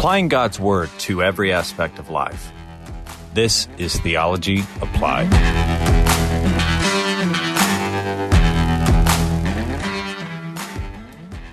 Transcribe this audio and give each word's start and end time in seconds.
applying 0.00 0.28
God's 0.28 0.58
Word 0.58 0.88
to 1.00 1.22
every 1.22 1.52
aspect 1.52 1.98
of 1.98 2.08
life. 2.08 2.52
This 3.34 3.68
is 3.76 4.00
Theology 4.00 4.60
Applied. 4.80 5.28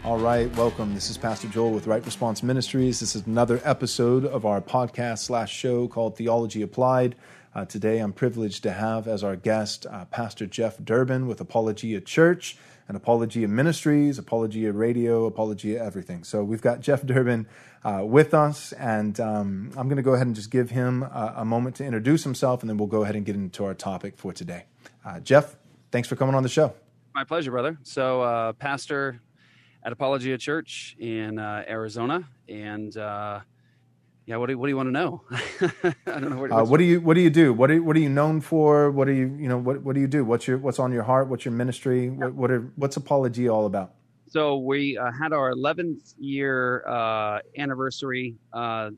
All 0.06 0.18
right, 0.18 0.50
welcome. 0.56 0.94
This 0.94 1.10
is 1.10 1.18
Pastor 1.18 1.50
Joel 1.50 1.72
with 1.72 1.88
Right 1.88 2.06
Response 2.06 2.42
Ministries. 2.42 3.02
This 3.02 3.18
is 3.18 3.28
another 3.28 3.60
episode 3.66 4.24
of 4.24 4.46
our 4.46 4.62
podcast 4.62 5.26
slash 5.26 5.54
show 5.54 5.90
called 5.90 6.16
Theology 6.16 6.62
Applied. 6.62 7.18
Uh, 7.54 7.66
today, 7.66 8.00
I'm 8.00 8.14
privileged 8.14 8.64
to 8.64 8.72
have 8.72 9.10
as 9.10 9.26
our 9.26 9.36
guest 9.36 9.86
uh, 9.92 10.06
Pastor 10.06 10.46
Jeff 10.46 10.78
Durbin 10.82 11.28
with 11.28 11.42
Apologia 11.42 12.00
Church 12.00 12.56
and 12.88 12.96
Apologia 12.96 13.48
Ministries, 13.48 14.18
Apologia 14.18 14.72
Radio, 14.72 15.26
Apologia 15.26 15.84
Everything. 15.84 16.24
So 16.24 16.44
we've 16.44 16.62
got 16.62 16.80
Jeff 16.80 17.06
Durbin 17.06 17.48
uh, 17.84 18.04
with 18.04 18.34
us, 18.34 18.72
and 18.74 19.20
um, 19.20 19.72
I'm 19.76 19.88
going 19.88 19.98
to 19.98 20.04
go 20.04 20.14
ahead 20.14 20.28
and 20.28 20.36
just 20.36 20.52
give 20.52 20.70
him 20.70 21.04
a, 21.04 21.36
a, 21.38 21.46
moment 21.46 21.76
to 21.78 21.86
introduce 21.86 22.24
himself, 22.24 22.62
and 22.62 22.70
then 22.70 22.78
we'll 22.78 22.88
go 22.88 23.04
ahead 23.04 23.16
and 23.16 23.26
get 23.26 23.36
into 23.36 23.66
our 23.66 23.74
topic 23.74 24.18
for 24.18 24.34
today. 24.34 24.66
Uh, 25.06 25.20
Jeff, 25.20 25.56
thanks 25.92 26.08
for 26.08 26.16
coming 26.16 26.36
on 26.36 26.44
the 26.44 26.50
show. 26.50 26.74
My 27.14 27.24
pleasure, 27.24 27.52
brother. 27.52 27.78
So, 27.84 28.22
uh, 28.22 28.54
pastor 28.54 29.22
at 29.84 29.92
Apologia 29.92 30.38
Church 30.38 30.96
in 31.00 31.40
uh, 31.40 31.64
Arizona, 31.68 32.28
and 32.48 32.96
uh, 32.98 33.42
yeah, 34.28 34.36
what 34.36 34.50
do, 34.50 34.58
what 34.58 34.68
do 34.68 34.70
you 34.72 34.76
want 34.76 34.88
to 34.88 34.92
know? 34.92 35.22
I 36.06 36.20
don't 36.20 36.30
know. 36.30 36.38
What, 36.38 36.52
uh, 36.52 36.66
what 36.66 36.78
do 36.80 36.84
you 36.84 37.00
what 37.00 37.14
do 37.14 37.22
you 37.22 37.30
do? 37.44 37.54
What 37.54 37.72
are 37.72 37.82
what 37.82 37.96
are 37.96 38.00
you 38.00 38.10
known 38.10 38.42
for? 38.42 38.92
What 38.92 39.06
do 39.06 39.14
you 39.14 39.36
you 39.40 39.48
know 39.48 39.58
what 39.58 39.82
what 39.82 39.96
do 39.96 40.02
you 40.02 40.08
do? 40.08 40.26
What's 40.26 40.48
your 40.48 40.58
what's 40.58 40.80
on 40.80 40.92
your 40.92 41.04
heart? 41.04 41.30
What's 41.30 41.46
your 41.46 41.54
ministry? 41.54 42.10
What 42.10 42.34
what 42.34 42.52
are 42.52 42.70
what's 42.76 42.98
apologia 42.98 43.48
all 43.48 43.66
about? 43.66 43.94
So 44.30 44.58
we 44.58 44.98
uh, 44.98 45.10
had 45.14 45.32
our 45.32 45.54
11th 45.54 46.14
year 46.20 46.86
uh, 46.86 47.40
anniversary. 47.58 48.36
Uh, 48.52 48.90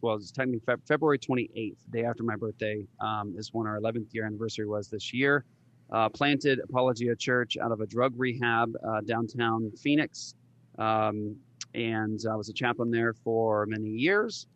well, 0.00 0.16
it's 0.16 0.30
technically 0.30 0.60
Fe- 0.64 0.80
February 0.88 1.18
28th, 1.18 1.76
day 1.90 2.06
after 2.06 2.22
my 2.22 2.34
birthday, 2.34 2.86
um, 2.98 3.34
is 3.36 3.50
when 3.52 3.66
our 3.66 3.78
11th 3.78 4.14
year 4.14 4.24
anniversary 4.24 4.66
was 4.66 4.88
this 4.88 5.12
year. 5.12 5.44
Uh, 5.92 6.08
planted 6.08 6.60
Apologia 6.60 7.14
Church 7.14 7.58
out 7.58 7.72
of 7.72 7.82
a 7.82 7.86
drug 7.86 8.14
rehab 8.16 8.74
uh, 8.82 9.02
downtown 9.02 9.70
Phoenix. 9.72 10.34
Um, 10.78 11.36
and 11.74 12.20
I 12.30 12.36
was 12.36 12.48
a 12.48 12.52
chaplain 12.52 12.90
there 12.90 13.12
for 13.12 13.66
many 13.66 13.88
years. 13.88 14.46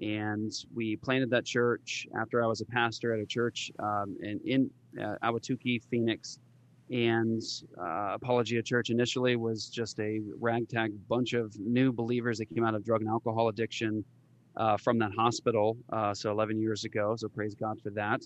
And 0.00 0.52
we 0.74 0.96
planted 0.96 1.30
that 1.30 1.44
church 1.44 2.06
after 2.18 2.42
I 2.42 2.46
was 2.46 2.60
a 2.62 2.64
pastor 2.64 3.12
at 3.12 3.20
a 3.20 3.26
church 3.26 3.70
um, 3.78 4.16
in, 4.22 4.40
in 4.44 4.70
uh, 5.02 5.16
Ahwatukee, 5.22 5.82
Phoenix. 5.90 6.38
And 6.90 7.42
uh, 7.78 8.12
Apologia 8.14 8.62
Church 8.62 8.90
initially 8.90 9.36
was 9.36 9.68
just 9.68 9.98
a 10.00 10.20
ragtag 10.38 10.92
bunch 11.08 11.32
of 11.34 11.58
new 11.58 11.92
believers 11.92 12.38
that 12.38 12.46
came 12.46 12.64
out 12.64 12.74
of 12.74 12.84
drug 12.84 13.00
and 13.02 13.10
alcohol 13.10 13.48
addiction 13.48 14.04
uh, 14.56 14.76
from 14.76 14.98
that 14.98 15.12
hospital. 15.16 15.76
Uh, 15.92 16.14
so 16.14 16.30
11 16.30 16.60
years 16.60 16.84
ago. 16.84 17.14
So 17.16 17.28
praise 17.28 17.54
God 17.54 17.80
for 17.82 17.90
that. 17.90 18.22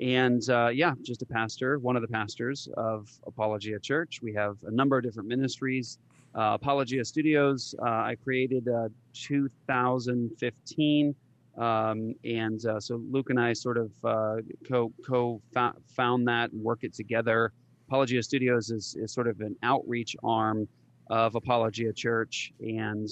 And 0.00 0.48
uh, 0.48 0.68
yeah, 0.68 0.94
just 1.02 1.22
a 1.22 1.26
pastor, 1.26 1.78
one 1.78 1.96
of 1.96 2.02
the 2.02 2.08
pastors 2.08 2.68
of 2.76 3.10
Apologia 3.26 3.78
Church. 3.78 4.20
We 4.22 4.32
have 4.34 4.56
a 4.66 4.70
number 4.70 4.96
of 4.96 5.04
different 5.04 5.28
ministries 5.28 5.98
uh, 6.34 6.58
Apologia 6.60 7.04
Studios. 7.04 7.74
Uh, 7.80 7.88
I 7.88 8.16
created 8.22 8.68
uh, 8.68 8.88
2015, 9.14 11.14
um, 11.58 12.14
and 12.24 12.66
uh, 12.66 12.80
so 12.80 13.02
Luke 13.10 13.30
and 13.30 13.40
I 13.40 13.52
sort 13.52 13.78
of 13.78 13.90
uh, 14.04 14.36
co 14.68 14.92
co 15.06 15.40
found 15.88 16.28
that 16.28 16.52
and 16.52 16.62
work 16.62 16.80
it 16.82 16.94
together. 16.94 17.52
Apologia 17.88 18.22
Studios 18.22 18.70
is 18.70 18.96
is 18.98 19.12
sort 19.12 19.28
of 19.28 19.40
an 19.40 19.56
outreach 19.62 20.16
arm 20.22 20.68
of 21.08 21.34
Apologia 21.34 21.92
Church 21.92 22.52
and. 22.60 23.08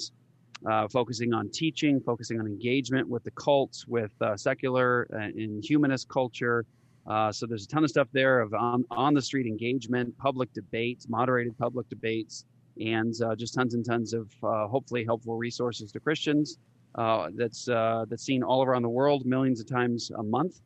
Uh, 0.69 0.89
focusing 0.89 1.33
on 1.33 1.49
teaching, 1.49 2.01
focusing 2.01 2.37
on 2.37 2.45
engagement 2.45 3.07
with 3.07 3.23
the 3.23 3.31
cults, 3.31 3.87
with 3.87 4.11
secular 4.35 5.03
and 5.03 5.63
humanist 5.63 6.09
culture, 6.09 6.65
uh, 7.09 7.31
so 7.31 7.47
there's 7.47 7.65
a 7.65 7.67
ton 7.67 7.83
of 7.83 7.89
stuff 7.89 8.07
there 8.11 8.39
of 8.39 8.53
on, 8.53 8.85
on 8.91 9.13
the 9.13 9.21
street 9.21 9.47
engagement, 9.47 10.15
public 10.17 10.53
debates, 10.53 11.09
moderated 11.09 11.57
public 11.57 11.89
debates, 11.89 12.45
and 12.79 13.13
uh, 13.21 13.35
just 13.35 13.53
tons 13.53 13.73
and 13.73 13.85
tons 13.85 14.13
of 14.13 14.31
uh, 14.43 14.67
hopefully 14.67 15.03
helpful 15.03 15.35
resources 15.35 15.91
to 15.91 15.99
Christians. 15.99 16.57
Uh, 16.95 17.29
that's 17.35 17.67
uh, 17.69 18.05
that's 18.09 18.23
seen 18.23 18.41
all 18.41 18.63
around 18.63 18.81
the 18.81 18.89
world, 18.89 19.25
millions 19.25 19.59
of 19.59 19.67
times 19.67 20.11
a 20.17 20.23
month, 20.23 20.61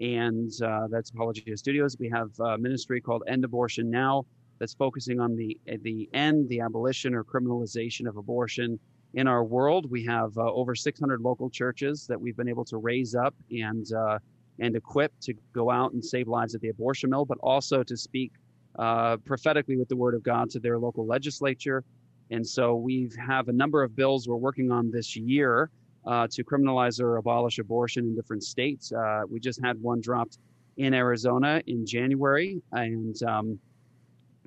and 0.00 0.50
uh, 0.62 0.88
that's 0.90 1.10
Apologia 1.10 1.56
Studios. 1.56 1.96
We 1.98 2.08
have 2.08 2.30
a 2.40 2.58
ministry 2.58 3.00
called 3.00 3.22
End 3.28 3.44
Abortion 3.44 3.90
Now 3.90 4.26
that's 4.58 4.74
focusing 4.74 5.20
on 5.20 5.36
the 5.36 5.58
the 5.82 6.08
end, 6.14 6.48
the 6.48 6.60
abolition 6.60 7.14
or 7.14 7.22
criminalization 7.22 8.08
of 8.08 8.16
abortion 8.16 8.78
in 9.14 9.28
our 9.28 9.44
world. 9.44 9.90
We 9.90 10.04
have 10.04 10.36
uh, 10.36 10.52
over 10.52 10.74
600 10.74 11.20
local 11.20 11.48
churches 11.48 12.06
that 12.08 12.20
we've 12.20 12.36
been 12.36 12.48
able 12.48 12.64
to 12.66 12.78
raise 12.78 13.14
up 13.14 13.34
and 13.50 13.86
and 14.60 14.74
equip 14.74 15.12
to 15.20 15.34
go 15.54 15.70
out 15.70 15.92
and 15.92 16.04
save 16.04 16.26
lives 16.26 16.54
at 16.56 16.60
the 16.60 16.68
abortion 16.68 17.10
mill, 17.10 17.24
but 17.24 17.38
also 17.40 17.84
to 17.84 17.96
speak 17.96 18.32
uh, 18.78 19.16
prophetically 19.18 19.76
with 19.76 19.88
the 19.88 19.96
word 19.96 20.14
of 20.14 20.22
God 20.22 20.50
to 20.50 20.60
their 20.60 20.78
local 20.78 21.06
legislature. 21.06 21.84
And 22.30 22.46
so 22.46 22.74
we 22.76 23.10
have 23.26 23.48
a 23.48 23.52
number 23.52 23.82
of 23.82 23.96
bills 23.96 24.28
we're 24.28 24.36
working 24.36 24.70
on 24.70 24.90
this 24.90 25.16
year 25.16 25.70
uh, 26.06 26.26
to 26.30 26.44
criminalize 26.44 27.00
or 27.00 27.16
abolish 27.16 27.58
abortion 27.58 28.04
in 28.04 28.14
different 28.14 28.42
states. 28.42 28.92
Uh, 28.92 29.22
we 29.28 29.40
just 29.40 29.60
had 29.62 29.80
one 29.80 30.00
dropped 30.00 30.38
in 30.76 30.94
Arizona 30.94 31.60
in 31.66 31.84
January, 31.84 32.62
and 32.72 33.20
um, 33.24 33.58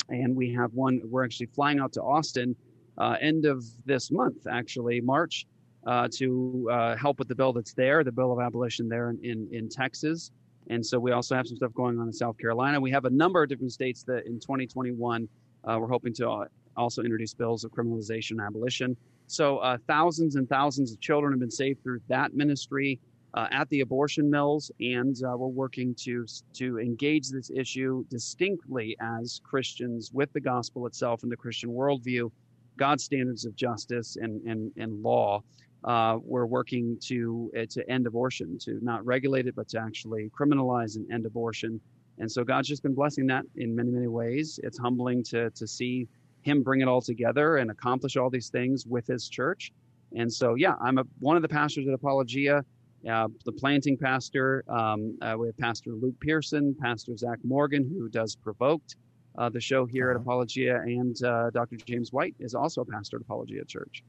and 0.09 0.36
we 0.36 0.52
have 0.53 0.74
one. 0.74 1.02
We're 1.03 1.25
actually 1.25 1.48
flying 1.48 1.80
out 1.80 1.94
to 1.94 2.02
Austin 2.02 2.56
uh, 2.98 3.18
end 3.19 3.46
of 3.46 3.63
this 3.86 4.12
month, 4.12 4.48
actually 4.50 5.02
March, 5.02 5.46
uh, 5.86 6.08
to 6.13 6.69
uh, 6.72 6.96
help 6.96 7.19
with 7.19 7.28
the 7.28 7.36
bill 7.36 7.53
that's 7.53 7.74
there, 7.74 8.03
the 8.03 8.12
bill 8.12 8.31
of 8.31 8.40
abolition 8.40 8.88
there 8.88 9.09
in 9.09 9.19
in, 9.24 9.48
in 9.52 9.69
Texas. 9.69 10.31
And 10.71 10.83
so 10.85 10.97
we 10.97 11.11
also 11.11 11.35
have 11.35 11.45
some 11.45 11.57
stuff 11.57 11.73
going 11.73 11.99
on 11.99 12.07
in 12.07 12.13
South 12.13 12.37
Carolina. 12.37 12.79
We 12.79 12.91
have 12.91 13.03
a 13.03 13.09
number 13.09 13.43
of 13.43 13.49
different 13.49 13.73
states 13.73 14.03
that 14.03 14.25
in 14.25 14.39
2021 14.39 15.27
uh, 15.65 15.77
we're 15.79 15.87
hoping 15.87 16.13
to 16.13 16.29
uh, 16.29 16.45
also 16.77 17.03
introduce 17.03 17.33
bills 17.33 17.65
of 17.65 17.71
criminalization 17.71 18.31
and 18.31 18.41
abolition. 18.41 18.95
So 19.27 19.57
uh, 19.57 19.77
thousands 19.85 20.37
and 20.37 20.47
thousands 20.47 20.93
of 20.93 21.01
children 21.01 21.33
have 21.33 21.41
been 21.41 21.51
saved 21.51 21.83
through 21.83 21.99
that 22.07 22.33
ministry 22.33 22.99
uh, 23.33 23.47
at 23.51 23.69
the 23.69 23.81
abortion 23.81 24.29
mills, 24.29 24.71
and 24.79 25.15
uh, 25.23 25.35
we're 25.37 25.47
working 25.47 25.93
to 25.95 26.25
to 26.53 26.79
engage 26.79 27.29
this 27.29 27.49
issue 27.53 28.05
distinctly 28.09 28.95
as 28.99 29.41
Christians 29.43 30.11
with 30.13 30.31
the 30.33 30.41
gospel 30.41 30.85
itself 30.85 31.23
and 31.23 31.31
the 31.31 31.38
Christian 31.38 31.69
worldview, 31.69 32.31
God's 32.77 33.03
standards 33.03 33.45
of 33.45 33.55
justice 33.55 34.15
and 34.15 34.41
and, 34.43 34.71
and 34.77 35.03
law 35.03 35.43
uh, 35.84 36.18
we're 36.24 36.46
working 36.46 36.97
to 37.02 37.52
uh, 37.58 37.66
to 37.69 37.90
end 37.90 38.08
abortion, 38.08 38.58
to 38.59 38.80
not 38.81 39.06
regulate 39.06 39.47
it, 39.47 39.56
but 39.56 39.68
to 39.69 39.80
actually 39.80 40.30
criminalize 40.30 40.96
and 40.96 41.12
end 41.12 41.25
abortion. 41.25 41.80
And 42.19 42.31
so 42.31 42.44
God's 42.44 42.68
just 42.68 42.84
been 42.84 42.94
blessing 42.94 43.25
that 43.28 43.46
in 43.56 43.75
many 43.75 43.92
many 43.92 44.08
ways. 44.08 44.59
It's 44.64 44.78
humbling 44.78 45.24
to 45.25 45.50
to 45.52 45.68
see 45.68 46.08
Him 46.42 46.62
bring 46.62 46.81
it 46.81 46.88
all 46.88 47.02
together 47.02 47.58
and 47.58 47.72
accomplish 47.72 48.16
all 48.16 48.30
these 48.30 48.50
things 48.50 48.86
with 48.86 49.08
His 49.08 49.28
church. 49.28 49.72
And 50.16 50.31
so 50.31 50.56
yeah, 50.56 50.75
I'm 50.81 50.97
a, 50.97 51.03
one 51.19 51.36
of 51.36 51.42
the 51.42 51.50
pastors 51.50 51.88
at 51.88 51.94
Apologia. 51.94 52.63
Uh, 53.09 53.28
the 53.46 53.52
planting 53.52 53.98
pastor, 53.98 54.63
um, 54.69 55.18
uh, 55.24 55.36
we 55.36 55.48
have 55.48 55.58
Pastor 55.58 55.90
Luke 55.94 56.13
Pearson, 56.19 56.75
Pastor 56.80 57.18
Zach 57.18 57.40
Morgan, 57.44 57.84
who 57.84 58.08
does 58.08 58.36
Provoked, 58.36 58.96
uh, 59.40 59.50
the 59.50 59.59
show 59.59 59.86
here 59.86 60.12
uh-huh. 60.12 60.19
at 60.19 60.22
Apologia, 60.22 60.81
and 60.81 61.24
uh, 61.24 61.50
Dr. 61.50 61.78
James 61.78 62.13
White 62.13 62.36
is 62.40 62.53
also 62.53 62.81
a 62.81 62.86
pastor 62.86 63.18
at 63.18 63.22
Apologia 63.22 63.66
Church. 63.66 64.03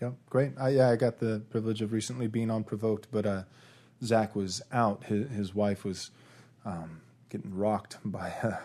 Yeah, 0.00 0.10
great. 0.30 0.52
I, 0.58 0.70
yeah, 0.70 0.88
I 0.88 0.96
got 0.96 1.18
the 1.18 1.42
privilege 1.50 1.82
of 1.82 1.92
recently 1.92 2.26
being 2.26 2.50
on 2.50 2.64
Provoked, 2.64 3.08
but 3.10 3.26
uh, 3.26 3.42
Zach 4.02 4.34
was 4.34 4.62
out. 4.72 5.04
His, 5.04 5.30
his 5.30 5.54
wife 5.54 5.84
was 5.84 6.10
um, 6.64 7.02
getting 7.28 7.54
rocked 7.54 7.98
by 8.04 8.32
uh, 8.42 8.56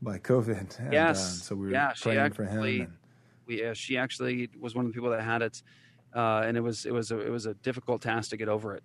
by 0.00 0.18
COVID. 0.18 0.78
And, 0.78 0.92
yes. 0.92 1.18
Uh, 1.18 1.44
so 1.44 1.54
we 1.56 1.66
were 1.66 1.72
yeah, 1.72 1.92
praying 2.00 2.18
actually, 2.18 2.46
for 2.46 2.50
him. 2.50 2.62
And... 2.82 2.92
We, 3.46 3.64
uh, 3.64 3.74
she 3.74 3.96
actually 3.96 4.50
was 4.60 4.74
one 4.74 4.84
of 4.84 4.92
the 4.92 4.94
people 4.94 5.10
that 5.10 5.22
had 5.22 5.42
it, 5.42 5.62
uh, 6.14 6.42
and 6.44 6.56
it 6.56 6.60
was 6.60 6.86
it 6.86 6.92
was 6.92 7.10
a, 7.10 7.18
it 7.18 7.30
was 7.30 7.46
a 7.46 7.54
difficult 7.54 8.02
task 8.02 8.30
to 8.30 8.36
get 8.36 8.48
over 8.48 8.74
it. 8.74 8.84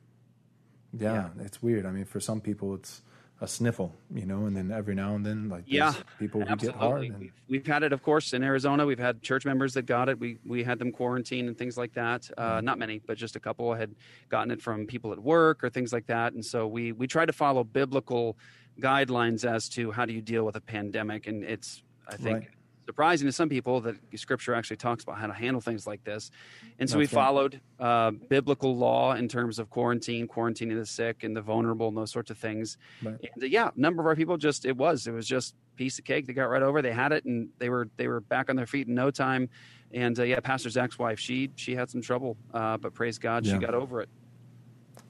Yeah, 0.98 1.13
yeah, 1.13 1.44
it's 1.45 1.62
weird. 1.62 1.86
I 1.86 1.92
mean, 1.92 2.06
for 2.06 2.19
some 2.19 2.40
people, 2.40 2.74
it's 2.74 3.01
a 3.44 3.48
sniffle, 3.48 3.94
you 4.13 4.25
know, 4.25 4.45
and 4.45 4.56
then 4.56 4.72
every 4.72 4.95
now 4.95 5.16
and 5.16 5.25
then, 5.25 5.50
like 5.50 5.66
yeah, 5.68 5.94
people 6.18 6.40
who 6.40 6.48
absolutely. 6.48 6.80
get 6.80 6.88
hard. 6.88 7.04
And... 7.04 7.19
We've, 7.19 7.34
we've, 7.50 7.68
had 7.68 7.84
it, 7.84 7.92
of 7.92 8.01
course, 8.01 8.31
in 8.31 8.42
Arizona. 8.42 8.86
We've 8.86 8.98
had 8.98 9.22
church 9.22 9.44
members 9.44 9.74
that 9.74 9.86
got 9.86 10.07
it. 10.07 10.18
We 10.18 10.38
we 10.45 10.63
had 10.63 10.80
them 10.80 10.94
quarantined 10.94 11.50
and 11.50 11.57
things 11.57 11.78
like 11.78 11.94
that. 11.94 12.30
Uh, 12.38 12.56
mm-hmm. 12.56 12.66
Not 12.66 12.80
many, 12.80 13.01
but 13.06 13.18
just 13.18 13.36
a 13.36 13.42
couple 13.42 13.74
had 13.74 13.94
gotten 14.30 14.50
it 14.50 14.62
from 14.62 14.88
people 14.88 15.12
at 15.12 15.19
work 15.19 15.62
or 15.62 15.69
things 15.69 15.92
like 15.92 16.07
that. 16.07 16.31
And 16.31 16.44
so 16.44 16.68
we 16.68 16.94
we 16.94 17.06
try 17.06 17.25
to 17.25 17.34
follow 17.34 17.66
biblical 17.66 18.38
guidelines 18.80 19.44
as 19.44 19.68
to 19.69 19.92
how 19.92 20.06
do 20.06 20.13
you 20.13 20.22
deal 20.22 20.45
with 20.45 20.56
a 20.56 20.62
pandemic. 20.62 21.28
And 21.28 21.44
it's 21.44 21.84
I 22.07 22.16
think. 22.16 22.40
Right. 22.40 22.48
Surprising 22.85 23.27
to 23.27 23.31
some 23.31 23.50
people 23.50 23.81
that 23.81 23.95
Scripture 24.15 24.53
actually 24.53 24.77
talks 24.77 25.03
about 25.03 25.18
how 25.18 25.27
to 25.27 25.33
handle 25.33 25.62
things 25.62 25.88
like 25.88 26.03
this. 26.03 26.31
And 26.80 26.89
so 26.89 26.97
That's 26.97 27.12
we 27.12 27.15
followed 27.15 27.62
uh, 27.80 28.12
biblical 28.12 28.75
law 28.75 29.13
in 29.13 29.27
terms 29.27 29.59
of 29.59 29.69
quarantine, 29.69 30.27
quarantining 30.27 30.77
the 30.80 30.85
sick 30.85 31.24
and 31.24 31.35
the 31.35 31.41
vulnerable, 31.41 31.88
and 31.88 31.97
those 31.97 32.12
sorts 32.12 32.31
of 32.31 32.38
things. 32.38 32.77
Right. 33.01 33.15
And 33.35 33.44
uh, 33.44 33.47
yeah, 33.47 33.69
a 33.75 33.80
number 33.80 34.01
of 34.01 34.07
our 34.07 34.15
people 34.15 34.38
just 34.38 34.65
it 34.65 34.77
was 34.77 35.07
it 35.07 35.12
was 35.12 35.27
just 35.27 35.56
piece 35.75 35.97
of 35.97 36.06
cake. 36.06 36.27
They 36.27 36.33
got 36.33 36.45
right 36.45 36.62
over. 36.62 36.81
They 36.81 36.91
had 36.94 37.12
it, 37.12 37.25
and 37.25 37.50
they 37.59 37.69
were 37.69 37.89
they 37.97 38.07
were 38.07 38.19
back 38.21 38.50
on 38.50 38.56
their 38.56 38.68
feet 38.68 38.88
in 38.88 38.95
no 38.95 39.12
time. 39.12 39.50
And 39.94 40.18
uh, 40.19 40.24
yeah, 40.24 40.39
Pastor 40.39 40.69
Zach's 40.69 40.97
wife, 41.00 41.19
she 41.19 41.51
she 41.56 41.75
had 41.75 41.89
some 41.89 42.01
trouble, 42.01 42.38
uh, 42.53 42.77
but 42.77 42.94
praise 42.94 43.18
God, 43.19 43.45
Yeah. 43.45 43.53
she 43.53 43.59
got 43.59 43.74
over 43.74 44.01
it. 44.01 44.09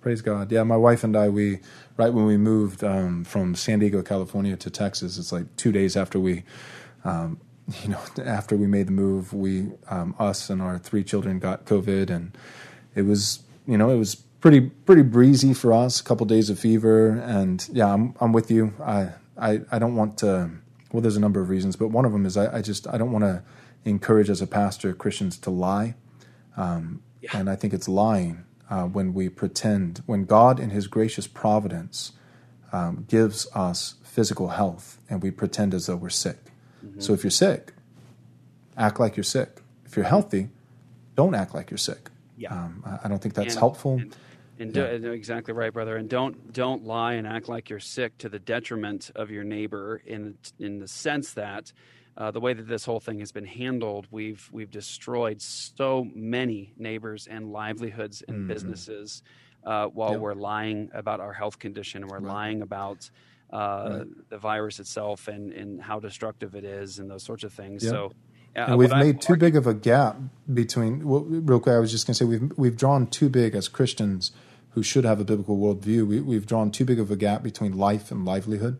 Praise 0.01 0.21
God. 0.21 0.51
Yeah, 0.51 0.63
my 0.63 0.75
wife 0.75 1.05
and 1.05 1.15
I, 1.15 1.29
we 1.29 1.59
right 1.95 2.13
when 2.13 2.25
we 2.25 2.35
moved 2.35 2.83
um, 2.83 3.23
from 3.23 3.55
San 3.55 3.79
Diego, 3.79 4.01
California 4.01 4.57
to 4.57 4.69
Texas, 4.69 5.17
it's 5.17 5.31
like 5.31 5.55
two 5.55 5.71
days 5.71 5.95
after 5.95 6.19
we, 6.19 6.43
um, 7.05 7.39
you 7.83 7.89
know, 7.89 8.01
after 8.24 8.56
we 8.57 8.68
made 8.68 8.88
the 8.88 8.92
move, 8.94 9.33
we, 9.33 9.69
um, 9.89 10.15
us 10.19 10.50
and 10.50 10.62
our 10.62 10.77
three 10.80 11.04
children 11.04 11.39
got 11.39 11.65
COVID, 11.65 12.10
and 12.10 12.38
it 12.95 13.04
was, 13.04 13.42
you 13.68 13.77
know, 13.77 13.89
it 13.89 13.98
was 13.98 14.15
pretty 14.15 14.62
pretty 14.62 15.04
breezy 15.04 15.54
for 15.54 15.74
us. 15.74 16.01
A 16.01 16.04
couple 16.04 16.25
days 16.25 16.50
of 16.50 16.60
fever, 16.60 17.12
and 17.12 17.68
yeah, 17.71 17.94
I'm 17.94 18.15
I'm 18.21 18.33
with 18.33 18.51
you. 18.51 18.74
I 18.83 19.10
I 19.38 19.62
I 19.71 19.80
don't 19.80 19.95
want 19.95 20.18
to. 20.19 20.51
Well, 20.92 21.01
there's 21.01 21.18
a 21.18 21.21
number 21.21 21.42
of 21.42 21.50
reasons, 21.50 21.75
but 21.75 21.89
one 21.89 22.06
of 22.06 22.12
them 22.13 22.25
is 22.25 22.38
I, 22.38 22.57
I 22.57 22.62
just 22.62 22.88
I 22.88 22.98
don't 22.98 23.12
want 23.12 23.24
to 23.25 23.44
encourage 23.86 24.30
as 24.30 24.42
a 24.42 24.48
pastor 24.48 24.94
Christians 24.94 25.38
to 25.39 25.50
lie. 25.51 25.95
Um, 26.57 27.01
Yeah. 27.21 27.31
And 27.33 27.50
I 27.50 27.56
think 27.56 27.74
it's 27.74 27.88
lying 27.89 28.45
uh, 28.69 28.86
when 28.86 29.13
we 29.13 29.30
pretend, 29.30 30.04
when 30.07 30.25
God, 30.25 30.59
in 30.59 30.71
His 30.71 30.88
gracious 30.88 31.27
providence, 31.27 32.13
um, 32.74 33.06
gives 33.09 33.48
us 33.56 33.95
physical 34.04 34.50
health 34.50 35.00
and 35.09 35.24
we 35.24 35.31
pretend 35.31 35.74
as 35.74 35.88
though 35.88 35.95
we're 35.98 36.09
sick. 36.09 36.43
So 37.00 37.13
if 37.13 37.24
you're 37.24 37.31
sick, 37.31 37.74
act 38.77 39.00
like 39.00 39.15
you're 39.15 39.24
sick. 39.24 39.62
If 39.85 39.95
you're 39.95 40.06
healthy, 40.06 40.50
don't 41.15 41.35
act 41.35 41.53
like 41.53 41.69
you're 41.71 41.77
sick. 41.77 42.09
Yeah. 42.38 42.53
Um, 42.53 42.83
I, 42.85 43.06
I 43.06 43.07
don't 43.07 43.21
think 43.21 43.35
that's 43.35 43.53
And- 43.53 43.59
helpful. 43.59 43.94
And, 44.00 44.15
and 44.59 44.74
do, 44.74 45.00
no, 45.00 45.12
exactly 45.12 45.53
right, 45.53 45.74
brother. 45.74 45.95
And 45.97 46.07
don't 46.09 46.53
don't 46.53 46.85
lie 46.85 47.13
and 47.13 47.25
act 47.27 47.50
like 47.50 47.69
you're 47.69 47.80
sick 47.80 48.18
to 48.19 48.30
the 48.30 48.38
detriment 48.39 49.09
of 49.15 49.31
your 49.31 49.44
neighbor. 49.44 50.01
In 50.06 50.38
in 50.59 50.80
the 50.80 50.88
sense 50.88 51.33
that 51.33 51.74
uh, 52.15 52.30
the 52.30 52.39
way 52.39 52.53
that 52.53 52.68
this 52.68 52.85
whole 52.85 53.00
thing 53.00 53.19
has 53.19 53.31
been 53.31 53.45
handled, 53.45 54.07
we've 54.12 54.47
we've 54.51 54.69
destroyed 54.69 55.41
so 55.41 56.07
many 56.13 56.74
neighbors 56.77 57.25
and 57.27 57.51
livelihoods 57.51 58.24
and 58.27 58.47
businesses 58.47 59.24
uh, 59.65 59.88
while 59.88 60.09
Mm-hmm. 60.09 60.13
Yep. 60.15 60.21
we're 60.21 60.33
lying 60.35 60.89
about 60.94 61.19
our 61.19 61.33
health 61.33 61.57
condition 61.57 62.03
and 62.03 62.12
we're 62.12 62.19
lying 62.19 62.62
about. 62.62 63.09
Uh, 63.53 63.89
Right. 64.00 64.29
The 64.29 64.38
virus 64.39 64.79
itself 64.79 65.27
and, 65.27 65.51
and 65.53 65.79
how 65.81 66.00
destructive 66.00 66.55
it 66.55 66.63
is 66.63 66.97
and 67.00 67.09
those 67.11 67.23
sorts 67.23 67.44
of 67.44 67.53
things. 67.53 67.83
Yep. 67.83 67.91
So, 67.91 68.11
uh, 68.55 68.59
and 68.67 68.77
we've 68.77 68.89
made 68.89 69.21
too 69.21 69.33
argue- 69.33 69.45
big 69.47 69.55
of 69.55 69.67
a 69.67 69.73
gap 69.75 70.17
between. 70.51 71.07
Well, 71.07 71.21
real 71.50 71.59
quick, 71.59 71.75
I 71.75 71.79
was 71.79 71.91
just 71.91 72.05
going 72.07 72.13
to 72.15 72.17
say 72.19 72.25
we've 72.25 72.51
we've 72.57 72.77
drawn 72.77 73.05
too 73.07 73.29
big 73.29 73.53
as 73.55 73.67
Christians 73.67 74.31
who 74.71 74.81
should 74.81 75.05
have 75.05 75.19
a 75.19 75.23
biblical 75.23 75.57
worldview. 75.57 76.07
We, 76.07 76.19
we've 76.19 76.47
drawn 76.47 76.71
too 76.71 76.83
big 76.85 77.00
of 77.00 77.11
a 77.11 77.15
gap 77.15 77.44
between 77.44 77.77
life 77.77 78.09
and 78.11 78.25
livelihood, 78.25 78.79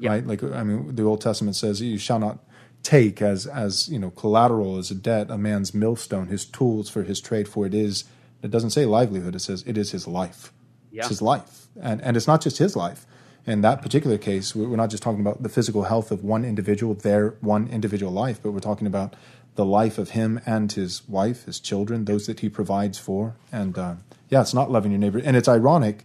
Yeah. 0.00 0.10
right? 0.10 0.26
Like 0.26 0.42
I 0.42 0.62
mean, 0.64 0.94
the 0.96 1.04
Old 1.04 1.20
Testament 1.20 1.54
says, 1.56 1.80
"You 1.80 1.98
shall 1.98 2.18
not 2.18 2.38
take 2.82 3.22
as 3.22 3.46
as 3.46 3.88
you 3.88 3.98
know 4.00 4.10
collateral 4.10 4.78
as 4.78 4.90
a 4.90 4.94
debt 4.96 5.30
a 5.30 5.38
man's 5.38 5.72
millstone, 5.72 6.26
his 6.26 6.44
tools 6.44 6.88
for 6.90 7.02
his 7.04 7.20
trade, 7.20 7.46
for 7.48 7.64
it 7.66 7.74
is." 7.74 8.04
It 8.42 8.50
doesn't 8.50 8.70
say 8.70 8.86
livelihood; 8.86 9.34
it 9.36 9.40
says 9.40 9.62
it 9.66 9.76
is 9.78 9.92
his 9.92 10.08
life. 10.08 10.52
Yeah. 10.90 11.00
It's 11.02 11.10
his 11.10 11.22
life, 11.22 11.68
and 11.80 12.00
and 12.02 12.16
it's 12.16 12.26
not 12.26 12.40
just 12.40 12.58
his 12.58 12.74
life. 12.74 13.06
In 13.50 13.62
that 13.62 13.82
particular 13.82 14.16
case, 14.16 14.54
we- 14.54 14.64
we're 14.66 14.76
not 14.76 14.90
just 14.90 15.02
talking 15.02 15.20
about 15.20 15.42
the 15.42 15.48
physical 15.48 15.82
health 15.84 16.12
of 16.12 16.22
one 16.22 16.44
individual, 16.44 16.94
their 16.94 17.34
one 17.40 17.66
individual 17.68 18.12
life, 18.12 18.38
but 18.42 18.52
we're 18.52 18.60
talking 18.60 18.86
about 18.86 19.14
the 19.56 19.64
life 19.64 19.98
of 19.98 20.10
him 20.10 20.40
and 20.46 20.70
his 20.70 21.02
wife, 21.08 21.44
his 21.46 21.58
children, 21.58 22.04
those 22.04 22.26
that 22.26 22.40
he 22.40 22.48
provides 22.48 22.98
for. 22.98 23.34
And 23.50 23.76
uh, 23.76 23.94
yeah, 24.28 24.40
it's 24.40 24.54
not 24.54 24.70
loving 24.70 24.92
your 24.92 25.00
neighbor. 25.00 25.20
And 25.22 25.36
it's 25.36 25.48
ironic 25.48 26.04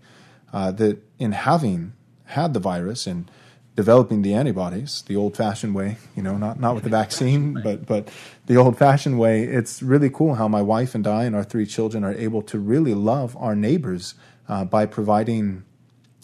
uh, 0.52 0.72
that 0.72 0.98
in 1.20 1.34
having 1.34 1.94
had 2.26 2.54
the 2.56 2.60
virus 2.60 3.06
and 3.06 3.30
developing 3.76 4.24
the 4.24 4.34
antibodies 4.34 5.04
the 5.08 5.16
old-fashioned 5.16 5.76
way, 5.76 5.98
you 6.16 6.24
know, 6.24 6.38
not 6.38 6.60
not 6.60 6.74
with 6.76 6.84
the 6.86 6.90
vaccine, 6.90 7.54
but 7.64 7.86
but 7.86 8.10
the 8.48 8.58
old-fashioned 8.58 9.20
way. 9.20 9.44
It's 9.44 9.84
really 9.84 10.10
cool 10.10 10.36
how 10.36 10.48
my 10.48 10.62
wife 10.64 10.96
and 10.96 11.06
I 11.06 11.26
and 11.26 11.36
our 11.36 11.44
three 11.44 11.68
children 11.68 12.04
are 12.04 12.14
able 12.14 12.42
to 12.44 12.58
really 12.58 12.96
love 12.96 13.38
our 13.38 13.56
neighbors 13.56 14.16
uh, 14.50 14.66
by 14.66 14.86
providing 14.88 15.64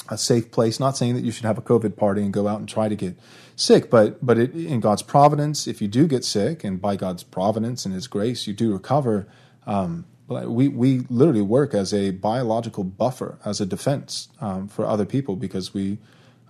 a 0.09 0.17
safe 0.17 0.51
place. 0.51 0.79
Not 0.79 0.97
saying 0.97 1.15
that 1.15 1.23
you 1.23 1.31
should 1.31 1.45
have 1.45 1.57
a 1.57 1.61
COVID 1.61 1.95
party 1.95 2.21
and 2.21 2.33
go 2.33 2.47
out 2.47 2.59
and 2.59 2.67
try 2.67 2.89
to 2.89 2.95
get 2.95 3.17
sick, 3.55 3.89
but 3.89 4.25
but 4.25 4.37
it, 4.37 4.53
in 4.53 4.79
God's 4.79 5.01
providence, 5.01 5.67
if 5.67 5.81
you 5.81 5.87
do 5.87 6.07
get 6.07 6.25
sick, 6.25 6.63
and 6.63 6.81
by 6.81 6.95
God's 6.95 7.23
providence 7.23 7.85
and 7.85 7.93
His 7.93 8.07
grace, 8.07 8.47
you 8.47 8.53
do 8.53 8.73
recover. 8.73 9.27
Um, 9.65 10.05
we 10.27 10.67
we 10.69 10.99
literally 11.09 11.41
work 11.41 11.73
as 11.73 11.93
a 11.93 12.11
biological 12.11 12.83
buffer, 12.83 13.37
as 13.43 13.59
a 13.59 13.65
defense 13.65 14.29
um, 14.39 14.67
for 14.67 14.85
other 14.85 15.05
people 15.05 15.35
because 15.35 15.73
we. 15.73 15.97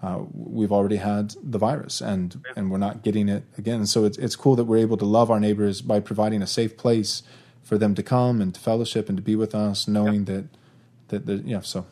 Uh, 0.03 0.23
we've 0.33 0.71
already 0.71 0.95
had 0.95 1.35
the 1.43 1.59
virus 1.59 2.01
and 2.01 2.43
and 2.55 2.71
we're 2.71 2.79
not 2.79 3.03
getting 3.03 3.29
it 3.29 3.43
again. 3.55 3.85
So 3.85 4.03
it's 4.03 4.17
it's 4.17 4.35
cool 4.35 4.55
that 4.55 4.63
we're 4.63 4.77
able 4.77 4.97
to 4.97 5.05
love 5.05 5.29
our 5.29 5.39
neighbors 5.39 5.83
by 5.83 5.99
providing 5.99 6.41
a 6.41 6.47
safe 6.47 6.75
place 6.75 7.21
for 7.61 7.77
them 7.77 7.93
to 7.95 8.03
come 8.03 8.41
and 8.41 8.53
to 8.53 8.59
fellowship 8.59 9.09
and 9.09 9.17
to 9.17 9.21
be 9.21 9.35
with 9.35 9.53
us, 9.53 9.87
knowing 9.87 10.25
that 10.25 10.45
that 11.09 11.27
the, 11.27 11.35
yeah. 11.45 11.61
So 11.61 11.85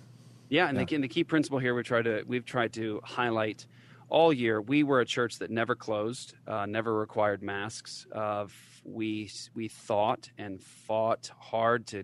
Yeah, 0.50 0.68
and 0.68 0.78
The, 0.78 0.96
and 0.96 1.04
the 1.04 1.08
key 1.08 1.24
principle 1.24 1.60
here 1.60 1.76
we 1.76 1.84
try 1.84 2.02
to 2.02 2.24
we've 2.26 2.46
tried 2.46 2.74
to 2.74 3.02
highlight 3.04 3.68
all 4.10 4.34
year. 4.34 4.60
We 4.60 4.84
were 4.84 5.02
a 5.02 5.06
church 5.06 5.38
that 5.40 5.52
never 5.52 5.76
closed, 5.76 6.34
uh, 6.48 6.66
never 6.66 6.96
required 6.96 7.44
masks. 7.44 8.08
Uh, 8.12 8.48
we 8.84 9.32
we 9.54 9.68
thought 9.68 10.30
and 10.38 10.62
fought 10.62 11.32
hard 11.38 11.86
to 11.88 12.04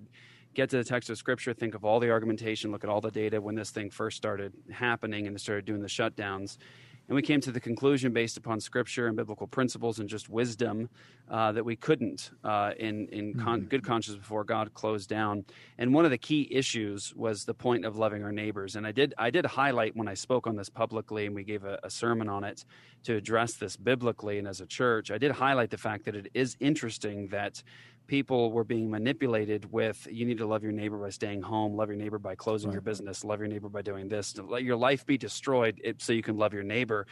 get 0.54 0.70
to 0.70 0.78
the 0.78 0.84
text 0.84 1.10
of 1.10 1.18
Scripture, 1.18 1.54
think 1.54 1.76
of 1.76 1.84
all 1.84 2.00
the 2.00 2.10
argumentation, 2.10 2.72
look 2.72 2.84
at 2.84 2.90
all 2.90 3.02
the 3.02 3.12
data 3.12 3.42
when 3.42 3.56
this 3.56 3.72
thing 3.72 3.90
first 3.90 4.16
started 4.16 4.54
happening 4.72 5.28
and 5.28 5.40
started 5.42 5.66
doing 5.66 5.82
the 5.82 5.88
shutdowns. 5.88 6.58
And 7.08 7.16
we 7.16 7.22
came 7.22 7.40
to 7.42 7.52
the 7.52 7.60
conclusion, 7.60 8.14
based 8.14 8.36
upon 8.36 8.60
Scripture 8.60 9.08
and 9.08 9.16
biblical 9.16 9.46
principles 9.46 10.00
and 10.00 10.10
just 10.10 10.28
wisdom, 10.28 10.90
uh, 11.30 11.52
that 11.52 11.64
we 11.64 11.76
couldn't, 11.76 12.32
uh, 12.44 12.72
in 12.80 13.08
in 13.10 13.34
con- 13.36 13.62
good 13.62 13.84
conscience 13.84 14.18
before 14.18 14.44
God, 14.44 14.74
close 14.74 15.06
down. 15.06 15.46
And 15.78 15.94
one 15.94 16.06
of 16.06 16.12
the 16.12 16.18
key 16.18 16.48
issues 16.52 17.14
was 17.16 17.46
the 17.46 17.54
point 17.54 17.86
of 17.86 17.96
loving 17.96 18.24
our 18.24 18.32
neighbors. 18.32 18.76
And 18.76 18.88
I 18.88 18.92
did 18.92 19.14
I 19.18 19.30
did 19.30 19.46
highlight 19.46 19.96
when 19.96 20.08
I 20.08 20.16
spoke 20.16 20.48
on 20.48 20.56
this 20.56 20.70
publicly, 20.70 21.28
and 21.28 21.36
we 21.36 21.44
gave 21.44 21.64
a, 21.64 21.80
a 21.84 21.90
sermon 21.90 22.28
on 22.28 22.44
it 22.44 22.66
to 23.04 23.16
address 23.16 23.54
this 23.54 23.78
biblically 23.78 24.40
and 24.40 24.48
as 24.48 24.62
a 24.62 24.66
church. 24.66 25.12
I 25.12 25.20
did 25.20 25.32
highlight 25.32 25.70
the 25.70 25.78
fact 25.78 26.06
that 26.06 26.16
it 26.16 26.32
is 26.34 26.58
interesting 26.60 27.28
that 27.28 27.62
people 28.08 28.52
were 28.52 28.64
being 28.64 28.90
manipulated 28.90 29.72
with 29.72 30.08
you 30.12 30.26
need 30.26 30.38
to 30.38 30.46
love 30.46 30.64
your 30.64 30.72
neighbor 30.72 30.98
by 30.98 31.10
staying 31.10 31.42
home 31.42 31.76
love 31.76 31.90
your 31.90 31.98
neighbor 31.98 32.20
by 32.20 32.36
closing 32.36 32.72
your 32.72 32.82
business 32.82 33.24
love 33.24 33.40
your 33.40 33.48
neighbor 33.48 33.70
by 33.70 33.82
doing 33.82 34.08
this 34.08 34.36
let 34.38 34.64
your 34.64 34.76
life 34.76 35.06
be 35.06 35.18
destroyed 35.18 35.80
so 35.98 36.14
you 36.14 36.24
can 36.24 36.38
love 36.38 36.54
your 36.54 36.64
neighbor 36.64 37.06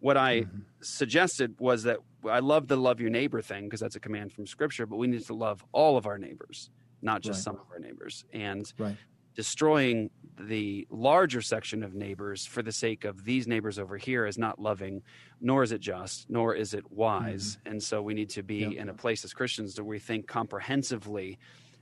what 0.00 0.16
i 0.16 0.40
mm-hmm. 0.40 0.58
suggested 0.80 1.54
was 1.58 1.82
that 1.82 1.98
i 2.28 2.38
love 2.38 2.68
the 2.68 2.76
love 2.76 3.00
your 3.00 3.10
neighbor 3.10 3.40
thing 3.40 3.64
because 3.64 3.80
that's 3.80 3.96
a 3.96 4.00
command 4.00 4.32
from 4.32 4.46
scripture 4.46 4.86
but 4.86 4.96
we 4.96 5.06
need 5.06 5.24
to 5.24 5.34
love 5.34 5.64
all 5.72 5.96
of 5.96 6.06
our 6.06 6.18
neighbors 6.18 6.70
not 7.02 7.22
just 7.22 7.38
Right. 7.38 7.44
some 7.44 7.56
of 7.56 7.66
our 7.72 7.78
neighbors 7.78 8.24
and 8.32 8.72
right. 8.78 8.96
Destroying 9.34 10.10
the 10.38 10.86
larger 10.90 11.40
section 11.42 11.82
of 11.82 11.94
neighbors 11.94 12.46
for 12.46 12.62
the 12.62 12.72
sake 12.72 13.04
of 13.04 13.24
these 13.24 13.46
neighbors 13.46 13.78
over 13.78 13.96
here 13.96 14.26
is 14.26 14.38
not 14.38 14.58
loving, 14.58 15.02
nor 15.40 15.62
is 15.62 15.72
it 15.72 15.80
just, 15.80 16.28
nor 16.30 16.54
is 16.54 16.74
it 16.74 16.90
wise. 16.90 17.58
And 17.66 17.82
so 17.82 18.00
we 18.02 18.14
need 18.14 18.30
to 18.30 18.42
be 18.42 18.56
Yep. 18.58 18.72
in 18.72 18.88
a 18.88 18.94
place 18.94 19.24
as 19.24 19.32
Christians 19.34 19.78
where 19.78 19.84
we 19.86 19.98
think 19.98 20.26
comprehensively 20.26 21.38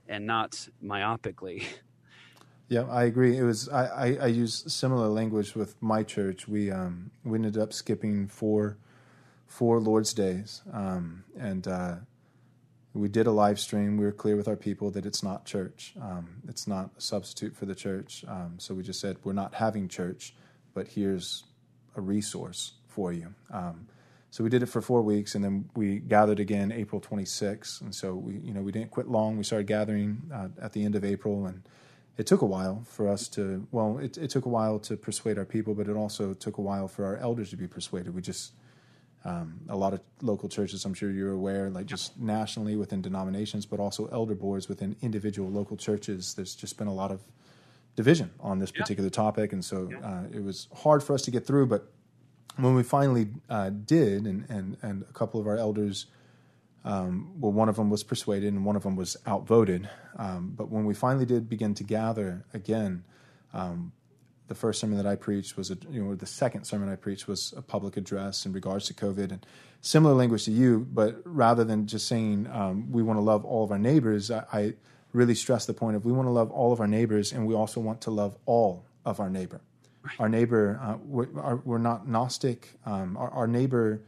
and 0.07 0.25
not 0.25 0.67
myopically. 0.83 1.63
Yeah, 2.71 2.83
I 2.83 3.05
agree. 3.05 3.35
It 3.35 3.41
was 3.41 3.67
I, 3.67 3.85
I, 3.87 4.17
I 4.21 4.27
use 4.27 4.63
similar 4.71 5.07
language 5.07 5.55
with 5.55 5.73
my 5.81 6.03
church. 6.03 6.47
We 6.47 6.69
um 6.69 7.09
we 7.23 7.35
ended 7.39 7.57
up 7.57 7.73
skipping 7.73 8.27
four 8.27 8.77
four 9.47 9.79
Lord's 9.79 10.13
days, 10.13 10.61
um, 10.71 11.23
and 11.35 11.67
uh, 11.67 11.95
we 12.99 13.07
did 13.07 13.27
a 13.27 13.31
live 13.31 13.59
stream. 13.59 13.97
We 13.97 14.05
were 14.05 14.11
clear 14.11 14.35
with 14.35 14.47
our 14.47 14.55
people 14.55 14.91
that 14.91 15.05
it's 15.05 15.23
not 15.23 15.45
church. 15.45 15.93
Um, 16.01 16.27
it's 16.47 16.67
not 16.67 16.91
a 16.97 17.01
substitute 17.01 17.55
for 17.55 17.65
the 17.65 17.75
church. 17.75 18.25
Um, 18.27 18.55
so 18.57 18.73
we 18.73 18.83
just 18.83 18.99
said 18.99 19.17
we're 19.23 19.33
not 19.33 19.55
having 19.55 19.87
church, 19.87 20.33
but 20.73 20.87
here's 20.89 21.43
a 21.95 22.01
resource 22.01 22.73
for 22.87 23.13
you. 23.13 23.33
Um, 23.51 23.87
so 24.31 24.43
we 24.43 24.49
did 24.49 24.61
it 24.61 24.67
for 24.67 24.81
four 24.81 25.01
weeks, 25.01 25.33
and 25.33 25.43
then 25.43 25.69
we 25.75 25.99
gathered 25.99 26.39
again 26.39 26.71
April 26.71 27.01
26th. 27.01 27.81
And 27.81 27.95
so 27.95 28.13
we, 28.13 28.35
you 28.35 28.53
know, 28.53 28.61
we 28.61 28.71
didn't 28.71 28.91
quit 28.91 29.07
long. 29.07 29.37
We 29.37 29.43
started 29.43 29.65
gathering 29.65 30.21
uh, 30.33 30.49
at 30.61 30.73
the 30.73 30.85
end 30.85 30.95
of 30.95 31.03
April, 31.03 31.47
and 31.47 31.63
it 32.17 32.27
took 32.27 32.41
a 32.41 32.45
while 32.45 32.83
for 32.85 33.07
us 33.07 33.27
to. 33.29 33.67
Well, 33.71 33.97
it, 33.97 34.17
it 34.17 34.29
took 34.29 34.45
a 34.45 34.49
while 34.49 34.77
to 34.79 34.97
persuade 34.97 35.37
our 35.39 35.45
people, 35.45 35.73
but 35.73 35.87
it 35.87 35.95
also 35.95 36.33
took 36.33 36.57
a 36.57 36.61
while 36.61 36.87
for 36.87 37.05
our 37.05 37.17
elders 37.17 37.49
to 37.51 37.57
be 37.57 37.67
persuaded. 37.67 38.13
We 38.13 38.21
just 38.21 38.51
um, 39.25 39.59
a 39.67 39.75
lot 39.75 39.93
of 39.93 40.01
local 40.21 40.47
churches, 40.47 40.85
I'm 40.85 40.93
sure 40.93 41.11
you're 41.11 41.33
aware, 41.33 41.69
like 41.69 41.85
just 41.85 42.17
nationally 42.19 42.75
within 42.75 43.01
denominations, 43.01 43.65
but 43.65 43.79
also 43.79 44.07
elder 44.07 44.35
boards 44.35 44.69
within 44.69 44.95
individual 45.01 45.49
local 45.49 45.75
churches. 45.75 46.33
There's 46.33 46.55
just 46.55 46.77
been 46.77 46.87
a 46.87 46.93
lot 46.93 47.11
of 47.11 47.21
division 47.95 48.31
on 48.39 48.59
this 48.59 48.71
particular 48.71 49.09
topic, 49.09 49.51
and 49.51 49.63
so 49.63 49.89
uh, 50.03 50.23
it 50.31 50.41
was 50.41 50.67
hard 50.73 51.03
for 51.03 51.13
us 51.13 51.21
to 51.23 51.31
get 51.31 51.45
through. 51.45 51.65
But 51.67 51.91
when 52.55 52.75
we 52.75 52.83
finally 52.83 53.27
uh, 53.49 53.71
did, 53.71 54.25
and, 54.25 54.49
and, 54.49 54.77
and 54.81 55.03
a 55.03 55.13
couple 55.13 55.41
of 55.41 55.47
our 55.47 55.57
elders, 55.57 56.05
um, 56.85 57.31
well, 57.39 57.51
one 57.51 57.67
of 57.67 57.75
them 57.75 57.89
was 57.89 58.03
persuaded 58.03 58.53
and 58.53 58.63
one 58.63 58.77
of 58.77 58.83
them 58.83 58.95
was 58.95 59.17
outvoted. 59.27 59.89
Um, 60.17 60.53
but 60.55 60.69
when 60.69 60.85
we 60.85 60.93
finally 60.93 61.25
did 61.25 61.49
begin 61.49 61.73
to 61.75 61.83
gather 61.83 62.45
again, 62.53 63.03
um, 63.53 63.91
the 64.49 64.55
first 64.55 64.81
sermon 64.81 64.97
that 64.97 65.05
I 65.05 65.15
preached 65.15 65.55
was 65.55 65.71
a, 65.71 65.77
you 65.89 66.03
know, 66.03 66.15
the 66.15 66.25
second 66.25 66.65
sermon 66.65 66.89
I 66.89 66.95
preached 66.95 67.27
was 67.27 67.53
a 67.55 67.61
public 67.61 67.95
address 67.95 68.45
in 68.45 68.51
regards 68.51 68.87
to 68.87 68.93
COVID 68.93 69.31
and 69.31 69.45
similar 69.81 70.13
language 70.13 70.45
to 70.45 70.51
you, 70.51 70.85
but 70.91 71.21
rather 71.23 71.63
than 71.63 71.87
just 71.87 72.07
saying 72.07 72.49
we 72.91 73.01
want 73.01 73.17
to 73.17 73.21
love 73.21 73.45
all 73.45 73.63
of 73.63 73.71
our 73.71 73.79
neighbors, 73.79 74.29
I, 74.29 74.43
I 74.51 74.73
really 75.13 75.35
stress 75.35 75.65
the 75.65 75.73
point 75.73 75.95
of 75.95 76.03
we 76.03 76.11
want 76.11 76.27
to 76.27 76.31
love 76.31 76.51
all 76.51 76.73
of 76.73 76.79
our 76.79 76.87
neighbors 76.87 77.31
and 77.31 77.47
we 77.47 77.53
also 77.53 77.79
want 77.79 78.01
to 78.01 78.11
love 78.11 78.35
all 78.45 78.83
of 79.05 79.19
our 79.19 79.29
neighbor. 79.29 79.61
Right. 80.03 80.15
Our 80.19 80.29
neighbor, 80.29 80.79
uh, 80.81 80.97
we're, 81.03 81.55
we're, 81.63 81.77
not 81.77 82.07
Gnostic. 82.07 82.73
Um, 82.85 83.17
our, 83.17 83.29
our, 83.31 83.47
neighbor 83.47 84.01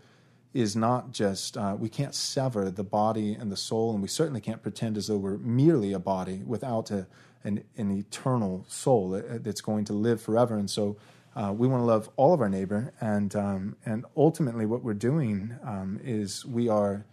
is 0.54 0.76
not 0.76 1.12
just, 1.12 1.58
uh, 1.58 1.76
we 1.78 1.90
can't 1.90 2.16
sever 2.16 2.70
the 2.72 2.84
body 2.84 3.34
and 3.34 3.52
the 3.52 3.58
soul, 3.58 3.92
and 3.92 4.02
we 4.02 4.08
certainly 4.08 4.40
can't 4.40 4.62
pretend 4.62 4.96
as 4.98 5.08
though 5.08 5.18
we're 5.18 5.38
merely 5.38 5.92
a 5.92 6.00
body 6.00 6.44
without 6.46 6.92
a, 6.92 7.08
an, 7.44 7.64
an 7.78 7.92
eternal 7.92 8.66
soul 8.68 9.10
that's 9.10 9.62
going 9.62 9.86
to 9.86 9.94
live 9.94 10.22
forever. 10.22 10.58
And 10.58 10.70
so 10.70 10.98
uh, 11.36 11.54
we 11.56 11.68
want 11.68 11.82
to 11.82 11.86
love 11.86 12.10
all 12.18 12.34
of 12.34 12.42
our 12.42 12.50
neighbor. 12.50 12.94
And, 13.00 13.36
um, 13.36 13.76
and 13.86 14.06
ultimately, 14.18 14.66
what 14.66 14.84
we're 14.84 14.94
doing 14.94 15.58
um, 15.64 16.00
is 16.04 16.46
we 16.46 16.68
are, 16.68 17.06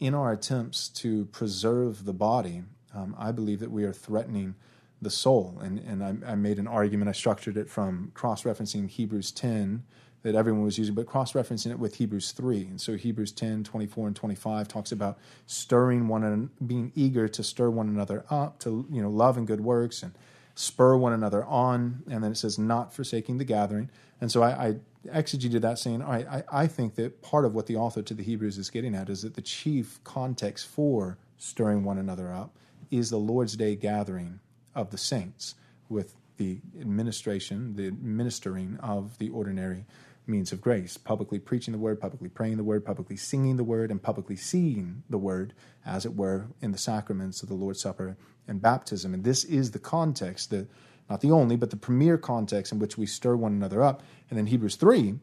in 0.00 0.14
our 0.14 0.32
attempts 0.32 0.88
to 0.88 1.26
preserve 1.26 2.04
the 2.04 2.12
body, 2.12 2.62
um, 2.94 3.14
I 3.18 3.32
believe 3.32 3.60
that 3.60 3.70
we 3.70 3.84
are 3.84 3.92
threatening 3.92 4.54
the 5.02 5.10
soul. 5.10 5.58
And, 5.60 5.78
and 5.80 6.24
I, 6.24 6.32
I 6.32 6.34
made 6.34 6.58
an 6.58 6.66
argument, 6.66 7.08
I 7.08 7.12
structured 7.12 7.56
it 7.56 7.68
from 7.68 8.12
cross 8.14 8.44
referencing 8.44 8.88
Hebrews 8.88 9.32
10 9.32 9.82
that 10.24 10.34
everyone 10.34 10.64
was 10.64 10.78
using, 10.78 10.94
but 10.94 11.06
cross 11.06 11.34
referencing 11.34 11.70
it 11.70 11.78
with 11.78 11.96
Hebrews 11.96 12.32
3. 12.32 12.62
And 12.62 12.80
so 12.80 12.96
Hebrews 12.96 13.30
10, 13.30 13.62
24, 13.62 14.06
and 14.08 14.16
25 14.16 14.66
talks 14.66 14.90
about 14.90 15.18
stirring 15.46 16.08
one 16.08 16.24
and 16.24 16.48
being 16.66 16.92
eager 16.94 17.28
to 17.28 17.44
stir 17.44 17.68
one 17.68 17.88
another 17.88 18.24
up 18.30 18.58
to 18.60 18.86
you 18.90 19.02
know 19.02 19.10
love 19.10 19.36
and 19.36 19.46
good 19.46 19.60
works 19.60 20.02
and 20.02 20.12
spur 20.54 20.96
one 20.96 21.12
another 21.12 21.44
on. 21.44 22.02
And 22.10 22.24
then 22.24 22.32
it 22.32 22.38
says, 22.38 22.58
not 22.58 22.94
forsaking 22.94 23.36
the 23.36 23.44
gathering. 23.44 23.90
And 24.20 24.32
so 24.32 24.42
I, 24.42 24.68
I 24.68 24.76
exegeted 25.08 25.60
that 25.60 25.78
saying, 25.78 26.00
all 26.00 26.12
right, 26.12 26.26
I, 26.26 26.42
I 26.50 26.66
think 26.68 26.94
that 26.94 27.20
part 27.20 27.44
of 27.44 27.54
what 27.54 27.66
the 27.66 27.76
author 27.76 28.00
to 28.00 28.14
the 28.14 28.22
Hebrews 28.22 28.56
is 28.56 28.70
getting 28.70 28.94
at 28.94 29.10
is 29.10 29.22
that 29.22 29.34
the 29.34 29.42
chief 29.42 30.02
context 30.04 30.66
for 30.66 31.18
stirring 31.36 31.84
one 31.84 31.98
another 31.98 32.32
up 32.32 32.56
is 32.90 33.10
the 33.10 33.18
Lord's 33.18 33.56
Day 33.56 33.76
gathering 33.76 34.40
of 34.74 34.90
the 34.90 34.98
saints 34.98 35.54
with 35.90 36.14
the 36.36 36.60
administration, 36.80 37.76
the 37.76 37.90
ministering 37.90 38.78
of 38.80 39.18
the 39.18 39.28
ordinary 39.30 39.84
means 40.26 40.52
of 40.52 40.60
grace, 40.60 40.96
publicly 40.96 41.38
preaching 41.38 41.72
the 41.72 41.78
word, 41.78 42.00
publicly 42.00 42.28
praying 42.28 42.56
the 42.56 42.64
word, 42.64 42.84
publicly 42.84 43.16
singing 43.16 43.56
the 43.56 43.64
word, 43.64 43.90
and 43.90 44.02
publicly 44.02 44.36
seeing 44.36 45.02
the 45.10 45.18
word, 45.18 45.52
as 45.84 46.06
it 46.06 46.16
were, 46.16 46.46
in 46.60 46.72
the 46.72 46.78
sacraments 46.78 47.42
of 47.42 47.48
the 47.48 47.54
Lord's 47.54 47.80
Supper 47.80 48.16
and 48.48 48.62
baptism. 48.62 49.12
And 49.14 49.24
this 49.24 49.44
is 49.44 49.70
the 49.70 49.78
context, 49.78 50.50
the 50.50 50.66
not 51.10 51.20
the 51.20 51.30
only, 51.30 51.56
but 51.56 51.70
the 51.70 51.76
premier 51.76 52.16
context 52.16 52.72
in 52.72 52.78
which 52.78 52.96
we 52.96 53.06
stir 53.06 53.36
one 53.36 53.52
another 53.52 53.82
up. 53.82 54.02
And 54.30 54.38
then 54.38 54.46
Hebrews 54.46 54.76
3, 54.76 55.18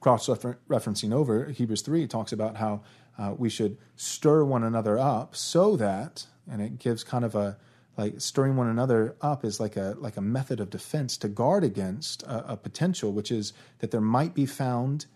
cross 0.00 0.28
referencing 0.28 1.12
over, 1.12 1.46
Hebrews 1.46 1.82
3 1.82 2.06
talks 2.06 2.32
about 2.32 2.56
how 2.56 2.82
uh, 3.18 3.34
we 3.36 3.50
should 3.50 3.76
stir 3.96 4.44
one 4.44 4.62
another 4.62 4.98
up 4.98 5.34
so 5.34 5.76
that, 5.76 6.26
and 6.50 6.62
it 6.62 6.78
gives 6.78 7.02
kind 7.02 7.24
of 7.24 7.34
a 7.34 7.58
like 8.00 8.20
stirring 8.20 8.56
one 8.56 8.66
another 8.66 9.14
up 9.20 9.44
is 9.44 9.60
like 9.60 9.76
a 9.76 9.94
like 9.98 10.16
a 10.16 10.22
method 10.22 10.58
of 10.58 10.70
defense 10.70 11.16
to 11.18 11.28
guard 11.28 11.62
against 11.62 12.22
a, 12.22 12.52
a, 12.52 12.56
potential, 12.56 13.12
which 13.12 13.30
is 13.30 13.52
that 13.80 13.90
there 13.90 14.00
might 14.00 14.34
be 14.34 14.46
found 14.46 15.06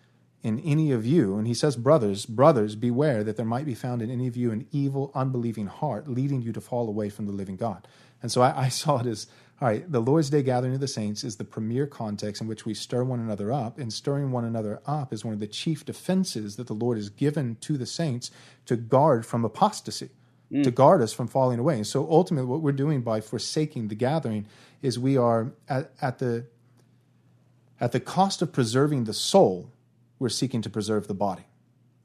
in 0.42 0.60
any 0.60 0.92
of 0.92 1.06
you, 1.06 1.38
and 1.38 1.46
he 1.46 1.54
says, 1.54 1.74
brothers, 1.74 2.26
brothers, 2.26 2.76
beware 2.76 3.24
that 3.24 3.38
there 3.38 3.46
might 3.46 3.64
be 3.64 3.74
found 3.74 4.02
in 4.02 4.10
any 4.10 4.26
of 4.26 4.36
you 4.36 4.52
an 4.52 4.66
evil, 4.70 5.10
unbelieving 5.14 5.66
heart, 5.66 6.06
leading 6.06 6.42
you 6.42 6.52
to 6.52 6.60
fall 6.60 6.86
away 6.86 7.08
from 7.08 7.24
the 7.24 7.32
living 7.32 7.56
God. 7.56 7.88
And 8.20 8.30
so 8.30 8.42
I, 8.42 8.64
I 8.64 8.68
saw 8.68 8.98
it 8.98 9.06
as 9.06 9.26
all 9.62 9.68
right, 9.68 9.90
the 9.90 10.00
Lord's 10.00 10.30
Day 10.30 10.42
gathering 10.42 10.74
of 10.74 10.80
the 10.80 10.88
saints 10.88 11.24
is 11.24 11.36
the 11.36 11.44
premier 11.44 11.86
context 11.86 12.42
in 12.42 12.48
which 12.48 12.66
we 12.66 12.74
stir 12.74 13.04
one 13.04 13.20
another 13.20 13.50
up, 13.52 13.78
and 13.78 13.90
stirring 13.90 14.30
one 14.30 14.44
another 14.44 14.82
up 14.84 15.12
is 15.12 15.24
one 15.24 15.32
of 15.32 15.40
the 15.40 15.46
chief 15.46 15.86
defenses 15.86 16.56
that 16.56 16.66
the 16.66 16.74
Lord 16.74 16.98
has 16.98 17.08
given 17.08 17.56
to 17.62 17.78
the 17.78 17.86
saints 17.86 18.30
to 18.66 18.76
guard 18.76 19.24
from 19.24 19.44
apostasy 19.44 20.10
mm. 20.52 20.62
to 20.62 20.70
guard 20.70 21.02
us 21.02 21.12
from 21.12 21.28
falling 21.28 21.58
away. 21.58 21.76
And 21.76 21.86
so 21.86 22.08
ultimately, 22.10 22.48
what 22.48 22.60
we're 22.60 22.72
doing 22.72 23.02
by 23.02 23.20
forsaking 23.20 23.88
the 23.88 23.94
gathering 23.94 24.46
is 24.82 24.98
we 24.98 25.16
are 25.16 25.52
at, 25.68 25.92
at 26.00 26.18
the 26.18 26.46
at 27.80 27.92
the 27.92 28.00
cost 28.00 28.40
of 28.42 28.52
preserving 28.52 29.04
the 29.04 29.12
soul, 29.12 29.72
we're 30.18 30.28
seeking 30.28 30.62
to 30.62 30.70
preserve 30.70 31.08
the 31.08 31.14
body. 31.14 31.44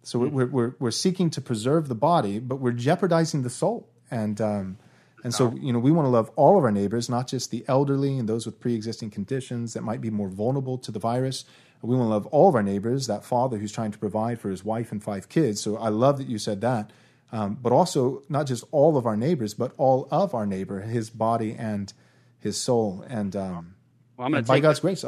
So 0.04 0.20
mm. 0.20 0.32
we're, 0.32 0.46
we're, 0.48 0.76
we're 0.80 0.92
seeking 0.92 1.30
to 1.32 1.42
preserve 1.42 1.88
the 1.88 1.96
body, 1.96 2.40
but 2.40 2.56
we're 2.56 2.72
jeopardizing 2.72 3.44
the 3.44 3.50
soul. 3.50 3.88
And 4.10 4.42
um, 4.42 4.78
and 5.24 5.34
so, 5.34 5.54
you 5.60 5.74
know, 5.74 5.80
we 5.80 5.92
want 5.92 6.06
to 6.06 6.10
love 6.10 6.32
all 6.36 6.58
of 6.58 6.64
our 6.64 6.72
neighbors, 6.72 7.10
not 7.10 7.28
just 7.28 7.52
the 7.52 7.66
elderly 7.68 8.18
and 8.18 8.28
those 8.28 8.46
with 8.46 8.60
pre-existing 8.60 9.10
conditions 9.10 9.74
that 9.74 9.82
might 9.82 10.00
be 10.00 10.10
more 10.10 10.30
vulnerable 10.30 10.78
to 10.78 10.92
the 10.92 11.00
virus. 11.00 11.44
We 11.82 11.96
want 11.96 12.08
to 12.08 12.14
love 12.14 12.26
all 12.28 12.50
of 12.50 12.56
our 12.56 12.64
neighbors, 12.64 13.08
that 13.08 13.24
father 13.24 13.58
who's 13.58 13.72
trying 13.72 13.92
to 13.92 13.98
provide 13.98 14.40
for 14.40 14.50
his 14.50 14.64
wife 14.64 14.92
and 14.92 15.04
five 15.04 15.30
kids. 15.30 15.62
So 15.62 15.78
I 15.78 15.90
love 15.90 16.18
that 16.18 16.28
you 16.28 16.38
said 16.38 16.62
that 16.62 16.92
um, 17.32 17.58
but 17.62 17.72
also 17.72 18.24
not 18.30 18.48
just 18.48 18.64
all 18.72 18.98
of 18.98 19.06
our 19.06 19.18
neighbors, 19.18 19.54
but 19.54 19.74
all 19.78 20.08
of 20.12 20.34
our 20.34 20.46
neighbor, 20.46 20.82
his 20.82 21.10
body 21.10 21.56
and 21.58 21.94
his 22.40 22.60
soul. 22.60 23.06
And, 23.08 23.36
um, 23.36 23.76
well, 24.18 24.26
I'm 24.26 24.32
gonna 24.32 24.44
by 24.44 24.60
God's 24.60 24.80
that, 24.80 24.88
grace, 24.88 25.04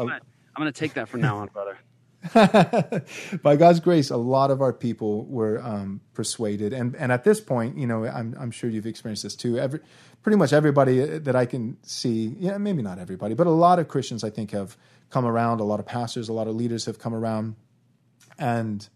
I'm 0.55 0.61
going 0.61 0.71
to 0.71 0.79
take 0.79 0.93
that 0.95 1.07
from 1.07 1.21
now 1.21 1.37
on, 1.37 1.47
brother. 1.47 1.77
by 3.41 3.55
God's 3.55 3.79
grace, 3.79 4.09
a 4.09 4.17
lot 4.17 4.51
of 4.51 4.61
our 4.61 4.73
people 4.73 5.25
were 5.25 5.61
um, 5.63 6.01
persuaded, 6.13 6.71
and 6.71 6.95
and 6.95 7.11
at 7.11 7.23
this 7.23 7.41
point, 7.41 7.77
you 7.77 7.87
know, 7.87 8.05
I'm 8.05 8.35
I'm 8.39 8.51
sure 8.51 8.69
you've 8.69 8.85
experienced 8.85 9.23
this 9.23 9.35
too. 9.35 9.57
Every, 9.57 9.79
pretty 10.21 10.37
much 10.37 10.53
everybody 10.53 10.99
that 10.99 11.35
I 11.35 11.47
can 11.47 11.77
see, 11.81 12.35
yeah, 12.37 12.57
maybe 12.59 12.83
not 12.83 12.99
everybody, 12.99 13.33
but 13.33 13.47
a 13.47 13.51
lot 13.51 13.79
of 13.79 13.87
Christians 13.87 14.23
I 14.23 14.29
think 14.29 14.51
have 14.51 14.77
come 15.09 15.25
around. 15.25 15.61
A 15.61 15.63
lot 15.63 15.79
of 15.79 15.87
pastors, 15.87 16.29
a 16.29 16.33
lot 16.33 16.47
of 16.47 16.55
leaders 16.55 16.85
have 16.85 16.99
come 16.99 17.15
around, 17.15 17.55
and 18.37 18.87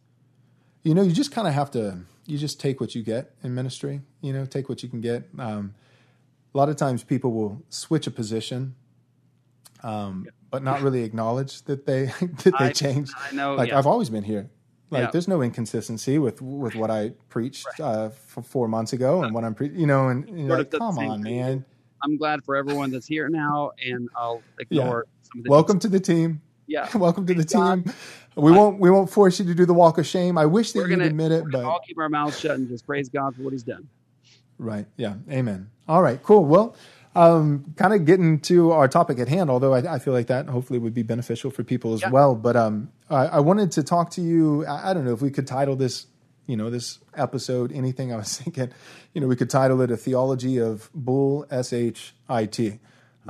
you 0.84 0.94
know, 0.94 1.02
you 1.02 1.12
just 1.12 1.32
kind 1.32 1.48
of 1.48 1.56
have 1.56 1.72
to 1.72 2.02
you 2.26 2.38
just 2.38 2.60
take 2.60 2.80
what 2.80 2.96
you 2.96 3.04
get 3.04 3.32
in 3.44 3.54
ministry. 3.54 4.02
You 4.22 4.34
know, 4.34 4.46
take 4.46 4.70
what 4.70 4.84
you 4.84 4.90
can 4.90 5.02
get. 5.02 5.28
Um, 5.38 5.74
a 6.54 6.58
lot 6.58 6.70
of 6.70 6.76
times, 6.78 7.04
people 7.04 7.32
will 7.32 7.62
switch 7.70 8.08
a 8.08 8.12
position, 8.12 8.76
um, 9.84 10.24
yeah. 10.26 10.32
but 10.50 10.64
not 10.64 10.82
really 10.82 11.04
acknowledge 11.04 11.64
that 11.64 11.86
they 11.86 12.06
that 12.22 12.54
they 12.60 12.66
I, 12.66 12.72
changed. 12.72 13.14
I 13.18 13.34
know. 13.36 13.56
Like 13.56 13.70
yeah. 13.70 13.78
I've 13.78 13.88
always 13.88 14.10
been 14.10 14.24
here. 14.24 14.50
Like 14.92 15.06
yeah. 15.06 15.12
there's 15.12 15.28
no 15.28 15.42
inconsistency 15.42 16.20
with 16.20 16.42
with 16.42 16.76
what 16.76 16.92
I 16.92 17.14
preached 17.30 17.68
right. 17.80 17.86
uh, 17.86 18.10
four 18.10 18.68
months 18.68 18.94
ago 18.94 19.24
and 19.24 19.34
what 19.34 19.44
I'm 19.44 19.56
pre- 19.56 19.70
you 19.70 19.88
know 19.88 20.10
and 20.10 20.28
you 20.30 20.46
know, 20.46 20.58
like, 20.58 20.72
come 20.72 20.98
on, 20.98 21.24
thing. 21.24 21.38
man. 21.38 21.66
I'm 22.04 22.18
glad 22.18 22.46
for 22.46 22.56
everyone 22.56 22.92
that's 22.92 23.08
here 23.08 23.30
now, 23.30 23.72
and 23.84 24.10
I'll 24.16 24.44
ignore. 24.60 25.06
Welcome 25.46 25.80
to 25.80 25.88
the 25.88 26.00
team. 26.00 26.42
Yeah. 26.68 26.90
Welcome 26.98 27.26
to 27.28 27.34
the 27.34 27.44
team. 27.44 27.86
We 28.36 28.52
won't 28.52 28.80
we 28.80 28.90
won't 28.90 29.10
force 29.10 29.40
you 29.40 29.46
to 29.46 29.56
do 29.56 29.66
the 29.66 29.74
walk 29.74 29.98
of 29.98 30.06
shame. 30.06 30.38
I 30.38 30.46
wish 30.46 30.74
that 30.74 30.88
you'd 30.88 31.02
admit 31.02 31.32
it, 31.32 31.46
but 31.52 31.64
I'll 31.64 31.80
keep 31.80 31.98
our 31.98 32.10
mouths 32.10 32.40
shut 32.40 32.56
and 32.56 32.68
just 32.68 32.86
praise 32.86 33.10
God 33.10 33.36
for 33.36 33.44
what 33.44 33.54
He's 33.54 33.64
done. 33.64 33.88
Right. 34.58 34.86
Yeah. 34.98 35.16
Amen. 35.30 35.70
All 35.88 36.02
right. 36.02 36.22
Cool. 36.22 36.46
Well, 36.46 36.76
um, 37.16 37.74
kind 37.78 37.94
of 37.94 38.06
getting 38.06 38.40
to 38.42 38.72
our 38.72 38.88
topic 38.88 39.20
at 39.20 39.28
hand, 39.28 39.50
although 39.50 39.74
I, 39.74 39.96
I, 39.96 40.00
feel 40.00 40.14
like 40.14 40.28
that 40.28 40.48
hopefully 40.48 40.80
would 40.80 40.94
be 40.94 41.02
beneficial 41.02 41.50
for 41.50 41.64
people 41.64 41.94
as 41.94 42.02
yeah. 42.02 42.10
well. 42.10 42.36
But 42.36 42.58
um, 42.58 42.92
I, 43.10 43.28
I, 43.28 43.40
wanted 43.40 43.72
to 43.74 43.84
talk 43.84 44.12
to 44.12 44.22
you. 44.22 44.66
I, 44.66 44.92
I, 44.92 44.94
don't 44.94 45.06
know 45.06 45.14
if 45.14 45.22
we 45.22 45.32
could 45.32 45.48
title 45.48 45.78
this, 45.78 46.08
you 46.46 46.58
know, 46.58 46.70
this 46.70 47.00
episode 47.16 47.72
anything. 47.72 48.14
I 48.14 48.18
was 48.18 48.38
thinking, 48.38 48.72
you 49.14 49.22
know, 49.22 49.28
we 49.28 49.38
could 49.38 49.50
title 49.50 49.82
it 49.82 49.92
"A 49.92 49.98
Theology 49.98 50.58
of 50.58 50.90
Bull 50.94 51.46
S 51.50 51.72
H 51.72 52.14
I 52.28 52.46
T," 52.48 52.80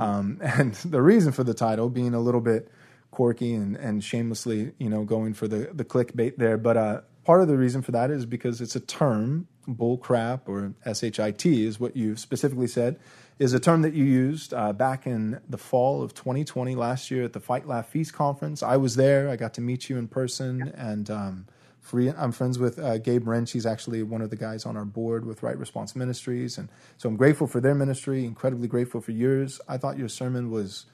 um, 0.00 0.38
and 0.42 0.74
the 0.74 1.00
reason 1.00 1.30
for 1.30 1.44
the 1.44 1.54
title 1.54 1.88
being 1.88 2.14
a 2.14 2.20
little 2.20 2.40
bit 2.40 2.68
quirky 3.16 3.54
and, 3.54 3.76
and 3.76 4.04
shamelessly, 4.04 4.72
you 4.76 4.90
know, 4.90 5.02
going 5.02 5.32
for 5.32 5.48
the, 5.48 5.70
the 5.72 5.86
clickbait 5.86 6.36
there. 6.36 6.58
But 6.58 6.76
uh, 6.76 7.00
part 7.24 7.40
of 7.40 7.48
the 7.48 7.56
reason 7.56 7.80
for 7.80 7.90
that 7.92 8.10
is 8.10 8.26
because 8.26 8.60
it's 8.60 8.76
a 8.76 8.80
term, 8.80 9.48
bull 9.66 9.96
crap 9.96 10.46
or 10.50 10.74
SHIT 10.84 11.46
is 11.46 11.80
what 11.80 11.96
you 11.96 12.16
specifically 12.16 12.66
said, 12.66 13.00
is 13.38 13.54
a 13.54 13.58
term 13.58 13.80
that 13.80 13.94
you 13.94 14.04
used 14.04 14.52
uh, 14.52 14.74
back 14.74 15.06
in 15.06 15.40
the 15.48 15.56
fall 15.56 16.02
of 16.02 16.12
2020 16.12 16.74
last 16.74 17.10
year 17.10 17.24
at 17.24 17.32
the 17.32 17.40
Fight 17.40 17.66
Laugh 17.66 17.88
Feast 17.88 18.12
conference. 18.12 18.62
I 18.62 18.76
was 18.76 18.96
there. 18.96 19.30
I 19.30 19.36
got 19.36 19.54
to 19.54 19.62
meet 19.62 19.88
you 19.88 19.96
in 19.96 20.08
person 20.08 20.70
and 20.76 21.08
um, 21.08 21.46
free. 21.80 22.10
I'm 22.10 22.32
friends 22.32 22.58
with 22.58 22.78
uh, 22.78 22.98
Gabe 22.98 23.26
Rench. 23.26 23.52
He's 23.52 23.64
actually 23.64 24.02
one 24.02 24.20
of 24.20 24.28
the 24.28 24.36
guys 24.36 24.66
on 24.66 24.76
our 24.76 24.84
board 24.84 25.24
with 25.24 25.42
Right 25.42 25.56
Response 25.58 25.96
Ministries. 25.96 26.58
And 26.58 26.68
so 26.98 27.08
I'm 27.08 27.16
grateful 27.16 27.46
for 27.46 27.62
their 27.62 27.74
ministry, 27.74 28.26
incredibly 28.26 28.68
grateful 28.68 29.00
for 29.00 29.12
yours. 29.12 29.58
I 29.66 29.78
thought 29.78 29.96
your 29.96 30.10
sermon 30.10 30.50
was 30.50 30.84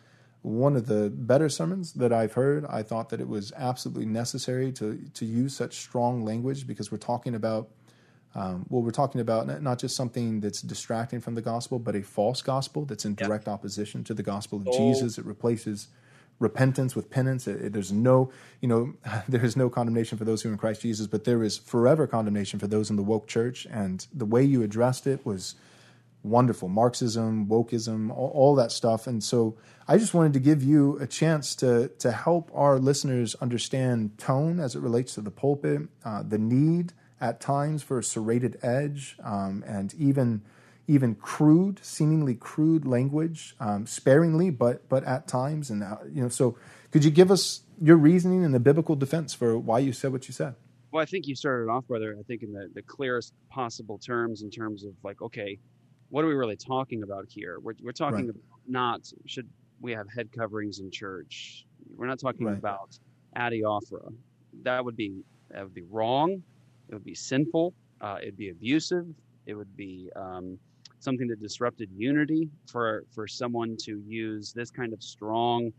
one 0.43 0.77
of 0.77 0.87
the 0.87 1.11
better 1.11 1.49
sermons 1.49 1.93
that 1.95 2.13
I've 2.13 2.33
heard. 2.35 2.67
I 2.67 2.83
thought 2.83 3.09
that 3.11 3.21
it 3.21 3.29
was 3.29 3.53
absolutely 3.57 4.07
necessary 4.07 4.73
to 4.73 4.99
to 5.15 5.25
use 5.25 5.57
such 5.57 5.79
strong 5.79 6.25
language 6.25 6.67
because 6.67 6.91
we're 6.93 6.99
talking 6.99 7.35
about 7.35 7.69
um, 8.35 8.65
well, 8.71 8.83
we're 8.83 8.93
talking 8.93 9.21
about 9.21 9.63
not 9.63 9.79
just 9.79 9.95
something 9.95 10.41
that's 10.41 10.63
distracting 10.63 11.21
from 11.21 11.35
the 11.35 11.43
gospel, 11.43 11.79
but 11.79 11.95
a 11.95 12.03
false 12.03 12.41
gospel 12.41 12.87
that's 12.87 13.05
in 13.05 13.15
direct 13.15 13.47
opposition 13.47 14.05
to 14.05 14.15
the 14.15 14.23
gospel 14.23 14.59
of 14.59 14.75
Jesus. 14.75 15.19
It 15.19 15.27
replaces 15.27 15.89
repentance, 16.39 16.97
with 16.97 17.11
penance. 17.11 17.47
It, 17.47 17.61
it, 17.61 17.73
there's 17.75 17.93
no, 17.93 18.33
you 18.61 18.69
know, 18.69 18.95
there 19.29 19.45
is 19.45 19.55
no 19.57 19.69
condemnation 19.69 20.17
for 20.17 20.25
those 20.25 20.43
who 20.43 20.49
are 20.49 20.53
in 20.53 20.59
Christ 20.59 20.81
Jesus, 20.81 21.07
but 21.07 21.25
there 21.25 21.43
is 21.43 21.59
forever 21.59 22.07
condemnation 22.07 22.59
for 22.59 22.67
those 22.67 22.89
in 22.89 22.97
the 22.97 23.03
woke 23.03 23.27
church. 23.27 23.67
And 23.71 24.07
the 24.15 24.27
way 24.27 24.43
you 24.43 24.63
addressed 24.63 25.07
it 25.07 25.27
was 25.27 25.55
wonderful. 26.23 26.69
Marxism, 26.69 27.47
wokeism, 27.47 28.11
all, 28.11 28.31
all 28.35 28.55
that 28.57 28.73
stuff. 28.73 29.07
And 29.07 29.23
so 29.23 29.57
I 29.89 29.99
just 29.99 30.15
wanted 30.15 30.33
to 30.35 30.41
give 30.41 30.63
you 30.63 30.99
a 30.99 31.07
chance 31.07 31.55
to 31.57 31.89
to 31.99 32.13
help 32.13 32.51
our 32.55 32.79
listeners 32.79 33.35
understand 33.37 34.19
tone 34.19 34.61
as 34.61 34.75
it 34.75 34.81
relates 34.81 35.15
to 35.15 35.21
the 35.21 35.31
pulpit, 35.31 35.83
uh, 36.05 36.23
the 36.23 36.39
need 36.39 36.93
at 37.21 37.41
times 37.41 37.83
for 37.83 37.99
a 37.99 38.05
serrated 38.05 38.59
edge, 38.63 39.17
um, 39.23 39.65
and 39.67 39.95
even 39.95 40.43
even 40.89 41.15
crude, 41.15 41.81
seemingly 41.83 42.35
crude 42.35 42.85
language, 42.85 43.55
um, 43.61 43.87
sparingly, 43.87 44.51
but 44.51 44.89
but 44.89 45.05
at 45.05 45.27
times, 45.29 45.71
and 45.71 45.83
uh, 45.83 45.99
you 46.13 46.23
know. 46.23 46.29
So, 46.29 46.57
could 46.91 47.05
you 47.05 47.11
give 47.11 47.31
us 47.31 47.63
your 47.81 47.97
reasoning 47.97 48.45
and 48.45 48.55
the 48.55 48.61
biblical 48.61 48.97
defense 48.97 49.35
for 49.35 49.59
why 49.59 49.79
you 49.79 49.93
said 49.93 50.13
what 50.13 50.29
you 50.29 50.35
said? 50.35 50.55
Well, 50.91 51.03
I 51.03 51.07
think 51.07 51.27
you 51.27 51.35
started 51.35 51.71
off, 51.71 51.87
brother. 51.87 52.15
I 52.19 52.23
think 52.25 52.43
in 52.43 52.53
the, 52.53 52.69
the 52.75 52.83
clearest 52.83 53.33
possible 53.49 53.99
terms, 53.99 54.43
in 54.43 54.51
terms 54.51 54.85
of 54.85 54.93
like, 55.03 55.23
okay, 55.23 55.59
what 56.13 56.27
are 56.27 56.29
we 56.29 56.35
really 56.35 56.57
talking 56.57 57.03
about 57.03 57.25
here? 57.27 57.59
We're 57.59 57.73
we're 57.83 57.93
talking 57.93 58.27
right. 58.27 58.37
not 58.69 59.11
should 59.25 59.49
we 59.81 59.93
have 59.93 60.07
head 60.15 60.31
coverings 60.31 60.79
in 60.79 60.91
church? 60.91 61.65
We're 61.97 62.07
not 62.07 62.19
talking 62.19 62.47
right. 62.47 62.59
about 62.59 62.99
adiaphora. 63.35 64.13
That 64.63 64.85
would 64.85 64.95
be 64.95 65.25
that 65.51 65.63
would 65.63 65.73
be 65.73 65.85
wrong. 65.91 66.43
It 66.91 66.95
would 66.95 67.05
be 67.05 67.15
sinful. 67.15 67.73
Uh, 68.03 68.19
it'd 68.21 68.37
be 68.37 68.51
abusive. 68.51 69.07
It 69.47 69.55
would 69.55 69.75
be 69.75 70.11
um, 70.15 70.59
something 70.99 71.27
that 71.29 71.41
disrupted 71.41 71.89
unity 71.97 72.51
for 72.71 73.05
for 73.15 73.27
someone 73.27 73.75
to 73.85 74.03
use 74.07 74.53
this 74.53 74.71
kind 74.71 74.93
of 74.93 75.03
strong, 75.03 75.73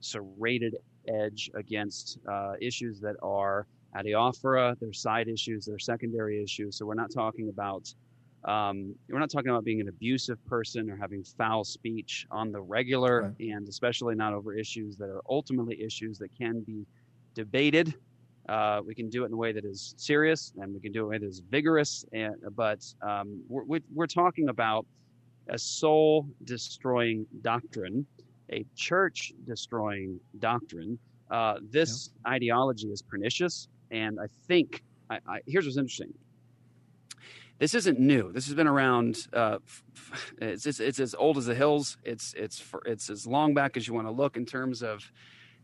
serrated 0.00 0.76
edge 1.08 1.50
against 1.54 2.18
uh, 2.26 2.54
issues 2.58 3.00
that 3.00 3.16
are 3.22 3.66
adiaphora, 3.94 4.78
they're 4.80 4.94
side 4.94 5.28
issues, 5.28 5.66
they're 5.66 5.78
secondary 5.78 6.42
issues. 6.42 6.78
So 6.78 6.86
we're 6.86 6.94
not 6.94 7.10
talking 7.10 7.50
about 7.50 7.94
um, 8.44 8.94
we're 9.08 9.18
not 9.18 9.30
talking 9.30 9.50
about 9.50 9.64
being 9.64 9.80
an 9.80 9.88
abusive 9.88 10.44
person 10.46 10.90
or 10.90 10.96
having 10.96 11.24
foul 11.24 11.64
speech 11.64 12.26
on 12.30 12.52
the 12.52 12.60
regular, 12.60 13.22
right. 13.22 13.48
and 13.48 13.68
especially 13.68 14.14
not 14.14 14.32
over 14.32 14.54
issues 14.54 14.96
that 14.96 15.08
are 15.08 15.22
ultimately 15.28 15.82
issues 15.82 16.18
that 16.18 16.28
can 16.36 16.60
be 16.60 16.86
debated 17.34 17.94
uh, 18.48 18.80
we 18.86 18.94
can 18.94 19.08
do 19.08 19.22
it 19.22 19.26
in 19.26 19.32
a 19.32 19.36
way 19.36 19.52
that 19.52 19.64
is 19.64 19.94
serious, 19.96 20.52
and 20.58 20.72
we 20.74 20.80
can 20.80 20.92
do 20.92 21.00
it 21.00 21.02
in 21.02 21.06
a 21.06 21.10
way 21.10 21.18
that 21.18 21.26
is 21.26 21.40
vigorous. 21.40 22.04
And 22.12 22.34
but 22.54 22.84
um, 23.02 23.42
we're 23.48 23.80
we're 23.92 24.06
talking 24.06 24.48
about 24.48 24.86
a 25.48 25.58
soul 25.58 26.26
destroying 26.44 27.26
doctrine, 27.42 28.06
a 28.52 28.64
church 28.76 29.32
destroying 29.46 30.20
doctrine. 30.38 30.98
Uh, 31.30 31.56
this 31.70 32.10
yeah. 32.26 32.32
ideology 32.32 32.88
is 32.88 33.00
pernicious, 33.00 33.68
and 33.90 34.18
I 34.20 34.26
think 34.46 34.82
I, 35.08 35.18
I, 35.26 35.40
here's 35.46 35.64
what's 35.64 35.78
interesting. 35.78 36.12
This 37.58 37.74
isn't 37.74 37.98
new. 38.00 38.32
This 38.32 38.46
has 38.46 38.54
been 38.54 38.66
around. 38.66 39.28
Uh, 39.32 39.58
it's, 40.40 40.66
it's, 40.66 40.80
it's 40.80 41.00
as 41.00 41.14
old 41.14 41.38
as 41.38 41.46
the 41.46 41.54
hills. 41.54 41.98
It's 42.02 42.34
it's 42.34 42.58
for, 42.58 42.82
it's 42.84 43.10
as 43.10 43.26
long 43.26 43.54
back 43.54 43.76
as 43.76 43.86
you 43.86 43.94
want 43.94 44.06
to 44.06 44.10
look 44.10 44.36
in 44.36 44.44
terms 44.44 44.82
of 44.82 45.10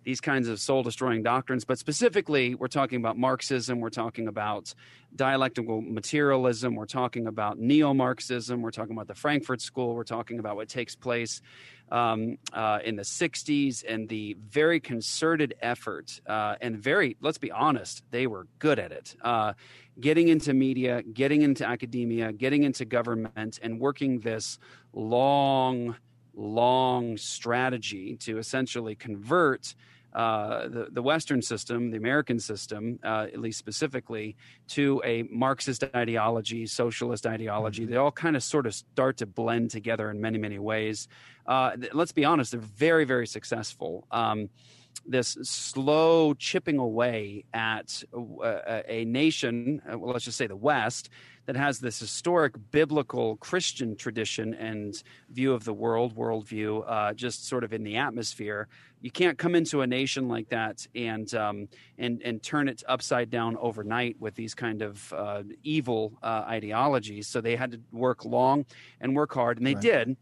these 0.04 0.20
kinds 0.20 0.48
of 0.48 0.58
soul 0.60 0.82
destroying 0.82 1.22
doctrines. 1.22 1.64
But 1.64 1.78
specifically, 1.78 2.54
we're 2.54 2.68
talking 2.68 2.98
about 2.98 3.18
Marxism, 3.18 3.80
we're 3.80 3.90
talking 3.90 4.28
about 4.28 4.72
dialectical 5.14 5.82
materialism, 5.82 6.74
we're 6.74 6.86
talking 6.86 7.26
about 7.26 7.58
neo 7.58 7.92
Marxism, 7.92 8.62
we're 8.62 8.70
talking 8.70 8.92
about 8.92 9.08
the 9.08 9.14
Frankfurt 9.14 9.60
School, 9.60 9.94
we're 9.94 10.04
talking 10.04 10.38
about 10.38 10.56
what 10.56 10.68
takes 10.68 10.96
place 10.96 11.42
um, 11.90 12.38
uh, 12.52 12.78
in 12.84 12.96
the 12.96 13.02
60s 13.02 13.84
and 13.88 14.08
the 14.08 14.36
very 14.48 14.80
concerted 14.80 15.54
effort 15.60 16.20
uh, 16.26 16.56
and 16.60 16.76
very, 16.76 17.16
let's 17.20 17.38
be 17.38 17.50
honest, 17.50 18.02
they 18.10 18.26
were 18.26 18.46
good 18.58 18.78
at 18.78 18.92
it. 18.92 19.16
Uh, 19.22 19.52
getting 19.98 20.28
into 20.28 20.54
media, 20.54 21.02
getting 21.02 21.42
into 21.42 21.66
academia, 21.66 22.32
getting 22.32 22.62
into 22.62 22.84
government, 22.84 23.58
and 23.62 23.80
working 23.80 24.20
this 24.20 24.58
long, 24.92 25.96
long 26.34 27.16
strategy 27.16 28.16
to 28.16 28.38
essentially 28.38 28.94
convert 28.94 29.74
uh, 30.12 30.68
the, 30.68 30.88
the 30.90 31.02
Western 31.02 31.42
system, 31.42 31.90
the 31.90 31.96
American 31.96 32.38
system, 32.38 32.98
uh, 33.04 33.26
at 33.32 33.40
least 33.40 33.58
specifically, 33.58 34.36
to 34.68 35.00
a 35.04 35.22
Marxist 35.24 35.84
ideology, 35.94 36.66
socialist 36.66 37.26
ideology. 37.26 37.82
Mm-hmm. 37.82 37.92
They 37.92 37.96
all 37.96 38.12
kind 38.12 38.36
of 38.36 38.42
sort 38.42 38.66
of 38.66 38.74
start 38.74 39.18
to 39.18 39.26
blend 39.26 39.70
together 39.70 40.10
in 40.10 40.20
many, 40.20 40.38
many 40.38 40.58
ways. 40.58 41.08
Uh, 41.46 41.76
let's 41.92 42.12
be 42.12 42.24
honest, 42.24 42.52
they're 42.52 42.60
very, 42.60 43.04
very 43.04 43.26
successful. 43.26 44.06
Um, 44.10 44.50
this 45.06 45.38
slow 45.42 46.34
chipping 46.34 46.78
away 46.78 47.44
at 47.54 48.02
a, 48.12 48.82
a 48.88 49.04
nation, 49.04 49.80
uh, 49.90 49.98
well, 49.98 50.12
let's 50.12 50.24
just 50.24 50.36
say 50.36 50.46
the 50.46 50.56
West, 50.56 51.08
that 51.46 51.56
has 51.56 51.80
this 51.80 51.98
historic 51.98 52.54
biblical 52.70 53.36
Christian 53.36 53.96
tradition 53.96 54.54
and 54.54 55.02
view 55.30 55.52
of 55.52 55.64
the 55.64 55.72
world, 55.72 56.14
worldview, 56.14 56.84
uh, 56.86 57.12
just 57.14 57.48
sort 57.48 57.64
of 57.64 57.72
in 57.72 57.82
the 57.82 57.96
atmosphere. 57.96 58.68
You 59.00 59.10
can't 59.10 59.38
come 59.38 59.54
into 59.54 59.80
a 59.80 59.86
nation 59.86 60.28
like 60.28 60.48
that 60.50 60.86
and 60.94 61.32
um, 61.34 61.68
and 61.98 62.20
and 62.22 62.42
turn 62.42 62.68
it 62.68 62.82
upside 62.86 63.30
down 63.30 63.56
overnight 63.58 64.16
with 64.20 64.34
these 64.34 64.54
kind 64.54 64.82
of 64.82 65.12
uh, 65.12 65.42
evil 65.62 66.18
uh, 66.22 66.44
ideologies. 66.46 67.28
So 67.28 67.40
they 67.40 67.56
had 67.56 67.72
to 67.72 67.80
work 67.92 68.24
long 68.24 68.66
and 69.00 69.16
work 69.16 69.32
hard, 69.32 69.58
and 69.58 69.66
they 69.66 69.74
right. 69.74 69.82
did 69.82 70.16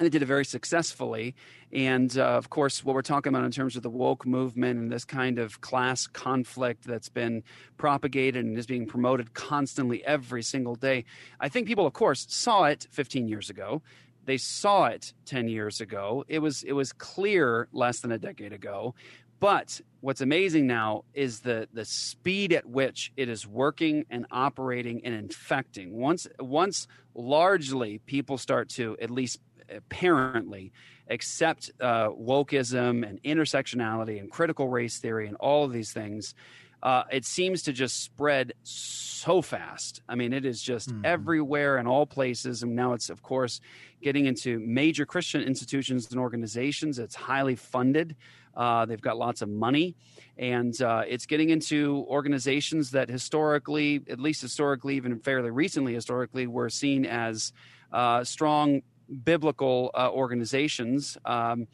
and 0.00 0.06
they 0.06 0.10
did 0.10 0.22
it 0.22 0.26
very 0.26 0.46
successfully. 0.46 1.34
And 1.72 2.16
uh, 2.16 2.24
of 2.24 2.48
course, 2.48 2.82
what 2.82 2.94
we're 2.94 3.02
talking 3.02 3.34
about 3.34 3.44
in 3.44 3.50
terms 3.50 3.76
of 3.76 3.82
the 3.82 3.90
woke 3.90 4.24
movement 4.24 4.80
and 4.80 4.90
this 4.90 5.04
kind 5.04 5.38
of 5.38 5.60
class 5.60 6.06
conflict 6.06 6.84
that's 6.86 7.10
been 7.10 7.42
propagated 7.76 8.42
and 8.44 8.56
is 8.56 8.66
being 8.66 8.86
promoted 8.86 9.34
constantly 9.34 10.02
every 10.06 10.42
single 10.42 10.74
day, 10.74 11.04
I 11.38 11.50
think 11.50 11.66
people, 11.66 11.86
of 11.86 11.92
course, 11.92 12.26
saw 12.30 12.64
it 12.64 12.86
15 12.90 13.28
years 13.28 13.50
ago. 13.50 13.82
They 14.30 14.38
saw 14.38 14.84
it 14.84 15.12
10 15.24 15.48
years 15.48 15.80
ago. 15.80 16.24
It 16.28 16.38
was 16.38 16.62
it 16.62 16.70
was 16.70 16.92
clear 16.92 17.66
less 17.72 17.98
than 17.98 18.12
a 18.12 18.18
decade 18.18 18.52
ago. 18.52 18.94
But 19.40 19.80
what's 20.02 20.20
amazing 20.20 20.68
now 20.68 21.02
is 21.14 21.40
the 21.40 21.66
the 21.72 21.84
speed 21.84 22.52
at 22.52 22.64
which 22.64 23.10
it 23.16 23.28
is 23.28 23.44
working 23.44 24.06
and 24.08 24.26
operating 24.30 25.04
and 25.04 25.16
infecting. 25.16 25.98
Once 25.98 26.28
once 26.38 26.86
largely 27.12 27.98
people 28.06 28.38
start 28.38 28.68
to 28.68 28.96
at 29.02 29.10
least 29.10 29.40
apparently 29.68 30.70
accept 31.08 31.72
uh, 31.80 32.10
wokeism 32.10 33.04
and 33.04 33.20
intersectionality 33.24 34.20
and 34.20 34.30
critical 34.30 34.68
race 34.68 34.98
theory 34.98 35.26
and 35.26 35.36
all 35.38 35.64
of 35.64 35.72
these 35.72 35.92
things, 35.92 36.36
uh, 36.82 37.04
it 37.10 37.24
seems 37.24 37.62
to 37.62 37.72
just 37.72 38.02
spread 38.02 38.52
so 38.62 39.42
fast. 39.42 40.02
I 40.08 40.14
mean, 40.14 40.32
it 40.32 40.44
is 40.44 40.62
just 40.62 40.88
mm-hmm. 40.88 41.04
everywhere 41.04 41.78
in 41.78 41.86
all 41.86 42.06
places. 42.06 42.62
And 42.62 42.74
now 42.74 42.94
it's, 42.94 43.10
of 43.10 43.22
course, 43.22 43.60
getting 44.02 44.26
into 44.26 44.58
major 44.60 45.04
Christian 45.04 45.42
institutions 45.42 46.10
and 46.10 46.18
organizations. 46.18 46.98
It's 46.98 47.14
highly 47.14 47.56
funded. 47.56 48.16
Uh, 48.56 48.86
they've 48.86 49.00
got 49.00 49.16
lots 49.16 49.42
of 49.42 49.48
money, 49.48 49.94
and 50.36 50.80
uh, 50.82 51.02
it's 51.06 51.24
getting 51.24 51.50
into 51.50 52.04
organizations 52.08 52.90
that 52.90 53.08
historically, 53.08 54.02
at 54.10 54.18
least 54.18 54.42
historically, 54.42 54.96
even 54.96 55.20
fairly 55.20 55.50
recently, 55.50 55.94
historically, 55.94 56.48
were 56.48 56.68
seen 56.68 57.06
as 57.06 57.52
uh, 57.92 58.24
strong 58.24 58.82
biblical 59.24 59.92
uh, 59.94 60.10
organizations. 60.10 61.16
Um, 61.24 61.68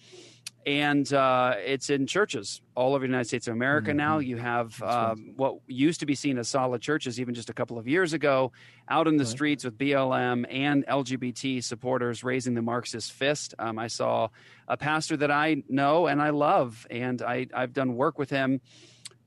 and 0.66 1.12
uh, 1.12 1.54
it's 1.64 1.90
in 1.90 2.08
churches 2.08 2.60
all 2.74 2.96
over 2.96 3.06
the 3.06 3.06
United 3.06 3.28
States 3.28 3.46
of 3.46 3.54
America 3.54 3.90
mm-hmm. 3.90 3.98
now. 3.98 4.18
You 4.18 4.36
have 4.36 4.82
um, 4.82 5.34
what 5.36 5.58
used 5.68 6.00
to 6.00 6.06
be 6.06 6.16
seen 6.16 6.38
as 6.38 6.48
solid 6.48 6.82
churches 6.82 7.20
even 7.20 7.34
just 7.34 7.48
a 7.48 7.52
couple 7.52 7.78
of 7.78 7.86
years 7.86 8.12
ago 8.12 8.50
out 8.88 9.06
in 9.06 9.16
the 9.16 9.22
right. 9.22 9.30
streets 9.30 9.64
with 9.64 9.78
BLM 9.78 10.44
and 10.50 10.84
LGBT 10.86 11.62
supporters 11.62 12.24
raising 12.24 12.54
the 12.54 12.62
Marxist 12.62 13.12
fist. 13.12 13.54
Um, 13.60 13.78
I 13.78 13.86
saw 13.86 14.28
a 14.66 14.76
pastor 14.76 15.16
that 15.18 15.30
I 15.30 15.62
know 15.68 16.08
and 16.08 16.20
I 16.20 16.30
love, 16.30 16.84
and 16.90 17.22
I, 17.22 17.46
I've 17.54 17.72
done 17.72 17.94
work 17.94 18.18
with 18.18 18.30
him. 18.30 18.60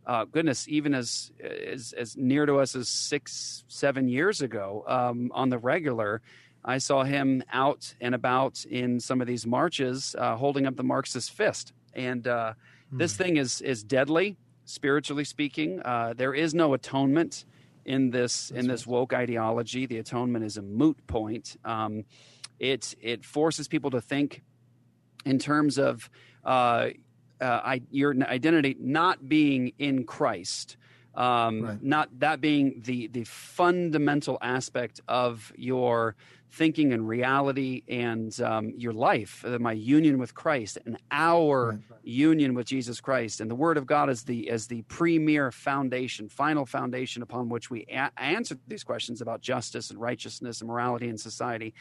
Uh, 0.06 0.25
goodness, 0.25 0.67
even 0.67 0.93
as, 0.93 1.32
as, 1.39 1.93
as 1.93 2.17
near 2.17 2.45
to 2.47 2.58
us 2.58 2.75
as 2.75 2.89
six, 2.89 3.63
seven 3.69 4.10
years 4.10 4.41
ago 4.41 4.84
um, 4.88 5.32
on 5.34 5.49
the 5.49 5.58
regular. 5.58 6.21
I 6.63 6.78
saw 6.78 7.04
him 7.04 7.43
out 7.52 7.93
and 8.02 8.13
about 8.13 8.65
in 8.65 9.00
some 9.00 9.22
of 9.22 9.28
these 9.28 9.48
marches 9.48 10.15
uh, 10.17 10.36
holding 10.36 10.65
up 10.65 10.76
the 10.76 10.84
Marxist 10.84 11.32
fist. 11.32 11.74
And 11.93 12.28
uh, 12.28 12.54
hmm. 12.89 12.98
this 12.98 13.15
thing 13.15 13.38
is, 13.38 13.62
is 13.62 13.84
deadly, 13.84 14.38
spiritually 14.65 15.24
speaking. 15.24 15.82
Uh, 15.84 16.13
there 16.15 16.34
is 16.34 16.54
no 16.54 16.74
atonement 16.74 17.45
in 17.86 18.12
this 18.12 18.50
That's 18.50 18.60
in 18.62 18.67
this 18.67 18.86
woke 18.86 19.13
ideology. 19.13 19.86
The 19.86 19.98
atonement 19.98 20.45
is 20.45 20.58
a 20.58 20.62
moot 20.62 20.98
point. 21.08 21.58
Um, 21.65 22.06
it 22.60 22.95
it 23.02 23.26
forces 23.26 23.67
people 23.67 23.89
to 23.91 24.02
think 24.02 24.43
in 25.26 25.39
terms 25.39 25.78
of 25.78 26.10
uh, 26.45 26.89
uh, 27.41 27.78
your 27.89 28.15
identity 28.24 28.76
not 28.80 29.28
being 29.28 29.74
in 29.80 30.06
Christ, 30.06 30.78
Um, 31.15 31.62
right. 31.63 31.84
Not 31.84 32.19
that 32.19 32.41
being 32.41 32.82
the 32.86 33.08
the 33.08 33.24
fundamental 33.24 34.38
aspect 34.41 35.02
of 35.08 35.52
your 35.56 36.15
thinking 36.52 36.93
and 36.93 37.08
reality 37.08 37.84
and 37.88 38.39
um, 38.41 38.74
your 38.76 38.93
life, 38.93 39.43
uh, 39.45 39.60
my 39.60 39.72
union 39.72 40.17
with 40.17 40.34
Christ 40.34 40.78
and 40.86 40.98
our 41.12 41.72
right. 41.72 42.00
union 42.04 42.56
with 42.56 42.65
Jesus 42.65 43.00
Christ. 43.00 43.39
And 43.39 43.52
the 43.52 43.56
Word 43.56 43.78
of 43.78 43.86
God 43.86 44.10
is 44.10 44.24
the 44.24 44.50
as 44.50 44.67
the 44.67 44.82
premier 44.84 45.52
foundation, 45.52 46.30
final 46.30 46.65
foundation 46.65 47.22
upon 47.22 47.50
which 47.50 47.69
we 47.69 47.86
a- 47.89 48.12
answer 48.17 48.58
these 48.67 48.84
questions 48.84 49.22
about 49.22 49.41
justice 49.41 49.89
and 49.89 50.00
righteousness 50.00 50.62
and 50.62 50.67
morality 50.69 51.08
in 51.08 51.17
society. 51.17 51.74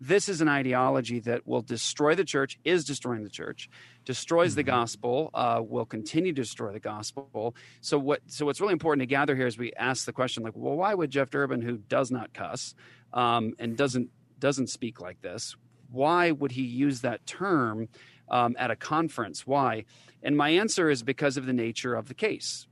This 0.00 0.28
is 0.28 0.40
an 0.40 0.48
ideology 0.48 1.20
that 1.20 1.46
will 1.46 1.62
destroy 1.62 2.14
the 2.14 2.24
church, 2.24 2.58
is 2.64 2.84
destroying 2.84 3.24
the 3.24 3.30
church, 3.30 3.70
destroys 4.04 4.50
mm-hmm. 4.50 4.56
the 4.56 4.62
gospel, 4.64 5.30
uh, 5.32 5.62
will 5.66 5.86
continue 5.86 6.32
to 6.32 6.42
destroy 6.42 6.72
the 6.72 6.80
gospel. 6.80 7.54
So 7.80 7.98
what? 7.98 8.20
So 8.26 8.44
what's 8.44 8.60
really 8.60 8.74
important 8.74 9.02
to 9.02 9.06
gather 9.06 9.34
here 9.34 9.46
is 9.46 9.56
we 9.56 9.72
ask 9.72 10.04
the 10.04 10.12
question 10.12 10.42
like, 10.42 10.52
well, 10.54 10.76
why 10.76 10.92
would 10.92 11.10
Jeff 11.10 11.30
Durbin, 11.30 11.62
who 11.62 11.78
does 11.78 12.10
not 12.10 12.34
cuss 12.34 12.74
um, 13.12 13.54
and 13.58 13.76
doesn't 13.76 14.10
doesn't 14.38 14.68
speak 14.68 15.00
like 15.00 15.22
this, 15.22 15.56
why 15.90 16.30
would 16.30 16.52
he 16.52 16.62
use 16.62 17.00
that 17.00 17.24
term 17.26 17.88
um, 18.28 18.54
at 18.58 18.70
a 18.70 18.76
conference? 18.76 19.46
Why? 19.46 19.84
And 20.22 20.36
my 20.36 20.50
answer 20.50 20.90
is 20.90 21.02
because 21.02 21.36
of 21.36 21.46
the 21.46 21.52
nature 21.52 21.94
of 21.94 22.08
the 22.08 22.14
case 22.14 22.66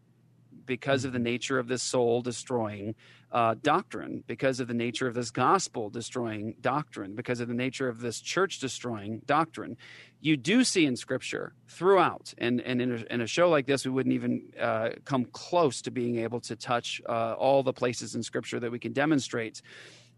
because 0.66 1.04
of 1.04 1.12
the 1.12 1.18
mm-hmm. 1.18 1.24
nature 1.24 1.58
of 1.58 1.68
this 1.68 1.82
soul 1.82 2.22
destroying 2.22 2.94
uh, 3.32 3.56
doctrine, 3.62 4.22
because 4.26 4.60
of 4.60 4.68
the 4.68 4.74
nature 4.74 5.08
of 5.08 5.14
this 5.14 5.30
gospel 5.30 5.90
destroying 5.90 6.54
doctrine, 6.60 7.14
because 7.14 7.40
of 7.40 7.48
the 7.48 7.54
nature 7.54 7.88
of 7.88 8.00
this 8.00 8.20
church 8.20 8.60
destroying 8.60 9.20
doctrine. 9.26 9.76
You 10.20 10.36
do 10.36 10.62
see 10.62 10.86
in 10.86 10.96
Scripture 10.96 11.52
throughout, 11.68 12.32
and, 12.38 12.60
and 12.60 12.80
in, 12.80 12.92
a, 12.92 13.12
in 13.12 13.20
a 13.20 13.26
show 13.26 13.50
like 13.50 13.66
this, 13.66 13.84
we 13.84 13.90
wouldn't 13.90 14.14
even 14.14 14.52
uh, 14.58 14.90
come 15.04 15.24
close 15.26 15.82
to 15.82 15.90
being 15.90 16.18
able 16.18 16.40
to 16.42 16.54
touch 16.54 17.02
uh, 17.08 17.34
all 17.34 17.62
the 17.62 17.72
places 17.72 18.14
in 18.14 18.22
Scripture 18.22 18.60
that 18.60 18.70
we 18.70 18.78
can 18.78 18.92
demonstrate. 18.92 19.60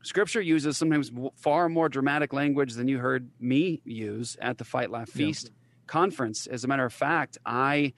Scripture 0.03 0.43
uses 0.43 0.77
sometimes 0.77 1.11
far 1.37 1.69
more 1.69 1.89
dramatic 1.89 2.33
language 2.33 2.75
than 2.75 2.87
you 2.87 2.99
heard 2.99 3.29
me 3.41 3.81
use 3.85 4.37
at 4.41 4.59
the 4.59 4.65
Fight 4.65 4.91
Laugh 4.91 5.09
Feast 5.09 5.47
yeah. 5.47 5.53
conference. 5.87 6.47
As 6.47 6.65
a 6.65 6.69
matter 6.69 6.85
of 6.85 6.93
fact, 6.93 7.39
I 7.45 7.95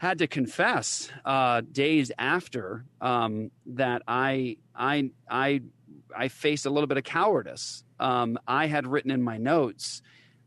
had 0.00 0.16
to 0.16 0.26
confess 0.26 1.10
uh, 1.26 1.60
days 1.72 2.10
after 2.18 2.86
um, 3.02 3.50
that 3.66 4.00
I 4.08 4.56
I 4.74 5.10
I 5.30 5.60
I 6.16 6.28
faced 6.28 6.64
a 6.64 6.70
little 6.70 6.86
bit 6.86 6.96
of 6.96 7.04
cowardice. 7.04 7.84
Um, 7.98 8.38
I 8.48 8.66
had 8.66 8.86
written 8.86 9.10
in 9.10 9.22
my 9.22 9.36
notes 9.36 10.00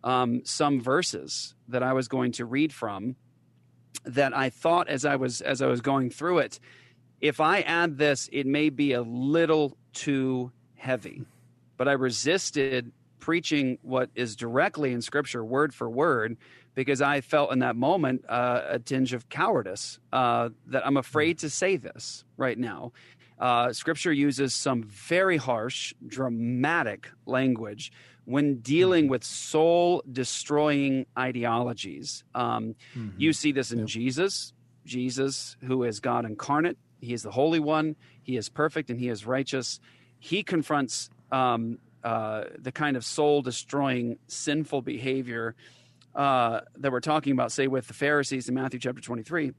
um, 0.03 0.41
some 0.43 0.81
verses 0.81 1.53
that 1.67 1.83
I 1.83 1.93
was 1.93 2.07
going 2.07 2.31
to 2.33 2.45
read 2.45 2.73
from 2.73 3.15
that 4.05 4.35
I 4.35 4.49
thought 4.49 4.87
as 4.89 5.05
I 5.05 5.17
was 5.17 5.39
as 5.41 5.61
I 5.61 5.67
was 5.67 5.81
going 5.81 6.09
through 6.09 6.39
it, 6.39 6.59
if 7.21 7.39
I 7.39 7.61
add 7.61 7.99
this, 7.99 8.27
it 8.33 8.47
may 8.47 8.69
be 8.69 8.93
a 8.93 9.03
little 9.03 9.77
too 9.93 10.51
heavy. 10.73 11.25
But 11.77 11.87
I 11.87 11.91
resisted 11.91 12.91
preaching 13.19 13.77
what 13.83 14.09
is 14.15 14.35
directly 14.35 14.93
in 14.93 15.01
Scripture, 15.03 15.45
word 15.45 15.75
for 15.75 15.87
word, 15.91 16.37
because 16.75 17.01
I 17.01 17.21
felt 17.21 17.51
in 17.51 17.59
that 17.59 17.75
moment 17.75 18.25
uh, 18.27 18.61
a 18.69 18.79
tinge 18.79 19.13
of 19.13 19.29
cowardice 19.29 19.99
uh, 20.11 20.49
that 20.67 20.85
I'm 20.85 20.97
afraid 20.97 21.39
to 21.39 21.49
say 21.49 21.77
this 21.77 22.23
right 22.37 22.57
now. 22.57 22.91
Uh, 23.39 23.73
scripture 23.73 24.13
uses 24.13 24.53
some 24.53 24.83
very 24.83 25.37
harsh, 25.37 25.93
dramatic 26.05 27.09
language 27.25 27.91
when 28.25 28.59
dealing 28.59 29.05
mm-hmm. 29.05 29.11
with 29.11 29.23
soul 29.23 30.03
destroying 30.09 31.05
ideologies. 31.17 32.23
Um, 32.33 32.75
mm-hmm. 32.95 33.09
You 33.17 33.33
see 33.33 33.51
this 33.51 33.71
in 33.71 33.79
yep. 33.79 33.87
Jesus, 33.87 34.53
Jesus, 34.85 35.57
who 35.61 35.83
is 35.83 35.99
God 35.99 36.25
incarnate. 36.25 36.77
He 37.01 37.13
is 37.13 37.23
the 37.23 37.31
Holy 37.31 37.59
One, 37.59 37.95
He 38.21 38.37
is 38.37 38.47
perfect, 38.47 38.89
and 38.89 38.99
He 38.99 39.09
is 39.09 39.25
righteous. 39.25 39.79
He 40.19 40.41
confronts 40.41 41.09
um, 41.31 41.79
uh, 42.03 42.45
the 42.57 42.71
kind 42.71 42.95
of 42.95 43.03
soul 43.03 43.41
destroying 43.41 44.19
sinful 44.27 44.83
behavior 44.83 45.55
uh, 46.15 46.61
that 46.77 46.91
we're 46.91 46.99
talking 46.99 47.33
about, 47.33 47.51
say, 47.51 47.67
with 47.67 47.87
the 47.87 47.93
Pharisees 47.93 48.47
in 48.47 48.55
Matthew 48.55 48.79
chapter 48.79 49.01
23, 49.01 49.51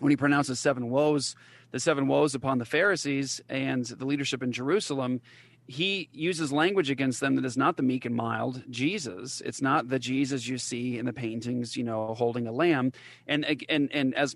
when 0.00 0.10
he 0.10 0.16
pronounces 0.16 0.58
seven 0.58 0.90
woes, 0.90 1.36
the 1.70 1.80
seven 1.80 2.08
woes 2.08 2.34
upon 2.34 2.58
the 2.58 2.64
Pharisees 2.64 3.40
and 3.48 3.84
the 3.84 4.04
leadership 4.04 4.42
in 4.42 4.52
Jerusalem, 4.52 5.20
he 5.66 6.08
uses 6.12 6.52
language 6.52 6.90
against 6.90 7.20
them 7.20 7.36
that 7.36 7.44
is 7.44 7.56
not 7.56 7.76
the 7.76 7.82
meek 7.82 8.04
and 8.04 8.14
mild 8.14 8.62
Jesus. 8.68 9.40
It's 9.44 9.62
not 9.62 9.88
the 9.88 9.98
Jesus 9.98 10.46
you 10.46 10.58
see 10.58 10.98
in 10.98 11.06
the 11.06 11.12
paintings, 11.12 11.76
you 11.76 11.84
know, 11.84 12.14
holding 12.14 12.46
a 12.46 12.52
lamb. 12.52 12.92
And 13.26 13.44
and 13.68 13.90
and 13.92 14.14
as 14.14 14.34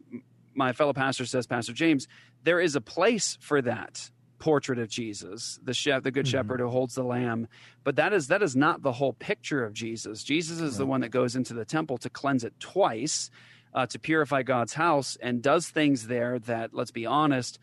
my 0.54 0.72
fellow 0.72 0.92
pastor 0.92 1.26
says, 1.26 1.46
Pastor 1.46 1.72
James, 1.72 2.06
there 2.44 2.60
is 2.60 2.76
a 2.76 2.80
place 2.80 3.36
for 3.40 3.60
that 3.62 4.10
portrait 4.38 4.78
of 4.78 4.88
Jesus, 4.88 5.58
the 5.62 5.74
chef, 5.74 6.02
the 6.02 6.10
good 6.10 6.26
mm-hmm. 6.26 6.32
shepherd 6.32 6.60
who 6.60 6.68
holds 6.68 6.94
the 6.94 7.02
lamb. 7.02 7.48
But 7.84 7.96
that 7.96 8.12
is 8.12 8.28
that 8.28 8.42
is 8.42 8.56
not 8.56 8.82
the 8.82 8.92
whole 8.92 9.12
picture 9.12 9.64
of 9.64 9.72
Jesus. 9.72 10.22
Jesus 10.24 10.60
is 10.60 10.76
the 10.76 10.86
one 10.86 11.00
that 11.00 11.10
goes 11.10 11.36
into 11.36 11.54
the 11.54 11.64
temple 11.64 11.98
to 11.98 12.10
cleanse 12.10 12.44
it 12.44 12.54
twice, 12.60 13.30
uh, 13.74 13.86
to 13.86 13.98
purify 13.98 14.42
God's 14.42 14.74
house, 14.74 15.16
and 15.20 15.42
does 15.42 15.68
things 15.68 16.06
there 16.06 16.38
that, 16.40 16.74
let's 16.74 16.90
be 16.90 17.06
honest, 17.06 17.58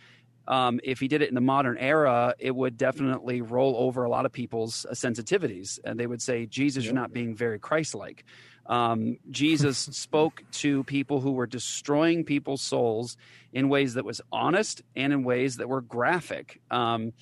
um, 0.47 0.79
if 0.83 0.99
he 0.99 1.07
did 1.07 1.21
it 1.21 1.29
in 1.29 1.35
the 1.35 1.41
modern 1.41 1.77
era, 1.77 2.35
it 2.37 2.53
would 2.53 2.77
definitely 2.77 3.41
roll 3.41 3.75
over 3.77 4.03
a 4.03 4.09
lot 4.09 4.25
of 4.25 4.31
people's 4.31 4.85
uh, 4.85 4.93
sensitivities, 4.93 5.79
and 5.83 5.99
they 5.99 6.07
would 6.07 6.21
say, 6.21 6.45
"Jesus, 6.45 6.83
yep. 6.83 6.93
you're 6.93 7.01
not 7.01 7.13
being 7.13 7.35
very 7.35 7.59
Christ-like." 7.59 8.25
Um, 8.65 9.17
Jesus 9.29 9.77
spoke 9.91 10.43
to 10.53 10.83
people 10.83 11.19
who 11.21 11.31
were 11.31 11.47
destroying 11.47 12.23
people's 12.23 12.61
souls 12.61 13.17
in 13.51 13.69
ways 13.69 13.95
that 13.95 14.05
was 14.05 14.21
honest 14.31 14.81
and 14.95 15.13
in 15.13 15.23
ways 15.23 15.57
that 15.57 15.69
were 15.69 15.81
graphic. 15.81 16.61
Um, 16.71 17.13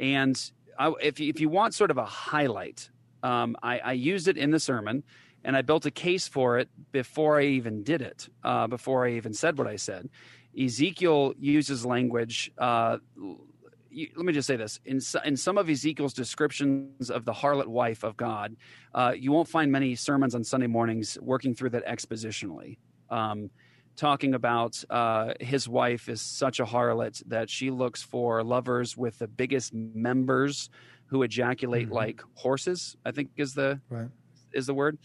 and 0.00 0.50
I, 0.78 0.92
if, 1.02 1.20
you, 1.20 1.28
if 1.28 1.40
you 1.40 1.48
want 1.48 1.74
sort 1.74 1.90
of 1.90 1.98
a 1.98 2.04
highlight, 2.04 2.90
um, 3.22 3.56
I, 3.62 3.78
I, 3.78 3.92
used 3.92 4.28
it 4.28 4.36
in 4.36 4.52
the 4.52 4.60
sermon 4.60 5.02
and 5.42 5.56
I 5.56 5.62
built 5.62 5.86
a 5.86 5.90
case 5.90 6.28
for 6.28 6.58
it 6.58 6.68
before 6.92 7.40
I 7.40 7.46
even 7.46 7.82
did 7.82 8.00
it, 8.00 8.28
uh, 8.44 8.68
before 8.68 9.06
I 9.06 9.12
even 9.12 9.34
said 9.34 9.58
what 9.58 9.66
I 9.66 9.76
said. 9.76 10.08
Ezekiel 10.56 11.34
uses 11.38 11.84
language 11.84 12.52
uh, 12.58 12.98
you, 13.98 14.08
let 14.16 14.24
me 14.24 14.32
just 14.32 14.46
say 14.46 14.56
this: 14.56 14.80
in 14.84 15.00
in 15.24 15.36
some 15.36 15.58
of 15.58 15.68
Ezekiel's 15.68 16.14
descriptions 16.14 17.10
of 17.10 17.24
the 17.24 17.32
harlot 17.32 17.66
wife 17.66 18.04
of 18.04 18.16
God, 18.16 18.56
uh, 18.94 19.12
you 19.16 19.32
won't 19.32 19.48
find 19.48 19.70
many 19.72 19.94
sermons 19.94 20.34
on 20.34 20.44
Sunday 20.44 20.68
mornings 20.68 21.18
working 21.20 21.54
through 21.54 21.70
that 21.70 21.86
expositionally. 21.86 22.78
Um, 23.10 23.50
talking 23.96 24.34
about 24.34 24.82
uh, 24.88 25.34
his 25.40 25.68
wife 25.68 26.08
is 26.08 26.20
such 26.20 26.60
a 26.60 26.64
harlot 26.64 27.22
that 27.26 27.50
she 27.50 27.70
looks 27.70 28.00
for 28.02 28.44
lovers 28.44 28.96
with 28.96 29.18
the 29.18 29.26
biggest 29.26 29.74
members 29.74 30.70
who 31.06 31.22
ejaculate 31.22 31.86
mm-hmm. 31.86 31.94
like 31.94 32.22
horses. 32.34 32.96
I 33.04 33.10
think 33.10 33.30
is 33.36 33.54
the 33.54 33.80
right. 33.90 34.08
is 34.52 34.66
the 34.66 34.74
word. 34.74 34.98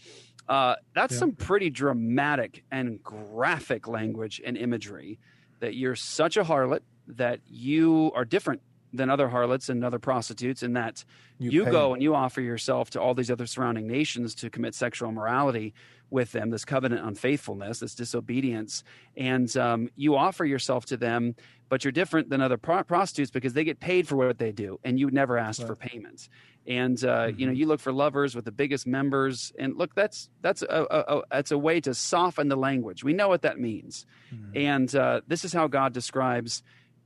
Uh, 0.48 0.76
that's 0.94 1.14
yeah. 1.14 1.20
some 1.20 1.32
pretty 1.32 1.70
dramatic 1.70 2.62
and 2.70 3.02
graphic 3.02 3.88
language 3.88 4.40
and 4.44 4.56
imagery. 4.56 5.18
That 5.60 5.74
you're 5.74 5.96
such 5.96 6.36
a 6.36 6.44
harlot 6.44 6.80
that 7.06 7.40
you 7.46 8.12
are 8.14 8.24
different 8.24 8.60
than 8.94 9.10
other 9.10 9.28
harlots 9.28 9.68
and 9.68 9.84
other 9.84 9.98
prostitutes 9.98 10.62
in 10.62 10.74
that 10.74 11.04
you, 11.38 11.50
you 11.50 11.64
go 11.64 11.92
and 11.94 12.02
you 12.02 12.14
offer 12.14 12.40
yourself 12.40 12.90
to 12.90 13.00
all 13.00 13.12
these 13.12 13.30
other 13.30 13.46
surrounding 13.46 13.86
nations 13.86 14.34
to 14.36 14.48
commit 14.48 14.74
sexual 14.74 15.08
immorality 15.08 15.74
with 16.10 16.32
them 16.32 16.50
this 16.50 16.64
covenant 16.64 17.04
unfaithfulness 17.04 17.80
this 17.80 17.94
disobedience 17.94 18.84
and 19.16 19.56
um, 19.56 19.88
you 19.96 20.16
offer 20.16 20.44
yourself 20.44 20.86
to 20.86 20.96
them 20.96 21.34
but 21.68 21.82
you're 21.84 21.92
different 21.92 22.30
than 22.30 22.40
other 22.40 22.56
pro- 22.56 22.84
prostitutes 22.84 23.30
because 23.30 23.52
they 23.52 23.64
get 23.64 23.80
paid 23.80 24.06
for 24.06 24.16
what 24.16 24.38
they 24.38 24.52
do 24.52 24.78
and 24.84 24.98
you 24.98 25.10
never 25.10 25.36
ask 25.36 25.60
right. 25.60 25.66
for 25.66 25.74
payment 25.74 26.28
and 26.66 27.04
uh, 27.04 27.26
mm-hmm. 27.26 27.40
you 27.40 27.46
know 27.46 27.52
you 27.52 27.66
look 27.66 27.80
for 27.80 27.92
lovers 27.92 28.34
with 28.34 28.44
the 28.44 28.52
biggest 28.52 28.86
members 28.86 29.52
and 29.58 29.76
look 29.76 29.94
that's 29.94 30.30
that's 30.40 30.62
a, 30.62 30.86
a, 30.90 31.16
a 31.16 31.22
that's 31.30 31.50
a 31.50 31.58
way 31.58 31.80
to 31.80 31.92
soften 31.94 32.48
the 32.48 32.56
language 32.56 33.02
we 33.02 33.12
know 33.12 33.28
what 33.28 33.42
that 33.42 33.58
means 33.58 34.06
mm-hmm. 34.32 34.56
and 34.56 34.94
uh, 34.94 35.20
this 35.26 35.44
is 35.44 35.52
how 35.52 35.66
god 35.66 35.92
describes 35.92 36.62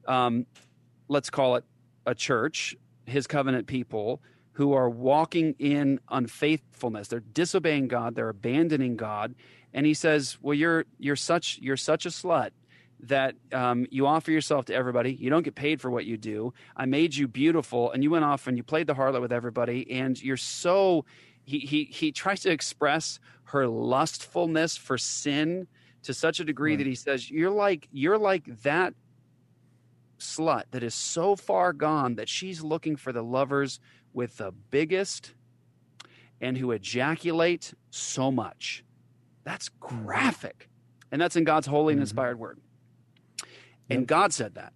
um, 0.06 0.46
let's 1.08 1.30
call 1.30 1.56
it 1.56 1.64
a 2.08 2.14
church, 2.14 2.74
his 3.04 3.26
covenant 3.26 3.66
people, 3.66 4.20
who 4.52 4.72
are 4.72 4.90
walking 4.90 5.54
in 5.58 6.00
unfaithfulness. 6.08 7.08
They're 7.08 7.20
disobeying 7.20 7.86
God, 7.86 8.16
they're 8.16 8.30
abandoning 8.30 8.96
God. 8.96 9.34
And 9.72 9.86
he 9.86 9.94
says, 9.94 10.38
Well, 10.40 10.54
you're 10.54 10.86
you're 10.98 11.16
such 11.16 11.58
you're 11.62 11.76
such 11.76 12.06
a 12.06 12.08
slut 12.08 12.50
that 13.00 13.36
um, 13.52 13.86
you 13.90 14.06
offer 14.06 14.32
yourself 14.32 14.64
to 14.64 14.74
everybody. 14.74 15.12
You 15.12 15.30
don't 15.30 15.44
get 15.44 15.54
paid 15.54 15.80
for 15.80 15.90
what 15.90 16.04
you 16.04 16.16
do. 16.16 16.52
I 16.76 16.86
made 16.86 17.14
you 17.14 17.28
beautiful, 17.28 17.92
and 17.92 18.02
you 18.02 18.10
went 18.10 18.24
off 18.24 18.48
and 18.48 18.56
you 18.56 18.64
played 18.64 18.88
the 18.88 18.94
harlot 18.94 19.20
with 19.20 19.32
everybody, 19.32 19.88
and 19.92 20.20
you're 20.20 20.36
so. 20.36 21.04
He, 21.44 21.60
he, 21.60 21.84
he 21.84 22.12
tries 22.12 22.40
to 22.40 22.50
express 22.50 23.20
her 23.44 23.66
lustfulness 23.66 24.76
for 24.76 24.98
sin 24.98 25.66
to 26.02 26.12
such 26.12 26.40
a 26.40 26.44
degree 26.44 26.72
right. 26.72 26.78
that 26.78 26.86
he 26.86 26.94
says 26.94 27.30
you're 27.30 27.50
like 27.50 27.88
you're 27.90 28.18
like 28.18 28.44
that 28.62 28.94
slut 30.18 30.64
that 30.70 30.82
is 30.82 30.94
so 30.94 31.36
far 31.36 31.72
gone 31.72 32.16
that 32.16 32.28
she's 32.28 32.62
looking 32.62 32.96
for 32.96 33.12
the 33.12 33.22
lovers 33.22 33.80
with 34.12 34.36
the 34.38 34.52
biggest 34.70 35.34
and 36.40 36.56
who 36.56 36.70
ejaculate 36.70 37.74
so 37.90 38.30
much. 38.30 38.84
That's 39.44 39.68
graphic. 39.80 40.68
And 41.10 41.20
that's 41.20 41.36
in 41.36 41.44
God's 41.44 41.66
holy 41.66 41.92
and 41.92 41.98
mm-hmm. 41.98 42.02
inspired 42.02 42.38
word. 42.38 42.60
And 43.90 44.06
God 44.06 44.32
said 44.32 44.56
that. 44.56 44.72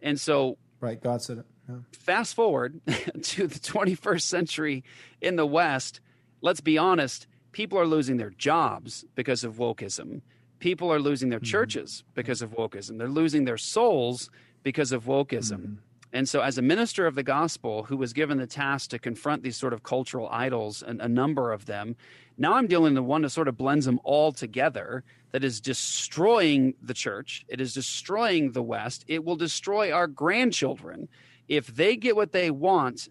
And 0.00 0.20
so, 0.20 0.58
right, 0.80 1.02
God 1.02 1.22
said 1.22 1.38
it. 1.38 1.46
Yeah. 1.68 1.76
Fast 1.92 2.34
forward 2.34 2.80
to 3.22 3.46
the 3.46 3.58
21st 3.58 4.22
century 4.22 4.84
in 5.20 5.36
the 5.36 5.46
West, 5.46 6.00
let's 6.40 6.60
be 6.60 6.78
honest, 6.78 7.26
people 7.52 7.78
are 7.78 7.86
losing 7.86 8.18
their 8.18 8.30
jobs 8.30 9.04
because 9.14 9.44
of 9.44 9.54
wokeism. 9.54 10.20
People 10.58 10.92
are 10.92 11.00
losing 11.00 11.30
their 11.30 11.40
mm-hmm. 11.40 11.46
churches 11.46 12.04
because 12.14 12.42
of 12.42 12.50
wokeism. 12.52 12.98
They're 12.98 13.08
losing 13.08 13.44
their 13.44 13.58
souls 13.58 14.30
because 14.64 14.90
of 14.90 15.04
wokeism. 15.04 15.58
Mm-hmm. 15.58 15.74
And 16.12 16.28
so, 16.28 16.40
as 16.40 16.58
a 16.58 16.62
minister 16.62 17.06
of 17.06 17.16
the 17.16 17.24
gospel 17.24 17.82
who 17.84 17.96
was 17.96 18.12
given 18.12 18.38
the 18.38 18.46
task 18.46 18.90
to 18.90 19.00
confront 19.00 19.42
these 19.42 19.56
sort 19.56 19.72
of 19.72 19.82
cultural 19.82 20.28
idols, 20.30 20.80
and 20.80 21.00
a 21.00 21.08
number 21.08 21.52
of 21.52 21.66
them, 21.66 21.96
now 22.38 22.54
I'm 22.54 22.68
dealing 22.68 22.94
with 22.94 23.02
one 23.02 23.22
that 23.22 23.30
sort 23.30 23.48
of 23.48 23.56
blends 23.56 23.84
them 23.84 24.00
all 24.04 24.30
together 24.30 25.02
that 25.32 25.42
is 25.42 25.60
destroying 25.60 26.74
the 26.80 26.94
church. 26.94 27.44
It 27.48 27.60
is 27.60 27.74
destroying 27.74 28.52
the 28.52 28.62
West. 28.62 29.04
It 29.08 29.24
will 29.24 29.34
destroy 29.34 29.90
our 29.92 30.06
grandchildren. 30.06 31.08
If 31.48 31.66
they 31.66 31.96
get 31.96 32.14
what 32.14 32.30
they 32.30 32.52
want, 32.52 33.08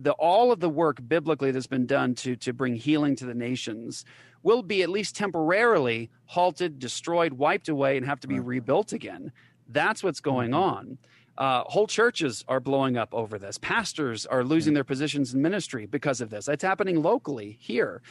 the, 0.00 0.12
all 0.12 0.50
of 0.50 0.58
the 0.58 0.68
work 0.68 0.98
biblically 1.06 1.52
that's 1.52 1.68
been 1.68 1.86
done 1.86 2.16
to, 2.16 2.34
to 2.36 2.52
bring 2.52 2.74
healing 2.74 3.14
to 3.16 3.24
the 3.24 3.34
nations 3.34 4.04
will 4.42 4.62
be 4.62 4.82
at 4.82 4.88
least 4.88 5.14
temporarily 5.14 6.10
halted, 6.26 6.78
destroyed, 6.80 7.34
wiped 7.34 7.68
away, 7.68 7.96
and 7.96 8.06
have 8.06 8.20
to 8.20 8.28
be 8.28 8.40
rebuilt 8.40 8.92
again. 8.92 9.30
That's 9.72 10.02
what's 10.02 10.20
going 10.20 10.50
mm-hmm. 10.50 10.62
on. 10.62 10.98
Uh, 11.38 11.64
whole 11.64 11.86
churches 11.86 12.44
are 12.48 12.60
blowing 12.60 12.98
up 12.98 13.14
over 13.14 13.38
this. 13.38 13.56
Pastors 13.58 14.26
are 14.26 14.44
losing 14.44 14.74
their 14.74 14.84
positions 14.84 15.32
in 15.32 15.40
ministry 15.40 15.86
because 15.86 16.20
of 16.20 16.28
this. 16.28 16.48
It's 16.48 16.62
happening 16.62 17.02
locally 17.02 17.56
here. 17.60 18.02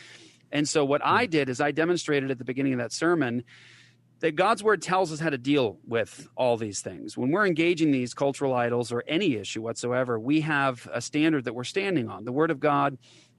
And 0.51 0.67
so, 0.67 0.83
what 0.83 1.05
I 1.05 1.25
hmm. 1.25 1.31
did 1.31 1.49
is 1.49 1.61
I 1.61 1.71
demonstrated 1.71 2.31
at 2.31 2.39
the 2.39 2.45
beginning 2.45 2.73
of 2.73 2.79
that 2.79 2.91
sermon 2.91 3.43
that 4.19 4.35
God's 4.35 4.63
word 4.63 4.81
tells 4.81 5.11
us 5.13 5.19
how 5.19 5.29
to 5.29 5.37
deal 5.37 5.77
with 5.87 6.27
all 6.35 6.57
these 6.57 6.81
things. 6.81 7.17
When 7.17 7.31
we're 7.31 7.45
engaging 7.45 7.91
these 7.91 8.13
cultural 8.13 8.53
idols 8.53 8.91
or 8.91 9.03
any 9.07 9.35
issue 9.35 9.61
whatsoever, 9.61 10.19
we 10.19 10.41
have 10.41 10.89
a 10.91 11.01
standard 11.01 11.45
that 11.45 11.53
we're 11.53 11.63
standing 11.63 12.09
on. 12.09 12.25
The 12.25 12.31
word 12.31 12.51
of 12.51 12.59
God 12.59 12.97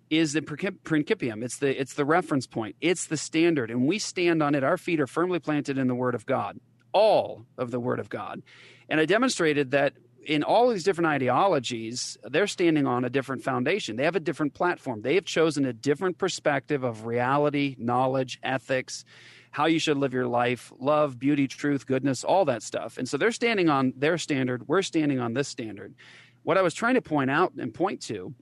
is 0.09 0.33
the 0.33 0.41
principium. 0.43 1.45
It's 1.45 1.59
the 1.59 1.79
it's 1.81 1.95
the 1.95 2.05
reference 2.05 2.47
point. 2.47 2.77
It's 2.81 3.07
the 3.07 3.17
standard, 3.17 3.71
and 3.71 3.87
we 3.87 3.99
stand 3.99 4.43
on 4.43 4.55
it. 4.55 4.65
Our 4.65 4.77
feet 4.77 5.01
are 5.01 5.07
firmly 5.07 5.39
planted 5.39 5.79
in 5.79 5.87
the 5.87 5.95
word 5.95 6.15
of 6.15 6.27
God, 6.27 6.59
all 6.93 7.47
of 7.59 7.71
the 7.71 7.81
word 7.81 7.99
of 7.99 8.09
God. 8.09 8.43
And 8.89 9.01
I 9.01 9.05
demonstrated 9.05 9.71
that 9.73 9.95
in 10.25 10.43
all 10.43 10.69
these 10.69 10.85
different 10.85 11.09
ideologies, 11.09 12.19
they're 12.25 12.47
standing 12.47 12.87
on 12.87 13.05
a 13.05 13.11
different 13.11 13.43
foundation. 13.43 13.97
They 13.97 14.05
have 14.05 14.17
a 14.17 14.21
different 14.21 14.55
platform. 14.55 15.03
They 15.03 15.15
have 15.15 15.25
chosen 15.25 15.65
a 15.65 15.73
different 15.73 16.19
perspective 16.19 16.85
of 16.85 17.07
reality, 17.07 17.77
knowledge, 17.79 18.39
ethics, 18.43 19.05
how 19.51 19.67
you 19.67 19.79
should 19.79 19.97
live 19.97 20.13
your 20.13 20.27
life, 20.27 20.73
love, 20.79 21.19
beauty, 21.19 21.49
truth, 21.49 21.87
goodness, 21.87 22.23
all 22.23 22.45
that 22.45 22.63
stuff. 22.63 22.99
And 22.99 23.09
so 23.09 23.17
they're 23.17 23.33
standing 23.33 23.69
on 23.69 23.93
their 23.97 24.19
standard. 24.19 24.69
We're 24.69 24.83
standing 24.83 25.19
on 25.19 25.35
this 25.35 25.49
standard. 25.49 25.95
What 26.43 26.59
I 26.59 26.63
was 26.63 26.75
trying 26.75 26.95
to 26.95 27.03
point 27.03 27.31
out 27.31 27.53
and 27.59 27.73
point 27.73 28.03
to 28.03 28.35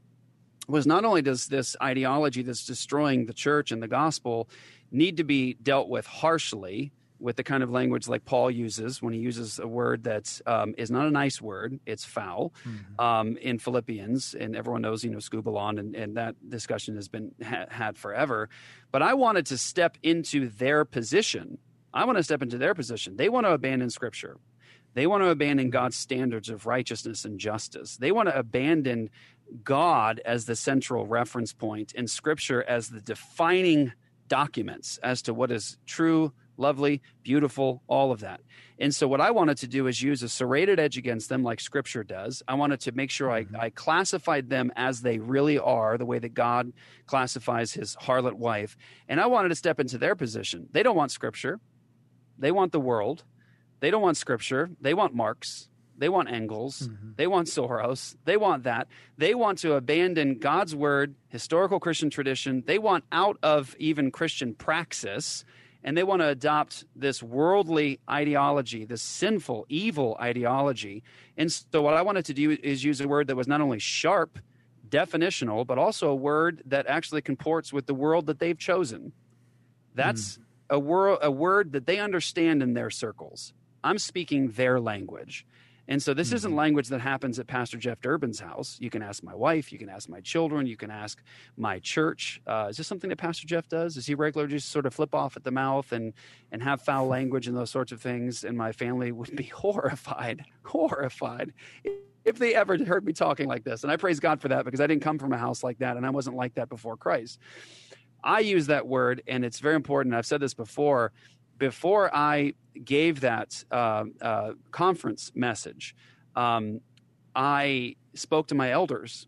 was 0.67 0.87
not 0.87 1.05
only 1.05 1.23
does 1.23 1.47
this 1.47 1.77
ideology 1.83 2.43
that's 2.43 2.67
destroying 2.67 3.25
the 3.25 3.33
church 3.33 3.73
and 3.73 3.83
the 3.83 3.89
gospel 3.89 4.49
need 4.91 5.17
to 5.17 5.25
be 5.25 5.55
dealt 5.55 5.89
with 5.89 6.07
harshly, 6.07 6.93
with 7.21 7.37
the 7.37 7.45
kind 7.45 7.63
of 7.63 7.71
language 7.71 8.09
like 8.09 8.25
Paul 8.25 8.51
uses 8.51 9.03
when 9.03 9.13
he 9.13 9.21
uses 9.21 9.59
a 9.59 9.67
word 9.67 10.05
that 10.05 10.41
um, 10.47 10.75
is 10.79 10.91
not 10.91 11.07
a 11.07 11.11
nice 11.11 11.41
word, 11.41 11.81
it's 11.85 12.05
foul 12.05 12.53
mm-hmm. 12.67 13.01
um, 13.01 13.37
in 13.39 13.59
Philippians. 13.59 14.35
And 14.35 14.55
everyone 14.55 14.83
knows, 14.83 15.05
you 15.05 15.11
know, 15.11 15.19
skubalon, 15.19 15.79
and, 15.79 15.95
and 15.95 16.17
that 16.17 16.37
discussion 16.49 16.97
has 16.97 17.09
been 17.09 17.35
ha- 17.43 17.67
had 17.69 17.97
forever. 17.97 18.49
But 18.93 19.03
I 19.03 19.15
wanted 19.15 19.47
to 19.47 19.59
step 19.59 19.97
into 20.03 20.49
their 20.49 20.85
position. 20.85 21.59
I 21.93 22.05
want 22.05 22.19
to 22.19 22.25
step 22.25 22.43
into 22.43 22.59
their 22.59 22.75
position. 22.75 23.17
They 23.17 23.29
want 23.29 23.47
to 23.47 23.53
abandon 23.53 23.91
scripture. 23.91 24.37
They 24.95 25.07
want 25.07 25.23
to 25.23 25.29
abandon 25.29 25.71
God's 25.71 25.97
standards 25.97 26.49
of 26.49 26.67
righteousness 26.67 27.25
and 27.25 27.39
justice. 27.39 27.97
They 27.97 28.11
want 28.11 28.29
to 28.29 28.39
abandon 28.39 29.11
God 29.63 30.21
as 30.25 30.47
the 30.47 30.57
central 30.57 31.07
reference 31.07 31.53
point 31.53 31.93
and 31.97 32.11
scripture 32.11 32.63
as 32.63 32.89
the 32.89 33.01
defining 33.01 33.93
documents 34.29 34.99
as 35.03 35.23
to 35.23 35.35
what 35.35 35.51
is 35.51 35.79
true, 35.87 36.33
lovely, 36.59 37.01
beautiful, 37.23 37.83
all 37.87 38.13
of 38.13 38.21
that. 38.21 38.41
And 38.79 38.95
so, 38.95 39.09
what 39.09 39.21
I 39.21 39.31
wanted 39.31 39.59
to 39.59 39.67
do 39.67 39.87
is 39.87 40.03
use 40.03 40.23
a 40.23 40.29
serrated 40.29 40.79
edge 40.79 40.99
against 40.99 41.29
them, 41.29 41.43
like 41.43 41.61
Scripture 41.61 42.05
does. 42.05 42.43
I 42.47 42.55
wanted 42.55 42.81
to 42.81 42.93
make 42.93 43.11
sure 43.11 43.31
I, 43.31 43.45
mm-hmm. 43.45 43.57
I 43.57 43.71
classified 43.71 44.51
them 44.51 44.73
as 44.77 45.01
they 45.01 45.19
really 45.19 45.59
are, 45.59 45.99
the 45.99 46.07
way 46.07 46.19
that 46.19 46.35
God 46.35 46.73
classifies 47.07 47.73
his 47.73 47.97
harlot 47.97 48.35
wife. 48.35 48.77
And 49.09 49.21
I 49.21 49.27
wanted 49.27 49.49
to 49.49 49.55
step 49.55 49.81
into 49.81 49.99
their 49.99 50.15
position. 50.15 50.69
They 50.73 50.83
don't 50.83 50.97
want 50.97 51.11
Scripture, 51.11 51.61
they 52.39 52.51
want 52.51 52.73
the 52.73 52.81
world. 52.81 53.25
They 53.81 53.93
don't 53.93 54.03
want 54.03 54.17
Scripture, 54.17 54.71
they 54.81 54.95
want 54.95 55.15
Marx. 55.15 55.69
They 55.99 56.09
want 56.09 56.31
Engels. 56.31 56.89
Mm-hmm. 56.89 57.11
They 57.17 57.27
want 57.27 57.49
Soros. 57.49 58.15
They 58.25 58.37
want 58.37 58.63
that. 58.63 58.87
They 59.19 59.35
want 59.35 59.59
to 59.59 59.73
abandon 59.73 60.39
God's 60.39 60.75
word, 60.75 61.17
historical 61.29 61.81
Christian 61.81 62.09
tradition. 62.09 62.63
They 62.65 62.79
want 62.79 63.03
out 63.11 63.37
of 63.43 63.75
even 63.81 64.13
Christian 64.13 64.55
praxis 64.55 65.45
and 65.85 65.97
they 65.97 66.03
want 66.03 66.21
to 66.23 66.29
adopt 66.29 66.85
this 66.97 67.23
worldly 67.23 68.01
ideology, 68.11 68.85
this 68.85 69.03
sinful, 69.03 69.67
evil 69.69 70.17
ideology. 70.21 71.03
And 71.37 71.51
so, 71.51 71.83
what 71.83 71.95
I 71.95 72.03
wanted 72.03 72.25
to 72.27 72.35
do 72.35 72.57
is 72.63 72.85
use 72.85 73.01
a 73.01 73.09
word 73.09 73.29
that 73.29 73.37
was 73.37 73.47
not 73.47 73.61
only 73.61 73.79
sharp, 73.79 74.39
definitional, 74.89 75.67
but 75.67 75.79
also 75.79 76.09
a 76.09 76.15
word 76.15 76.63
that 76.67 76.87
actually 76.87 77.23
comports 77.23 77.73
with 77.73 77.87
the 77.87 77.95
world 77.95 78.27
that 78.27 78.39
they've 78.39 78.59
chosen. 78.59 79.13
That's 79.95 80.39
mm. 80.39 80.43
a, 80.71 80.79
wor- 80.79 81.19
a 81.21 81.31
word 81.31 81.73
that 81.73 81.87
they 81.87 81.99
understand 81.99 82.63
in 82.63 82.75
their 82.75 82.91
circles. 82.91 83.53
I'm 83.85 83.99
speaking 83.99 84.49
their 84.49 84.81
language. 84.81 85.47
And 85.89 86.03
so 86.03 86.13
this 86.13 86.29
mm-hmm. 86.29 86.37
isn't 86.37 86.55
language 86.55 86.89
that 86.89 87.01
happens 87.01 87.39
at 87.39 87.47
Pastor 87.47 87.79
Jeff 87.79 88.01
Durbin's 88.01 88.39
house. 88.39 88.77
You 88.79 88.91
can 88.91 89.03
ask 89.03 89.23
my 89.23 89.35
wife, 89.35 89.73
you 89.73 89.79
can 89.79 89.89
ask 89.89 90.09
my 90.09 90.21
children, 90.21 90.67
you 90.67 90.77
can 90.77 90.91
ask 90.91 91.23
my 91.57 91.79
church. 91.79 92.41
Uh, 92.47 92.67
is 92.69 92.77
this 92.77 92.87
something 92.87 93.09
that 93.09 93.17
Pastor 93.17 93.47
Jeff 93.47 93.69
does? 93.69 93.97
Is 93.97 94.07
he 94.07 94.15
regularly 94.15 94.53
just 94.53 94.69
sort 94.69 94.85
of 94.85 94.95
flip 94.95 95.15
off 95.15 95.37
at 95.37 95.45
the 95.45 95.51
mouth 95.51 95.91
and 95.93 96.13
and 96.53 96.63
have 96.63 96.83
foul 96.83 97.07
language 97.17 97.49
and 97.49 97.57
those 97.57 97.71
sorts 97.71 97.91
of 97.91 98.01
things? 98.03 98.45
And 98.45 98.57
my 98.57 98.71
family 98.71 99.13
would 99.13 99.35
be 99.35 99.45
horrified, 99.55 100.45
horrified 100.65 101.55
if 102.25 102.39
they 102.39 102.55
ever 102.55 102.77
heard 102.85 103.07
me 103.07 103.15
talking 103.15 103.49
like 103.49 103.65
this. 103.65 103.83
And 103.83 103.91
I 103.91 103.97
praise 103.97 104.21
God 104.21 104.43
for 104.43 104.49
that 104.49 104.67
because 104.67 104.81
I 104.81 104.87
didn't 104.87 105.03
come 105.03 105.19
from 105.19 105.33
a 105.33 105.39
house 105.39 105.65
like 105.65 105.79
that 105.79 105.97
and 105.97 106.05
I 106.05 106.11
wasn't 106.11 106.37
like 106.37 106.55
that 106.55 106.69
before 106.69 106.99
Christ. 106.99 107.39
I 108.23 108.41
use 108.41 108.67
that 108.67 108.87
word, 108.87 109.23
and 109.29 109.45
it's 109.45 109.61
very 109.61 109.77
important. 109.77 110.15
I've 110.15 110.27
said 110.27 110.41
this 110.41 110.53
before 110.53 111.13
before 111.59 112.15
I 112.15 112.55
gave 112.85 113.21
that 113.21 113.65
uh, 113.71 114.05
uh, 114.21 114.53
conference 114.71 115.33
message, 115.35 115.95
um, 116.37 116.81
I 117.35 117.97
spoke 118.15 118.49
to 118.49 118.55
my 118.55 118.71
elders 118.71 119.27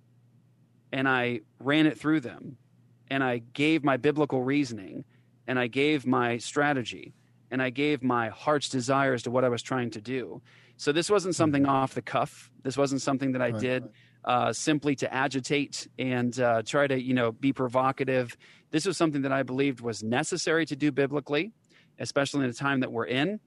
and 0.93 1.09
I 1.09 1.40
ran 1.59 1.87
it 1.87 1.99
through 1.99 2.21
them 2.21 2.57
and 3.11 3.23
I 3.23 3.38
gave 3.38 3.85
my 3.85 3.97
biblical 3.97 4.43
reasoning 4.43 5.05
and 5.47 5.59
I 5.59 5.66
gave 5.66 6.07
my 6.07 6.38
strategy 6.38 7.14
and 7.51 7.61
I 7.61 7.71
gave 7.71 8.03
my 8.03 8.29
heart's 8.29 8.69
desires 8.69 9.25
to 9.25 9.31
what 9.31 9.45
I 9.45 9.49
was 9.49 9.62
trying 9.62 9.90
to 9.90 10.01
do. 10.01 10.40
So 10.77 10.93
this 10.93 11.11
wasn't 11.11 11.35
something 11.35 11.64
mm-hmm. 11.64 11.73
off 11.73 11.95
the 11.95 12.03
cuff. 12.03 12.51
This 12.62 12.77
wasn't 12.77 13.03
something 13.03 13.33
that 13.33 13.43
I 13.43 13.51
right. 13.51 13.61
did 13.61 13.88
uh, 14.25 14.53
simply 14.53 14.95
to 14.97 15.12
agitate 15.12 15.88
and 15.99 16.38
uh, 16.38 16.62
try 16.62 16.87
to, 16.87 17.01
you 17.01 17.14
know, 17.14 17.33
be 17.33 17.53
provocative. 17.53 18.37
This 18.71 18.87
was 18.87 18.97
something 18.97 19.23
that 19.23 19.33
I 19.33 19.43
believed 19.43 19.81
was 19.81 20.03
necessary 20.03 20.64
to 20.66 20.77
do 20.77 20.93
biblically 20.93 21.53
especially 22.01 22.41
in 22.41 22.51
the 22.51 22.57
time 22.57 22.81
that 22.81 22.91
we're 22.91 23.07
in. 23.07 23.39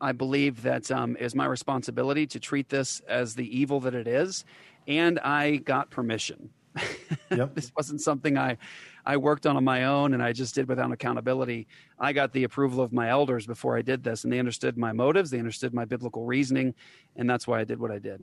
I 0.00 0.12
believe 0.12 0.62
that 0.62 0.90
um, 0.90 1.16
it 1.18 1.24
is 1.24 1.34
my 1.34 1.46
responsibility 1.46 2.26
to 2.28 2.38
treat 2.38 2.68
this 2.68 3.00
as 3.08 3.34
the 3.34 3.58
evil 3.58 3.80
that 3.80 3.94
it 3.94 4.06
is, 4.06 4.44
and 4.86 5.18
I 5.20 5.56
got 5.56 5.90
permission. 5.90 6.50
Yep. 7.30 7.54
this 7.54 7.70
wasn't 7.76 8.00
something 8.00 8.38
I, 8.38 8.56
I 9.04 9.18
worked 9.18 9.46
on 9.46 9.56
on 9.58 9.64
my 9.64 9.84
own 9.84 10.14
and 10.14 10.22
I 10.22 10.32
just 10.32 10.54
did 10.54 10.66
without 10.66 10.90
accountability. 10.90 11.66
I 11.98 12.14
got 12.14 12.32
the 12.32 12.44
approval 12.44 12.82
of 12.82 12.90
my 12.90 13.10
elders 13.10 13.46
before 13.46 13.76
I 13.76 13.82
did 13.82 14.02
this, 14.02 14.24
and 14.24 14.32
they 14.32 14.38
understood 14.38 14.78
my 14.78 14.92
motives, 14.92 15.30
they 15.30 15.38
understood 15.38 15.74
my 15.74 15.84
biblical 15.84 16.24
reasoning, 16.24 16.74
and 17.16 17.28
that's 17.28 17.46
why 17.46 17.60
I 17.60 17.64
did 17.64 17.78
what 17.80 17.90
I 17.90 17.98
did. 17.98 18.22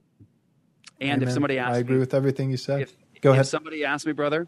And 0.99 1.21
Amen. 1.21 1.27
if 1.27 1.33
somebody 1.33 1.59
asked, 1.59 1.75
I 1.75 1.77
agree 1.79 1.95
me, 1.95 1.99
with 1.99 2.15
everything 2.15 2.49
you 2.49 2.57
said. 2.57 2.81
If, 2.81 2.95
Go 3.21 3.31
if 3.31 3.35
ahead. 3.35 3.47
somebody 3.47 3.85
asked 3.85 4.07
me, 4.07 4.13
brother, 4.13 4.47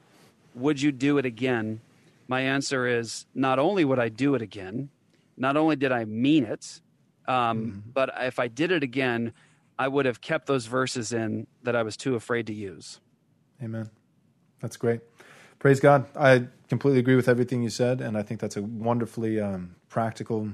would 0.55 0.81
you 0.81 0.91
do 0.91 1.19
it 1.19 1.25
again? 1.25 1.81
my 2.27 2.41
answer 2.41 2.87
is 2.87 3.25
not 3.33 3.59
only 3.59 3.85
would 3.85 3.99
I 3.99 4.09
do 4.09 4.35
it 4.35 4.41
again, 4.41 4.89
not 5.37 5.55
only 5.55 5.75
did 5.75 5.91
I 5.91 6.05
mean 6.05 6.43
it, 6.43 6.81
um, 7.27 7.33
mm-hmm. 7.35 7.79
but 7.93 8.13
if 8.19 8.39
I 8.39 8.47
did 8.47 8.71
it 8.71 8.83
again, 8.83 9.33
I 9.79 9.87
would 9.87 10.05
have 10.05 10.21
kept 10.21 10.47
those 10.47 10.65
verses 10.65 11.13
in 11.13 11.47
that 11.63 11.75
I 11.75 11.83
was 11.83 11.95
too 11.95 12.15
afraid 12.15 12.47
to 12.47 12.53
use. 12.53 12.99
Amen. 13.63 13.89
That's 14.59 14.77
great. 14.77 15.01
Praise 15.59 15.79
God. 15.79 16.05
I 16.15 16.47
completely 16.69 16.99
agree 16.99 17.15
with 17.15 17.27
everything 17.27 17.63
you 17.63 17.69
said, 17.69 18.01
and 18.01 18.17
I 18.17 18.23
think 18.23 18.39
that's 18.39 18.57
a 18.57 18.61
wonderfully 18.61 19.39
um, 19.39 19.75
practical, 19.89 20.49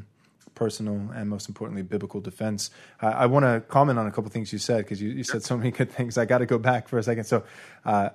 personal, 0.55 1.09
and 1.13 1.29
most 1.29 1.47
importantly, 1.49 1.83
biblical 1.83 2.21
defense. 2.21 2.69
I, 3.01 3.07
I 3.07 3.25
want 3.25 3.45
to 3.45 3.61
comment 3.67 3.99
on 3.99 4.07
a 4.07 4.11
couple 4.11 4.29
things 4.29 4.53
you 4.53 4.59
said 4.59 4.79
because 4.79 5.01
you, 5.01 5.09
you, 5.09 5.23
said 5.23 5.43
so 5.43 5.57
many 5.57 5.71
good 5.71 5.91
things. 5.91 6.17
I 6.17 6.25
got 6.25 6.39
to 6.39 6.45
go 6.45 6.57
back 6.57 6.87
for 6.87 6.97
a 6.97 7.03
second. 7.03 7.25
So, 7.25 7.43
uh, 7.85 8.09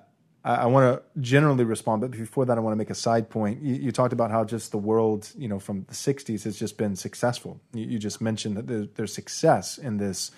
I, 0.44 0.54
I 0.54 0.66
want 0.66 0.96
to 0.96 1.20
generally 1.20 1.64
respond, 1.64 2.00
but 2.00 2.10
before 2.10 2.44
that, 2.46 2.56
I 2.56 2.60
want 2.60 2.72
to 2.72 2.76
make 2.76 2.90
a 2.90 2.94
side 2.94 3.30
point. 3.30 3.62
You, 3.62 3.74
you, 3.74 3.92
talked 3.92 4.12
about 4.12 4.30
how 4.30 4.44
just 4.44 4.70
the 4.70 4.78
world, 4.78 5.30
you 5.36 5.48
know, 5.48 5.58
from 5.58 5.84
the 5.88 5.94
'60s 5.94 6.44
has 6.44 6.58
just 6.58 6.78
been 6.78 6.96
successful. 6.96 7.60
You, 7.72 7.84
you 7.86 7.98
just 7.98 8.20
mentioned 8.20 8.56
that 8.56 8.94
there's 8.96 9.12
success 9.12 9.78
in 9.78 9.98
this 9.98 10.30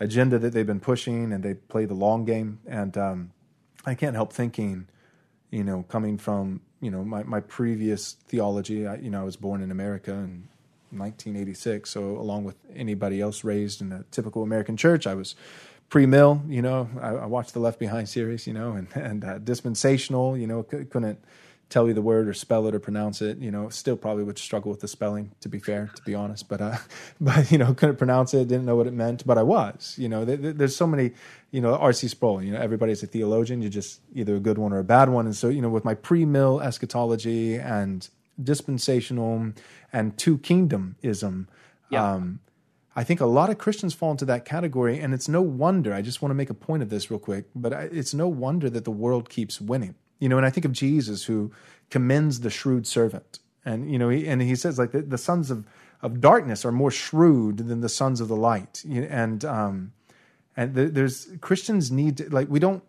agenda 0.00 0.38
that 0.38 0.52
they've 0.52 0.66
been 0.66 0.80
pushing, 0.80 1.32
and 1.32 1.42
they 1.42 1.54
play 1.54 1.84
the 1.84 1.94
long 1.94 2.24
game. 2.24 2.60
And 2.66 2.96
um, 2.96 3.32
I 3.84 3.94
can't 3.94 4.16
help 4.16 4.32
thinking, 4.32 4.88
you 5.50 5.64
know, 5.64 5.84
coming 5.88 6.18
from 6.18 6.62
you 6.80 6.90
know 6.90 7.04
my, 7.04 7.22
my 7.22 7.40
previous 7.40 8.12
theology. 8.26 8.86
I, 8.86 8.96
you 8.96 9.10
know, 9.10 9.20
I 9.20 9.24
was 9.24 9.36
born 9.36 9.62
in 9.62 9.70
America 9.70 10.12
in 10.12 10.48
1986, 10.90 11.88
so 11.88 12.18
along 12.18 12.44
with 12.44 12.56
anybody 12.74 13.20
else 13.20 13.44
raised 13.44 13.80
in 13.80 13.92
a 13.92 14.04
typical 14.10 14.42
American 14.42 14.76
church, 14.76 15.06
I 15.06 15.14
was 15.14 15.34
pre-mill. 15.92 16.42
You 16.48 16.62
know, 16.62 16.88
I, 17.02 17.10
I 17.10 17.26
watched 17.26 17.52
the 17.52 17.60
Left 17.60 17.78
Behind 17.78 18.08
series. 18.08 18.46
You 18.46 18.54
know, 18.54 18.72
and 18.72 18.88
and 18.94 19.24
uh, 19.24 19.38
dispensational. 19.38 20.38
You 20.38 20.46
know, 20.46 20.66
c- 20.68 20.86
couldn't 20.86 21.22
tell 21.68 21.86
you 21.86 21.94
the 21.94 22.02
word 22.02 22.28
or 22.28 22.34
spell 22.34 22.66
it 22.66 22.74
or 22.74 22.80
pronounce 22.80 23.20
it. 23.22 23.36
You 23.38 23.50
know, 23.50 23.68
still 23.68 23.96
probably 23.96 24.24
would 24.24 24.38
struggle 24.38 24.70
with 24.70 24.80
the 24.80 24.88
spelling. 24.88 25.32
To 25.42 25.50
be 25.50 25.58
fair, 25.58 25.90
to 25.94 26.02
be 26.02 26.14
honest, 26.14 26.48
but 26.48 26.62
uh, 26.62 26.78
but 27.20 27.52
you 27.52 27.58
know, 27.58 27.74
couldn't 27.74 27.96
pronounce 27.96 28.32
it, 28.32 28.48
didn't 28.48 28.64
know 28.64 28.74
what 28.74 28.86
it 28.86 28.94
meant, 28.94 29.26
but 29.26 29.36
I 29.36 29.42
was. 29.42 29.94
You 29.98 30.08
know, 30.08 30.24
th- 30.24 30.40
th- 30.40 30.56
there's 30.56 30.74
so 30.74 30.86
many. 30.86 31.12
You 31.50 31.60
know, 31.60 31.76
R.C. 31.76 32.08
Sproul. 32.08 32.42
You 32.42 32.52
know, 32.52 32.60
everybody's 32.60 33.02
a 33.02 33.06
theologian. 33.06 33.60
You're 33.60 33.70
just 33.70 34.00
either 34.14 34.34
a 34.34 34.40
good 34.40 34.56
one 34.56 34.72
or 34.72 34.78
a 34.78 34.84
bad 34.84 35.10
one. 35.10 35.26
And 35.26 35.36
so, 35.36 35.50
you 35.50 35.60
know, 35.60 35.68
with 35.68 35.84
my 35.84 35.92
pre-mill 35.94 36.62
eschatology 36.62 37.56
and 37.56 38.08
dispensational 38.42 39.52
and 39.92 40.16
two 40.16 40.38
kingdomism. 40.38 41.48
Yeah. 41.90 42.12
Um, 42.12 42.40
I 42.94 43.04
think 43.04 43.20
a 43.20 43.26
lot 43.26 43.48
of 43.48 43.58
Christians 43.58 43.94
fall 43.94 44.10
into 44.10 44.24
that 44.26 44.44
category, 44.44 45.00
and 45.00 45.14
it's 45.14 45.28
no 45.28 45.40
wonder. 45.40 45.94
I 45.94 46.02
just 46.02 46.20
want 46.20 46.30
to 46.30 46.34
make 46.34 46.50
a 46.50 46.54
point 46.54 46.82
of 46.82 46.90
this 46.90 47.10
real 47.10 47.20
quick, 47.20 47.46
but 47.54 47.72
it's 47.72 48.12
no 48.12 48.28
wonder 48.28 48.68
that 48.68 48.84
the 48.84 48.90
world 48.90 49.30
keeps 49.30 49.60
winning. 49.60 49.94
You 50.18 50.28
know, 50.28 50.36
and 50.36 50.46
I 50.46 50.50
think 50.50 50.64
of 50.64 50.72
Jesus 50.72 51.24
who 51.24 51.52
commends 51.90 52.40
the 52.40 52.50
shrewd 52.50 52.86
servant, 52.86 53.38
and 53.64 53.90
you 53.90 53.98
know, 53.98 54.08
he, 54.08 54.28
and 54.28 54.42
he 54.42 54.54
says 54.54 54.78
like 54.78 54.92
the, 54.92 55.02
the 55.02 55.18
sons 55.18 55.50
of 55.50 55.66
of 56.02 56.20
darkness 56.20 56.64
are 56.64 56.72
more 56.72 56.90
shrewd 56.90 57.58
than 57.58 57.80
the 57.80 57.88
sons 57.88 58.20
of 58.20 58.28
the 58.28 58.36
light, 58.36 58.84
and 58.84 59.44
um, 59.44 59.92
and 60.56 60.74
there's 60.74 61.28
Christians 61.40 61.90
need 61.90 62.18
to, 62.18 62.28
like 62.30 62.48
we 62.48 62.58
don't 62.58 62.82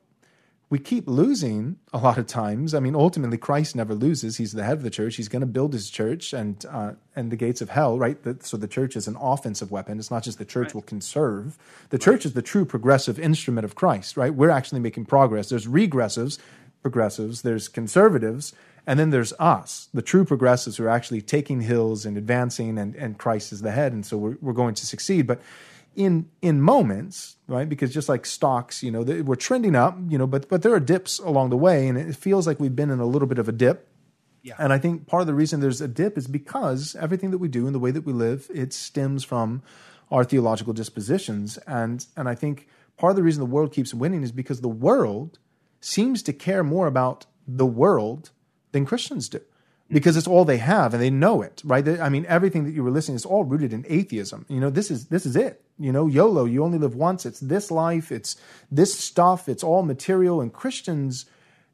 we 0.73 0.79
keep 0.79 1.07
losing 1.07 1.77
a 1.93 1.99
lot 1.99 2.17
of 2.17 2.25
times. 2.25 2.73
I 2.73 2.79
mean, 2.79 2.95
ultimately, 2.95 3.37
Christ 3.37 3.75
never 3.75 3.93
loses. 3.93 4.37
He's 4.37 4.53
the 4.53 4.63
head 4.63 4.77
of 4.77 4.81
the 4.81 4.89
church. 4.89 5.17
He's 5.17 5.27
going 5.27 5.41
to 5.41 5.45
build 5.45 5.71
his 5.71 5.87
church 5.87 6.33
and 6.33 6.65
uh, 6.67 6.93
and 7.15 7.31
the 7.31 7.35
gates 7.35 7.61
of 7.61 7.69
hell, 7.69 7.99
right? 7.99 8.17
so 8.43 8.57
the 8.57 8.67
church 8.67 8.95
is 8.95 9.07
an 9.07 9.15
offensive 9.21 9.69
weapon. 9.69 9.99
It's 9.99 10.09
not 10.09 10.23
just 10.23 10.39
the 10.39 10.45
church 10.45 10.69
right. 10.69 10.73
will 10.73 10.81
conserve. 10.81 11.59
The 11.91 11.97
right. 11.97 12.01
church 12.01 12.25
is 12.25 12.33
the 12.33 12.41
true 12.41 12.65
progressive 12.65 13.19
instrument 13.19 13.65
of 13.65 13.75
Christ, 13.75 14.17
right? 14.17 14.33
We're 14.33 14.49
actually 14.49 14.79
making 14.79 15.05
progress. 15.05 15.49
There's 15.49 15.67
regressives, 15.67 16.39
progressives. 16.81 17.43
There's 17.43 17.67
conservatives, 17.67 18.51
and 18.87 18.99
then 18.99 19.11
there's 19.11 19.33
us, 19.33 19.89
the 19.93 20.01
true 20.01 20.25
progressives 20.25 20.77
who 20.77 20.85
are 20.85 20.95
actually 20.97 21.21
taking 21.21 21.61
hills 21.61 22.03
and 22.03 22.17
advancing, 22.17 22.79
and, 22.79 22.95
and 22.95 23.19
Christ 23.19 23.53
is 23.53 23.61
the 23.61 23.69
head, 23.69 23.93
and 23.93 24.03
so 24.03 24.17
we're, 24.17 24.37
we're 24.41 24.53
going 24.53 24.73
to 24.73 24.87
succeed. 24.87 25.27
But 25.27 25.39
in 25.95 26.31
in 26.41 26.61
moments, 26.61 27.35
right? 27.47 27.67
Because 27.67 27.93
just 27.93 28.09
like 28.09 28.25
stocks, 28.25 28.83
you 28.83 28.91
know, 28.91 29.03
they, 29.03 29.21
we're 29.21 29.35
trending 29.35 29.75
up, 29.75 29.97
you 30.07 30.17
know, 30.17 30.27
but 30.27 30.49
but 30.49 30.61
there 30.61 30.73
are 30.73 30.79
dips 30.79 31.19
along 31.19 31.49
the 31.49 31.57
way, 31.57 31.87
and 31.87 31.97
it 31.97 32.15
feels 32.15 32.47
like 32.47 32.59
we've 32.59 32.75
been 32.75 32.89
in 32.89 32.99
a 32.99 33.05
little 33.05 33.27
bit 33.27 33.39
of 33.39 33.47
a 33.47 33.51
dip. 33.51 33.89
Yeah. 34.41 34.55
And 34.59 34.73
I 34.73 34.77
think 34.77 35.07
part 35.07 35.21
of 35.21 35.27
the 35.27 35.33
reason 35.33 35.61
there's 35.61 35.79
a 35.79 35.87
dip 35.87 36.17
is 36.17 36.27
because 36.27 36.97
everything 36.99 37.31
that 37.31 37.37
we 37.37 37.47
do 37.47 37.65
and 37.65 37.73
the 37.73 37.79
way 37.79 37.91
that 37.91 38.05
we 38.05 38.11
live, 38.11 38.49
it 38.53 38.73
stems 38.73 39.23
from 39.23 39.63
our 40.11 40.23
theological 40.23 40.73
dispositions, 40.73 41.57
and 41.67 42.05
and 42.15 42.29
I 42.29 42.35
think 42.35 42.67
part 42.97 43.11
of 43.11 43.15
the 43.15 43.23
reason 43.23 43.39
the 43.39 43.45
world 43.45 43.73
keeps 43.73 43.93
winning 43.93 44.23
is 44.23 44.31
because 44.31 44.61
the 44.61 44.67
world 44.67 45.39
seems 45.81 46.23
to 46.23 46.33
care 46.33 46.63
more 46.63 46.87
about 46.87 47.25
the 47.47 47.65
world 47.65 48.31
than 48.71 48.85
Christians 48.85 49.27
do 49.29 49.41
because 49.93 50.17
it's 50.17 50.27
all 50.27 50.43
they 50.43 50.57
have 50.57 50.93
and 50.93 51.01
they 51.01 51.09
know 51.09 51.41
it, 51.41 51.61
right? 51.63 51.87
I 51.87 52.09
mean, 52.09 52.25
everything 52.27 52.65
that 52.65 52.71
you 52.71 52.83
were 52.83 52.91
listening 52.91 53.15
is 53.15 53.25
all 53.25 53.43
rooted 53.43 53.71
in 53.71 53.85
atheism. 53.87 54.45
You 54.49 54.59
know, 54.59 54.69
this 54.69 54.91
is 54.91 55.05
this 55.05 55.25
is 55.25 55.35
it. 55.35 55.63
You 55.79 55.91
know, 55.91 56.07
YOLO, 56.07 56.45
you 56.45 56.63
only 56.63 56.77
live 56.77 56.95
once. 56.95 57.25
It's 57.25 57.39
this 57.39 57.71
life. 57.71 58.11
It's 58.11 58.35
this 58.71 58.97
stuff. 58.97 59.47
It's 59.47 59.63
all 59.63 59.83
material. 59.83 60.41
And 60.41 60.51
Christians, 60.53 61.25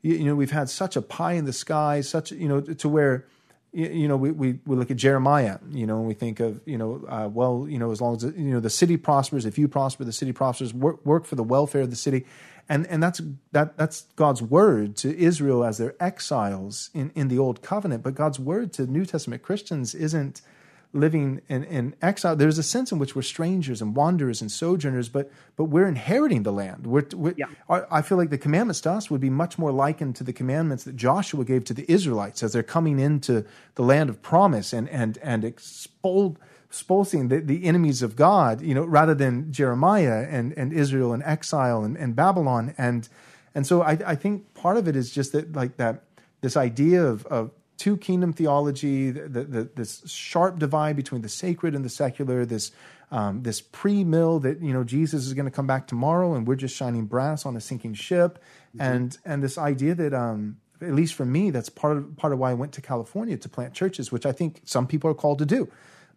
you, 0.02 0.24
know, 0.24 0.36
we've 0.36 0.52
had 0.52 0.70
such 0.70 0.96
a 0.96 1.02
pie 1.02 1.34
in 1.34 1.46
the 1.46 1.54
sky, 1.54 2.02
such 2.02 2.32
you 2.32 2.48
know, 2.48 2.62
to 2.62 2.90
where 2.90 3.26
you 3.72 4.08
know, 4.08 4.18
we, 4.18 4.32
we, 4.32 4.60
we 4.66 4.76
look 4.76 4.90
at 4.90 4.98
Jeremiah, 4.98 5.60
you 5.70 5.86
know, 5.86 6.00
and 6.00 6.08
we 6.08 6.16
think 6.16 6.40
of, 6.40 6.60
you 6.66 6.78
know, 6.78 7.06
uh, 7.08 7.30
well, 7.32 7.68
you 7.70 7.78
know, 7.78 7.92
as 7.92 8.02
long 8.02 8.16
as, 8.16 8.24
you 8.24 8.52
know, 8.52 8.60
the 8.60 8.70
city 8.70 8.98
prospers, 8.98 9.46
if 9.46 9.60
you 9.60 9.68
prosper, 9.68 10.04
the 10.04 10.12
city 10.12 10.32
prospers, 10.32 10.74
work, 10.74 11.06
work 11.06 11.26
for 11.26 11.36
the 11.36 11.44
welfare 11.44 11.82
of 11.82 11.92
the 11.92 11.96
city 11.96 12.26
and 12.70 12.86
and 12.88 13.02
that's 13.02 13.22
that 13.52 13.76
that's 13.78 14.04
God's 14.16 14.42
word 14.42 14.96
to 14.98 15.18
Israel 15.18 15.64
as 15.66 15.80
their 15.80 15.96
exiles 16.00 16.92
in 16.94 17.12
in 17.16 17.28
the 17.28 17.40
old 17.40 17.62
covenant. 17.62 18.04
But 18.04 18.16
God's 18.16 18.40
word 18.40 18.72
to 18.74 18.86
New 18.86 19.06
Testament 19.06 19.42
Christians 19.42 19.96
isn't 19.96 20.42
living 20.94 21.42
in, 21.48 21.64
in 21.66 21.96
exile. 22.02 22.36
There's 22.36 22.58
a 22.58 22.64
sense 22.64 22.92
in 22.92 22.98
which 22.98 23.16
we're 23.16 23.22
strangers 23.22 23.82
and 23.82 23.96
wanderers 23.96 24.42
and 24.42 24.52
sojourners, 24.52 25.10
but 25.10 25.32
but 25.56 25.66
we're 25.66 25.88
inheriting 25.88 26.44
the 26.44 26.52
land. 26.52 26.88
We're, 26.88 27.06
we're 27.14 27.36
yeah. 27.38 27.48
I 27.70 28.02
feel 28.02 28.18
like 28.18 28.30
the 28.30 28.38
commandments 28.38 28.82
to 28.82 28.92
us 28.92 29.10
would 29.12 29.22
be 29.22 29.30
much 29.30 29.58
more 29.58 29.72
likened 29.72 30.16
to 30.18 30.24
the 30.24 30.34
commandments 30.34 30.84
that 30.86 30.96
Joshua 30.96 31.46
gave 31.46 31.64
to 31.66 31.74
the 31.74 31.92
Israelites 31.92 32.44
as 32.44 32.54
they're 32.54 32.64
coming 32.64 33.00
into 33.00 33.46
the 33.76 33.84
land 33.84 34.10
of 34.10 34.22
promise 34.22 34.74
and 34.74 34.90
and 34.90 35.18
and 35.22 35.44
expelled 35.44 36.40
expulsing 36.72 37.30
the, 37.30 37.40
the 37.40 37.66
enemies 37.66 38.02
of 38.02 38.16
God, 38.16 38.62
you 38.62 38.76
know, 38.76 38.84
rather 38.84 39.16
than 39.16 39.52
Jeremiah 39.52 40.28
and, 40.30 40.54
and 40.54 40.72
Israel 40.72 41.14
and 41.14 41.24
exile 41.24 41.84
and, 41.84 41.98
and 41.98 42.16
Babylon. 42.16 42.74
And 42.78 43.10
and 43.56 43.66
so 43.66 43.82
I, 43.82 43.98
I 44.06 44.16
think 44.16 44.54
part 44.54 44.78
of 44.78 44.88
it 44.88 44.96
is 44.96 45.12
just 45.12 45.32
that 45.32 45.54
like 45.54 45.78
that 45.78 46.04
this 46.42 46.56
idea 46.56 47.04
of, 47.04 47.26
of 47.26 47.52
two 47.78 47.98
kingdom 47.98 48.34
theology, 48.34 49.10
the, 49.10 49.44
the, 49.44 49.70
this 49.76 50.04
sharp 50.06 50.60
divide 50.60 50.96
between 50.96 51.22
the 51.22 51.30
sacred 51.30 51.74
and 51.74 51.84
the 51.84 51.90
secular, 51.90 52.46
this 52.46 52.72
um, 53.12 53.42
this 53.42 53.60
pre-mill 53.60 54.40
that 54.42 54.62
you 54.62 54.72
know 54.72 54.84
Jesus 54.84 55.26
is 55.26 55.34
going 55.34 55.46
to 55.46 55.52
come 55.52 55.66
back 55.66 55.88
tomorrow, 55.88 56.36
and 56.36 56.48
we're 56.48 56.56
just 56.56 56.76
shining 56.76 57.06
brass 57.06 57.46
on 57.46 57.56
a 57.56 57.62
sinking 57.62 57.96
ship, 57.96 58.38
mm-hmm. 58.76 58.82
and 58.82 59.18
and 59.26 59.42
this 59.42 59.58
idea 59.58 59.96
that 59.96 60.14
um, 60.14 60.58
at 60.80 60.94
least 60.94 61.16
for 61.16 61.26
me, 61.26 61.50
that's 61.50 61.70
part 61.70 61.98
of 61.98 62.16
part 62.18 62.34
of 62.34 62.40
why 62.40 62.52
I 62.52 62.54
went 62.54 62.74
to 62.74 62.82
California 62.82 63.38
to 63.38 63.50
plant 63.50 63.74
churches, 63.74 64.12
which 64.12 64.28
I 64.28 64.32
think 64.32 64.62
some 64.66 64.86
people 64.86 65.10
are 65.10 65.16
called 65.16 65.40
to 65.40 65.46
do. 65.46 65.68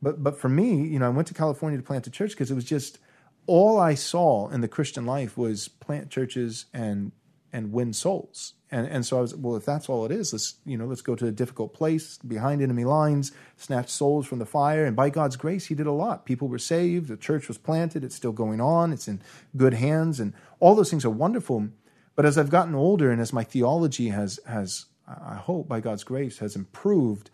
But 0.03 0.23
but 0.23 0.38
for 0.38 0.49
me, 0.49 0.87
you 0.87 0.99
know, 0.99 1.07
I 1.07 1.11
went 1.11 1.29
to 1.29 1.35
California 1.35 1.79
to 1.79 1.85
plant 1.85 2.07
a 2.07 2.11
church 2.11 2.33
because 2.33 2.51
it 2.51 2.55
was 2.55 2.65
just 2.65 2.99
all 3.47 3.79
I 3.79 3.95
saw 3.95 4.49
in 4.49 4.61
the 4.61 4.69
Christian 4.69 5.07
life 5.07 5.38
was 5.38 5.69
plant 5.69 6.11
churches 6.11 6.67
and 6.75 7.12
and 7.53 7.73
win 7.73 7.93
souls. 7.93 8.55
And 8.71 8.87
and 8.87 9.07
so 9.07 9.19
I 9.19 9.21
was 9.21 9.35
well, 9.37 9.57
if 9.57 9.65
that's 9.65 9.88
all 9.88 10.05
it 10.05 10.11
is, 10.11 10.33
let's 10.33 10.57
you 10.65 10.77
know, 10.77 10.87
let's 10.87 11.03
go 11.03 11.15
to 11.15 11.27
a 11.27 11.31
difficult 11.31 11.73
place 11.73 12.19
behind 12.19 12.62
enemy 12.62 12.85
lines, 12.85 13.31
snatch 13.57 13.91
souls 13.91 14.27
from 14.27 14.41
the 14.41 14.47
fire. 14.47 14.85
And 14.85 14.97
by 14.97 15.11
God's 15.11 15.37
grace, 15.37 15.67
He 15.67 15.75
did 15.75 15.87
a 15.87 15.93
lot. 15.93 16.25
People 16.25 16.49
were 16.49 16.59
saved. 16.59 17.09
The 17.09 17.17
church 17.17 17.47
was 17.47 17.59
planted. 17.59 18.03
It's 18.03 18.17
still 18.17 18.33
going 18.33 18.61
on. 18.61 18.93
It's 18.93 19.07
in 19.07 19.23
good 19.57 19.75
hands, 19.75 20.19
and 20.19 20.33
all 20.59 20.75
those 20.75 20.91
things 20.91 21.05
are 21.05 21.11
wonderful. 21.11 21.69
But 22.17 22.27
as 22.27 22.37
I've 22.37 22.51
gotten 22.51 22.75
older, 22.75 23.11
and 23.11 23.21
as 23.21 23.33
my 23.33 23.45
theology 23.45 24.09
has 24.09 24.41
has 24.47 24.87
I 25.07 25.35
hope 25.35 25.69
by 25.69 25.81
God's 25.81 26.05
grace 26.05 26.38
has 26.38 26.57
improved, 26.57 27.31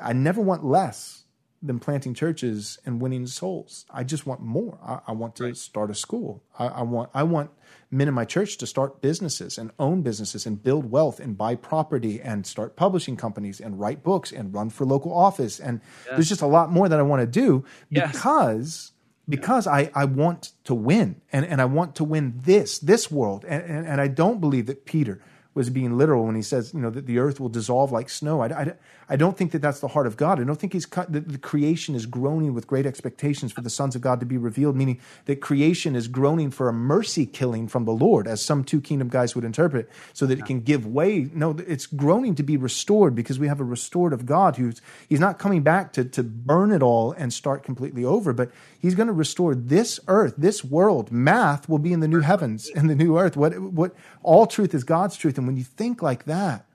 I 0.00 0.12
never 0.12 0.40
want 0.40 0.64
less 0.64 1.21
than 1.62 1.78
planting 1.78 2.12
churches 2.12 2.78
and 2.84 3.00
winning 3.00 3.26
souls. 3.26 3.86
I 3.90 4.02
just 4.02 4.26
want 4.26 4.40
more. 4.40 4.78
I, 4.84 4.98
I 5.08 5.12
want 5.12 5.36
to 5.36 5.44
right. 5.44 5.56
start 5.56 5.90
a 5.90 5.94
school. 5.94 6.42
I, 6.58 6.66
I, 6.66 6.82
want 6.82 7.10
I 7.14 7.22
want 7.22 7.50
men 7.90 8.08
in 8.08 8.14
my 8.14 8.24
church 8.24 8.56
to 8.58 8.66
start 8.66 9.00
businesses 9.00 9.58
and 9.58 9.70
own 9.78 10.02
businesses 10.02 10.44
and 10.44 10.62
build 10.62 10.90
wealth 10.90 11.20
and 11.20 11.38
buy 11.38 11.54
property 11.54 12.20
and 12.20 12.46
start 12.46 12.74
publishing 12.74 13.16
companies 13.16 13.60
and 13.60 13.78
write 13.78 14.02
books 14.02 14.32
and 14.32 14.52
run 14.52 14.70
for 14.70 14.84
local 14.84 15.16
office. 15.16 15.60
And 15.60 15.80
yeah. 16.06 16.14
there's 16.14 16.28
just 16.28 16.42
a 16.42 16.46
lot 16.46 16.70
more 16.70 16.88
that 16.88 16.98
I 16.98 17.02
want 17.02 17.20
to 17.20 17.26
do 17.26 17.64
because 17.90 18.90
yes. 18.90 18.92
because 19.28 19.66
I, 19.68 19.90
I 19.94 20.04
want 20.06 20.52
to 20.64 20.74
win 20.74 21.20
and, 21.32 21.46
and 21.46 21.60
I 21.60 21.66
want 21.66 21.94
to 21.96 22.04
win 22.04 22.40
this 22.42 22.80
this 22.80 23.10
world. 23.10 23.44
And, 23.46 23.62
and, 23.62 23.86
and 23.86 24.00
I 24.00 24.08
don't 24.08 24.40
believe 24.40 24.66
that 24.66 24.84
Peter 24.84 25.20
was 25.54 25.68
being 25.68 25.98
literal 25.98 26.24
when 26.24 26.34
he 26.34 26.42
says, 26.42 26.72
you 26.72 26.80
know, 26.80 26.90
that 26.90 27.06
the 27.06 27.18
earth 27.18 27.38
will 27.38 27.48
dissolve 27.48 27.92
like 27.92 28.08
snow. 28.08 28.40
I, 28.40 28.46
I, 28.46 28.72
I 29.10 29.16
don't 29.16 29.36
think 29.36 29.52
that 29.52 29.60
that's 29.60 29.80
the 29.80 29.88
heart 29.88 30.06
of 30.06 30.16
God. 30.16 30.40
I 30.40 30.44
don't 30.44 30.56
think 30.56 30.72
he's 30.72 30.86
cut, 30.86 31.12
that 31.12 31.28
the 31.28 31.36
creation 31.36 31.94
is 31.94 32.06
groaning 32.06 32.54
with 32.54 32.66
great 32.66 32.86
expectations 32.86 33.52
for 33.52 33.60
the 33.60 33.68
sons 33.68 33.94
of 33.94 34.00
God 34.00 34.20
to 34.20 34.26
be 34.26 34.38
revealed, 34.38 34.76
meaning 34.76 34.98
that 35.26 35.42
creation 35.42 35.94
is 35.94 36.08
groaning 36.08 36.50
for 36.50 36.70
a 36.70 36.72
mercy 36.72 37.26
killing 37.26 37.68
from 37.68 37.84
the 37.84 37.92
Lord, 37.92 38.26
as 38.26 38.40
some 38.40 38.64
two 38.64 38.80
kingdom 38.80 39.08
guys 39.08 39.34
would 39.34 39.44
interpret, 39.44 39.90
so 40.14 40.24
that 40.24 40.38
it 40.38 40.46
can 40.46 40.60
give 40.60 40.86
way. 40.86 41.28
No, 41.34 41.50
it's 41.66 41.84
groaning 41.84 42.34
to 42.36 42.42
be 42.42 42.56
restored 42.56 43.14
because 43.14 43.38
we 43.38 43.48
have 43.48 43.60
a 43.60 43.64
restorative 43.64 44.24
God 44.24 44.56
who's 44.56 44.80
he's 45.06 45.20
not 45.20 45.38
coming 45.38 45.62
back 45.62 45.92
to, 45.94 46.04
to 46.04 46.22
burn 46.22 46.72
it 46.72 46.82
all 46.82 47.12
and 47.12 47.30
start 47.30 47.62
completely 47.62 48.06
over, 48.06 48.32
but 48.32 48.50
he's 48.78 48.94
going 48.94 49.08
to 49.08 49.12
restore 49.12 49.54
this 49.54 50.00
earth, 50.08 50.34
this 50.38 50.64
world. 50.64 51.12
Math 51.12 51.68
will 51.68 51.78
be 51.78 51.92
in 51.92 52.00
the 52.00 52.08
new 52.08 52.20
heavens 52.20 52.70
and 52.74 52.88
the 52.88 52.94
new 52.94 53.18
earth. 53.18 53.36
What 53.36 53.58
what 53.58 53.94
all 54.22 54.46
truth 54.46 54.74
is 54.74 54.84
God's 54.84 55.16
truth. 55.16 55.41
And 55.42 55.48
when 55.48 55.56
you 55.56 55.64
think 55.64 56.02
like 56.02 56.24
that, 56.24 56.66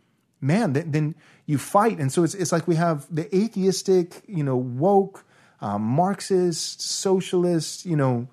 man, 0.42 0.74
then, 0.74 0.92
then 0.92 1.16
you 1.46 1.58
fight. 1.58 2.00
And 2.00 2.12
so 2.12 2.24
it's, 2.24 2.36
it's 2.36 2.52
like 2.52 2.68
we 2.68 2.76
have 2.76 3.08
the 3.10 3.26
atheistic, 3.36 4.22
you 4.28 4.44
know, 4.44 4.58
woke, 4.58 5.24
uh, 5.62 5.78
Marxist, 5.80 6.82
socialist, 6.82 7.86
you 7.86 7.96
know, 7.96 8.28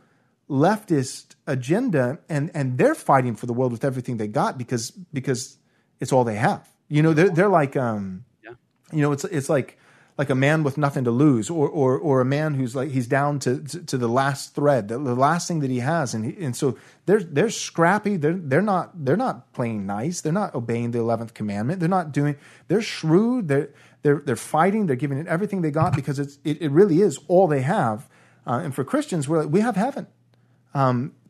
leftist 0.51 1.37
agenda, 1.47 2.19
and, 2.29 2.51
and 2.53 2.77
they're 2.79 2.95
fighting 2.95 3.35
for 3.37 3.47
the 3.47 3.53
world 3.53 3.73
with 3.73 3.85
everything 3.85 4.17
they 4.19 4.27
got 4.27 4.59
because, 4.59 4.91
because 4.91 5.57
it's 6.01 6.13
all 6.13 6.25
they 6.25 6.35
have. 6.37 6.69
You 6.89 7.03
know, 7.03 7.15
they're 7.15 7.31
they're 7.31 7.49
like 7.49 7.77
um, 7.77 8.25
Yeah. 8.43 8.55
you 8.93 9.01
know, 9.01 9.13
it's 9.13 9.25
it's 9.25 9.49
like 9.49 9.79
like 10.17 10.31
a 10.31 10.35
man 10.35 10.63
with 10.63 10.79
nothing 10.79 11.05
to 11.05 11.11
lose, 11.11 11.51
or 11.51 11.69
or 11.69 11.99
or 11.99 12.21
a 12.21 12.25
man 12.25 12.55
who's 12.55 12.77
like 12.77 12.91
he's 12.91 13.07
down 13.07 13.39
to 13.41 13.61
to, 13.63 13.83
to 13.83 13.99
the 13.99 14.09
last 14.09 14.55
thread, 14.55 14.89
the, 14.89 14.99
the 14.99 15.15
last 15.15 15.49
thing 15.49 15.61
that 15.61 15.71
he 15.71 15.81
has, 15.81 16.15
and 16.15 16.25
he, 16.25 16.45
and 16.45 16.57
so 16.57 16.79
they're 17.07 17.23
they're 17.23 17.51
scrappy. 17.51 18.17
They're 18.17 18.35
they're 18.35 18.63
not 18.63 19.05
they're 19.05 19.17
not 19.17 19.53
playing 19.53 19.87
nice. 19.87 20.21
They're 20.21 20.33
not 20.33 20.55
obeying 20.55 20.93
the 20.93 21.01
eleventh 21.01 21.35
commandment. 21.35 21.81
They're 21.81 21.89
not 21.89 22.13
doing. 22.13 22.37
They're 22.69 22.83
shrewd. 22.83 23.49
They're 23.49 23.71
they're 24.03 24.21
they're 24.25 24.37
fighting. 24.37 24.87
They're 24.87 24.97
giving 24.97 25.19
it 25.19 25.27
everything 25.27 25.63
they 25.63 25.73
got 25.73 25.97
because 25.97 26.19
it's 26.19 26.39
it, 26.45 26.63
it 26.63 26.71
really 26.71 27.01
is 27.01 27.19
all 27.27 27.49
they 27.49 27.63
have. 27.63 28.09
Uh, 28.47 28.61
and 28.63 28.75
for 28.75 28.85
Christians, 28.85 29.29
we're 29.29 29.43
like, 29.43 29.53
we 29.53 29.61
have 29.61 29.75
heaven 29.75 30.07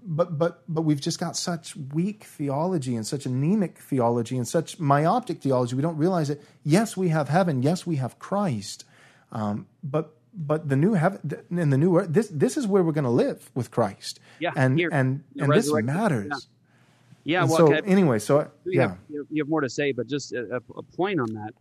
but 0.04 0.38
but 0.38 0.62
but 0.68 0.82
we've 0.82 1.00
just 1.00 1.18
got 1.18 1.36
such 1.36 1.74
weak 1.76 2.24
theology 2.24 2.94
and 2.94 3.06
such 3.06 3.26
anemic 3.26 3.78
theology 3.78 4.36
and 4.36 4.46
such 4.46 4.78
myopic 4.78 5.40
theology. 5.42 5.74
We 5.76 5.82
don't 5.82 5.96
realize 5.96 6.28
that. 6.28 6.40
Yes, 6.62 6.96
we 6.96 7.08
have 7.08 7.28
heaven. 7.28 7.62
Yes, 7.62 7.86
we 7.86 7.96
have 7.96 8.18
Christ. 8.18 8.84
Um, 9.32 9.66
but 9.82 10.14
but 10.34 10.68
the 10.68 10.76
new 10.76 10.94
heaven 10.94 11.20
in 11.50 11.70
the 11.70 11.78
new 11.78 11.96
earth, 11.96 12.08
this 12.10 12.28
this 12.28 12.56
is 12.56 12.66
where 12.66 12.82
we're 12.82 12.92
going 12.92 13.04
to 13.04 13.10
live 13.10 13.50
with 13.54 13.70
Christ. 13.70 14.20
Yeah, 14.40 14.50
and 14.56 14.78
here, 14.78 14.90
and 14.92 15.24
and 15.38 15.52
this 15.52 15.72
matters. 15.72 16.48
Yeah, 17.26 17.40
And 17.42 17.48
well, 17.48 17.58
so 17.58 17.74
okay, 17.74 17.80
anyway, 17.90 18.18
so 18.18 18.40
I- 18.40 18.42
you, 18.66 18.72
yeah, 18.80 18.88
have, 18.88 18.98
you 19.30 19.42
have 19.42 19.48
more 19.48 19.62
to 19.62 19.70
say, 19.70 19.92
but 19.92 20.06
just 20.06 20.32
a, 20.34 20.56
a- 20.56 20.78
a 20.78 20.82
point 20.82 21.18
on 21.20 21.32
that. 21.34 21.52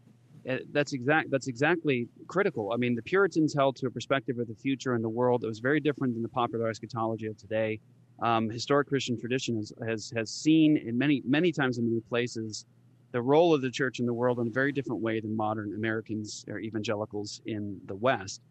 Uh, 0.45 0.57
That's 0.73 0.91
exact. 0.91 1.31
That's 1.31 1.47
exactly 1.47 2.09
critical. 2.27 2.73
I 2.73 2.75
mean, 2.75 2.95
the 2.95 3.01
Puritans 3.01 3.53
held 3.53 3.77
to 3.77 3.87
a 3.87 3.89
perspective 3.89 4.39
of 4.39 4.47
the 4.49 4.55
future 4.55 4.93
and 4.93 5.01
the 5.01 5.07
world 5.09 5.39
that 5.41 5.47
was 5.47 5.59
very 5.59 5.79
different 5.79 6.15
than 6.15 6.21
the 6.21 6.27
popular 6.27 6.67
eschatology 6.67 7.27
of 7.27 7.37
today. 7.37 7.79
Um, 8.21 8.49
historic 8.49 8.87
Christian 8.87 9.19
tradition 9.19 9.55
has, 9.57 9.73
has 9.85 10.13
has 10.15 10.29
seen 10.31 10.77
in 10.77 10.97
many 10.97 11.21
many 11.25 11.51
times 11.51 11.77
in 11.77 11.85
many 11.85 12.01
places 12.01 12.65
the 13.11 13.21
role 13.21 13.53
of 13.53 13.61
the 13.61 13.69
church 13.69 13.99
in 13.99 14.05
the 14.05 14.13
world 14.13 14.39
in 14.39 14.47
a 14.47 14.51
very 14.51 14.71
different 14.71 15.01
way 15.01 15.19
than 15.19 15.35
modern 15.35 15.73
Americans 15.75 16.45
or 16.47 16.59
evangelicals 16.59 17.41
in 17.45 17.79
the 17.85 17.95
West. 17.95 18.41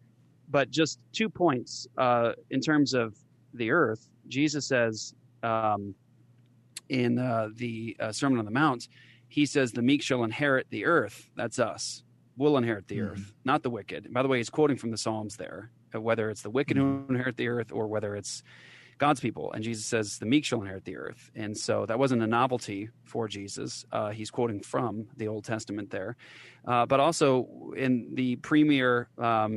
But 0.49 0.69
just 0.69 0.99
two 1.11 1.29
points 1.29 1.87
uh, 1.97 2.33
in 2.51 2.61
terms 2.61 2.93
of 2.93 3.15
the 3.53 3.71
earth. 3.71 4.07
Jesus 4.27 4.65
says. 4.65 5.13
Um, 5.41 5.95
in 6.89 7.17
uh, 7.17 7.49
the 7.55 7.95
uh, 7.99 8.11
Sermon 8.11 8.39
on 8.39 8.45
the 8.45 8.51
Mount, 8.51 8.87
he 9.27 9.45
says, 9.45 9.71
"The 9.71 9.81
meek 9.81 10.01
shall 10.01 10.23
inherit 10.23 10.67
the 10.69 10.85
earth." 10.85 11.29
That's 11.35 11.59
us. 11.59 12.03
We'll 12.37 12.57
inherit 12.57 12.87
the 12.87 12.97
Mhm. 12.97 13.11
earth, 13.11 13.33
not 13.45 13.63
the 13.63 13.69
wicked. 13.69 14.05
And 14.05 14.13
by 14.13 14.21
the 14.21 14.27
way, 14.27 14.37
he's 14.37 14.49
quoting 14.49 14.77
from 14.77 14.91
the 14.91 14.97
Psalms 14.97 15.37
there, 15.37 15.71
uh, 15.95 16.01
whether 16.01 16.29
it's 16.29 16.41
the 16.41 16.49
wicked 16.49 16.77
who 16.77 17.05
inherit 17.09 17.37
the 17.37 17.47
earth 17.47 17.71
or 17.71 17.87
whether 17.87 18.15
it's 18.15 18.43
God's 19.05 19.21
people. 19.27 19.45
And 19.53 19.61
Jesus 19.69 19.85
says, 19.93 20.07
"The 20.23 20.29
meek 20.33 20.43
shall 20.45 20.61
inherit 20.63 20.85
the 20.85 20.97
earth." 21.05 21.23
And 21.43 21.53
so 21.67 21.85
that 21.89 21.97
wasn't 22.03 22.21
a 22.27 22.29
novelty 22.41 22.81
for 23.11 23.23
Jesus. 23.37 23.71
Uh, 23.91 24.11
he's 24.17 24.31
quoting 24.37 24.59
from 24.73 24.91
the 25.19 25.27
Old 25.33 25.43
Testament 25.53 25.87
there, 25.97 26.11
uh, 26.71 26.85
but 26.91 26.99
also 27.05 27.27
in 27.85 27.91
the 28.19 28.29
premier. 28.49 28.93
Um, 29.17 29.53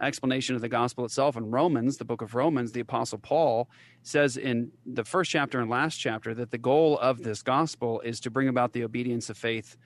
explanation 0.00 0.56
of 0.56 0.60
the 0.60 0.68
gospel 0.80 1.04
itself 1.04 1.36
in 1.40 1.44
Romans, 1.60 1.98
the 1.98 2.04
book 2.04 2.20
of 2.26 2.34
Romans, 2.34 2.72
the 2.72 2.80
apostle 2.88 3.16
Paul 3.30 3.68
says 4.02 4.36
in 4.36 4.72
the 4.84 5.04
first 5.04 5.30
chapter 5.30 5.60
and 5.60 5.70
last 5.70 5.96
chapter 6.06 6.34
that 6.34 6.50
the 6.50 6.58
goal 6.58 6.98
of 6.98 7.22
this 7.22 7.42
gospel 7.42 8.00
is 8.00 8.18
to 8.24 8.28
bring 8.36 8.48
about 8.48 8.72
the 8.72 8.82
obedience 8.82 9.30
of 9.30 9.36
faith 9.38 9.76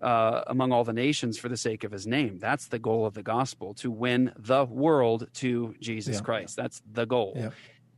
uh, 0.00 0.42
among 0.46 0.70
all 0.72 0.84
the 0.84 0.92
nations 0.92 1.36
for 1.36 1.48
the 1.48 1.56
sake 1.56 1.82
of 1.82 1.90
his 1.90 2.06
name. 2.06 2.38
That's 2.38 2.66
the 2.68 2.78
goal 2.78 3.06
of 3.06 3.14
the 3.14 3.24
gospel 3.24 3.74
to 3.82 3.90
win 3.90 4.32
the 4.38 4.64
world 4.66 5.20
to 5.42 5.74
Jesus 5.80 6.16
Yeah. 6.16 6.26
Christ. 6.28 6.54
That's 6.54 6.78
the 6.98 7.04
goal. 7.04 7.32
Yeah. 7.34 7.50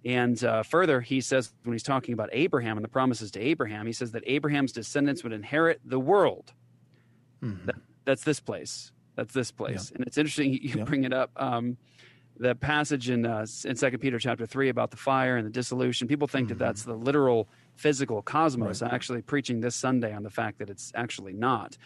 And 0.05 0.43
uh, 0.45 0.63
further, 0.63 1.01
he 1.01 1.21
says 1.21 1.53
when 1.65 1.73
he's 1.75 1.83
talking 1.83 2.13
about 2.15 2.29
Abraham 2.33 2.77
and 2.77 2.85
the 2.85 2.89
promises 2.89 3.31
to 3.33 3.41
Abraham, 3.41 3.87
he 3.87 3.93
says 3.93 4.13
that 4.13 4.23
Abraham's 4.27 4.73
descendants 4.73 5.23
would 5.25 5.33
inherit 5.33 5.81
the 5.85 5.99
world. 5.99 6.53
Mhm. 7.43 7.67
That, 7.67 7.77
that's 8.05 8.25
this 8.25 8.41
place. 8.41 8.93
That's 9.17 9.35
this 9.35 9.51
place. 9.51 9.91
And 9.91 10.07
it's 10.07 10.17
interesting 10.19 10.53
you 10.53 10.61
Yeah. 10.77 10.85
bring 10.85 11.05
it 11.05 11.13
up. 11.13 11.31
Um, 11.37 11.77
the 12.41 12.55
passage 12.55 13.11
in 13.11 13.27
uh, 13.27 13.45
in 13.65 13.75
Second 13.75 13.99
Peter 13.99 14.19
chapter 14.21 14.47
three 14.47 14.69
about 14.69 14.93
the 14.93 14.97
fire 14.97 15.37
and 15.37 15.45
the 15.45 15.51
dissolution. 15.51 16.07
People 16.07 16.29
think 16.29 16.49
that 16.51 16.59
that's 16.59 16.85
the 16.85 16.95
literal 16.95 17.49
physical 17.75 18.23
cosmos. 18.23 18.77
Mm-hmm. 18.77 18.85
Right. 18.85 18.91
I'm 18.93 18.95
actually 18.95 19.23
preaching 19.23 19.61
this 19.61 19.75
Sunday 19.75 20.15
on 20.15 20.23
the 20.23 20.31
fact 20.31 20.59
that 20.61 20.71
it's 20.71 20.93
actually 20.95 21.33
not. 21.33 21.77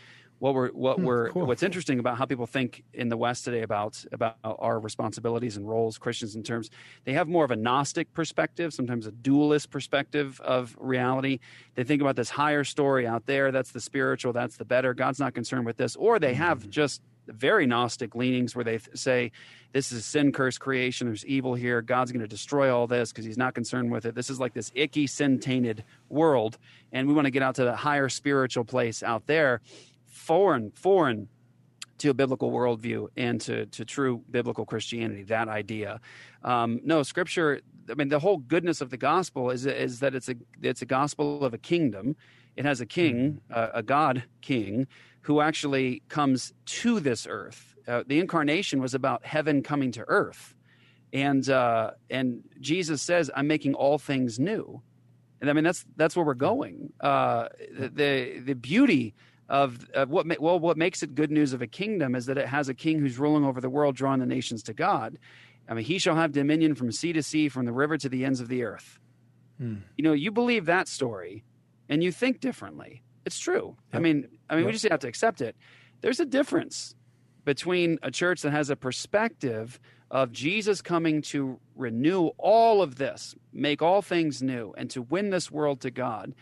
What 0.43 0.55
we're 0.55 0.71
what 0.71 0.99
Hmm, 0.99 1.05
we're 1.05 1.31
cool. 1.31 1.47
what's 1.47 1.63
interesting 1.63 2.01
about 2.01 2.19
how 2.19 2.25
people 2.27 2.47
think 2.47 2.83
in 2.95 3.09
the 3.09 3.17
West 3.17 3.45
today 3.45 3.63
about 3.63 4.05
about 4.11 4.35
our 4.43 4.81
responsibilities 4.81 5.57
and 5.57 5.69
roles, 5.69 5.99
Christians 5.99 6.35
in 6.35 6.43
terms, 6.43 6.69
they 7.05 7.13
have 7.13 7.29
more 7.29 7.45
of 7.45 7.53
a 7.53 7.57
Gnostic 7.57 8.13
perspective, 8.13 8.75
sometimes 8.75 9.07
a 9.07 9.13
dualist 9.13 9.71
perspective 9.71 10.41
of 10.41 10.77
reality. 10.81 11.39
They 11.77 11.85
think 11.85 12.03
about 12.03 12.17
this 12.17 12.29
higher 12.29 12.65
story 12.65 13.07
out 13.07 13.25
there. 13.27 13.53
That's 13.53 13.71
the 13.71 13.79
spiritual. 13.81 14.33
That's 14.33 14.57
the 14.57 14.65
better. 14.65 14.95
God's 14.95 15.21
not 15.21 15.33
concerned 15.33 15.65
with 15.65 15.77
this. 15.77 15.95
Or 15.95 16.19
they 16.19 16.35
have 16.35 16.69
just 16.69 17.03
very 17.29 17.65
Gnostic 17.67 18.17
leanings 18.17 18.57
where 18.57 18.65
they 18.65 18.79
th- 18.79 18.97
say, 18.97 19.31
this 19.73 19.93
is 19.93 20.05
sin 20.05 20.33
cursed 20.33 20.59
creation. 20.59 21.07
There's 21.07 21.25
evil 21.25 21.55
here. 21.55 21.81
God's 21.81 22.11
going 22.11 22.21
to 22.21 22.27
destroy 22.27 22.75
all 22.75 22.89
this 22.89 23.13
because 23.13 23.25
he's 23.25 23.39
not 23.39 23.55
concerned 23.55 23.93
with 23.93 24.07
it. 24.07 24.17
This 24.17 24.29
is 24.29 24.41
like 24.41 24.55
this 24.55 24.73
icky, 24.75 25.07
sin 25.07 25.39
tainted 25.39 25.85
world. 26.09 26.59
And 26.91 27.07
we 27.07 27.15
want 27.15 27.27
to 27.27 27.31
get 27.31 27.43
out 27.45 27.55
to 27.55 27.65
the 27.65 27.77
higher 27.77 28.09
spiritual 28.09 28.65
place 28.65 29.05
out 29.05 29.25
there, 29.29 29.61
foreign, 30.13 30.71
foreign 30.71 31.29
to 31.99 32.11
a 32.11 32.15
biblical 32.15 32.51
worldview 32.51 33.09
and 33.17 33.41
to, 33.41 33.67
to 33.67 33.85
true 33.85 34.23
biblical 34.31 34.65
Christianity, 34.65 35.25
that 35.25 35.49
idea. 35.49 36.01
Um, 36.45 36.81
no, 36.85 37.03
scripture, 37.03 37.61
I 37.91 37.95
mean, 37.95 38.09
the 38.09 38.19
whole 38.19 38.37
goodness 38.37 38.81
of 38.81 38.91
the 38.91 38.97
gospel 38.97 39.51
is, 39.51 39.67
is 39.67 40.01
that 40.01 40.15
it's 40.15 40.29
a, 40.29 40.35
it's 40.61 40.83
a 40.83 40.87
gospel 40.87 41.45
of 41.45 41.55
a 41.55 41.59
kingdom. 41.59 42.17
It 42.57 42.65
has 42.65 42.81
a 42.81 42.87
king, 42.87 43.41
uh, 43.51 43.69
a 43.75 43.83
God 43.83 44.25
king, 44.41 44.87
who 45.23 45.41
actually 45.41 46.03
comes 46.09 46.53
to 46.67 47.01
this 47.01 47.27
earth. 47.29 47.75
Uh, 47.87 48.03
the 48.07 48.19
incarnation 48.19 48.81
was 48.81 48.95
about 48.95 49.25
heaven 49.25 49.63
coming 49.63 49.93
to 49.93 50.05
earth. 50.09 50.55
And, 51.13 51.49
uh, 51.49 51.93
and 52.11 52.43
Jesus 52.61 53.01
says, 53.01 53.31
I'm 53.35 53.47
making 53.47 53.75
all 53.75 53.99
things 53.99 54.39
new. 54.39 54.83
And 55.41 55.51
I 55.51 55.53
mean, 55.53 55.65
that's, 55.65 55.85
that's 55.97 56.17
where 56.17 56.25
we're 56.25 56.35
going. 56.35 56.93
Uh, 57.01 57.49
the, 57.79 57.89
the, 57.89 58.39
the 58.41 58.55
beauty 58.55 59.15
of, 59.49 59.89
of 59.95 60.11
what 60.11 60.27
ma- 60.27 60.35
well 60.41 60.59
what 60.59 60.77
makes 60.77 61.03
it 61.03 61.15
good 61.15 61.31
news 61.31 61.53
of 61.53 61.63
a 61.63 61.67
kingdom 61.67 62.15
is 62.15 62.27
that 62.27 62.39
it 62.39 62.49
has 62.49 62.69
a 62.69 62.75
king 62.75 62.99
who's 63.01 63.19
ruling 63.19 63.45
over 63.45 63.61
the 63.61 63.71
world 63.71 63.95
drawing 63.97 64.21
the 64.21 64.27
nations 64.27 64.63
to 64.65 64.73
god. 64.73 65.19
I 65.69 65.75
mean 65.75 65.85
he 65.85 65.99
shall 65.99 66.17
have 66.17 66.33
dominion 66.33 66.75
from 66.75 66.93
sea 66.93 67.13
to 67.13 67.23
sea 67.23 67.49
from 67.49 67.67
the 67.67 67.73
river 67.73 67.99
to 67.99 68.09
the 68.09 68.25
ends 68.25 68.41
of 68.41 68.49
the 68.49 68.65
earth. 68.65 68.99
Hmm. 69.59 69.77
you 69.97 70.05
know 70.05 70.13
you 70.13 70.31
believe 70.31 70.67
that 70.67 70.89
story 70.89 71.45
and 71.89 72.03
you 72.03 72.11
think 72.11 72.41
differently. 72.41 73.03
It's 73.27 73.39
true. 73.39 73.77
I 73.93 73.99
mean 73.99 74.29
i 74.49 74.57
mean 74.57 74.65
we 74.65 74.73
just 74.73 74.89
have 74.89 75.01
to 75.01 75.09
accept 75.09 75.41
it. 75.41 75.57
There's 76.01 76.21
a 76.21 76.27
difference 76.27 76.95
between 77.45 77.99
a 78.03 78.11
church 78.11 78.43
that 78.43 78.53
has 78.53 78.71
a 78.71 78.77
perspective 78.77 79.81
of 80.11 80.31
jesus 80.31 80.81
coming 80.81 81.23
to 81.23 81.59
renew 81.75 82.29
all 82.39 82.83
of 82.83 82.97
this 82.97 83.35
make 83.53 83.83
all 83.83 84.01
things 84.03 84.43
new 84.43 84.73
and 84.77 84.89
to 84.91 85.03
win 85.03 85.31
this 85.31 85.51
world 85.51 85.81
to 85.81 85.91
god. 85.91 86.35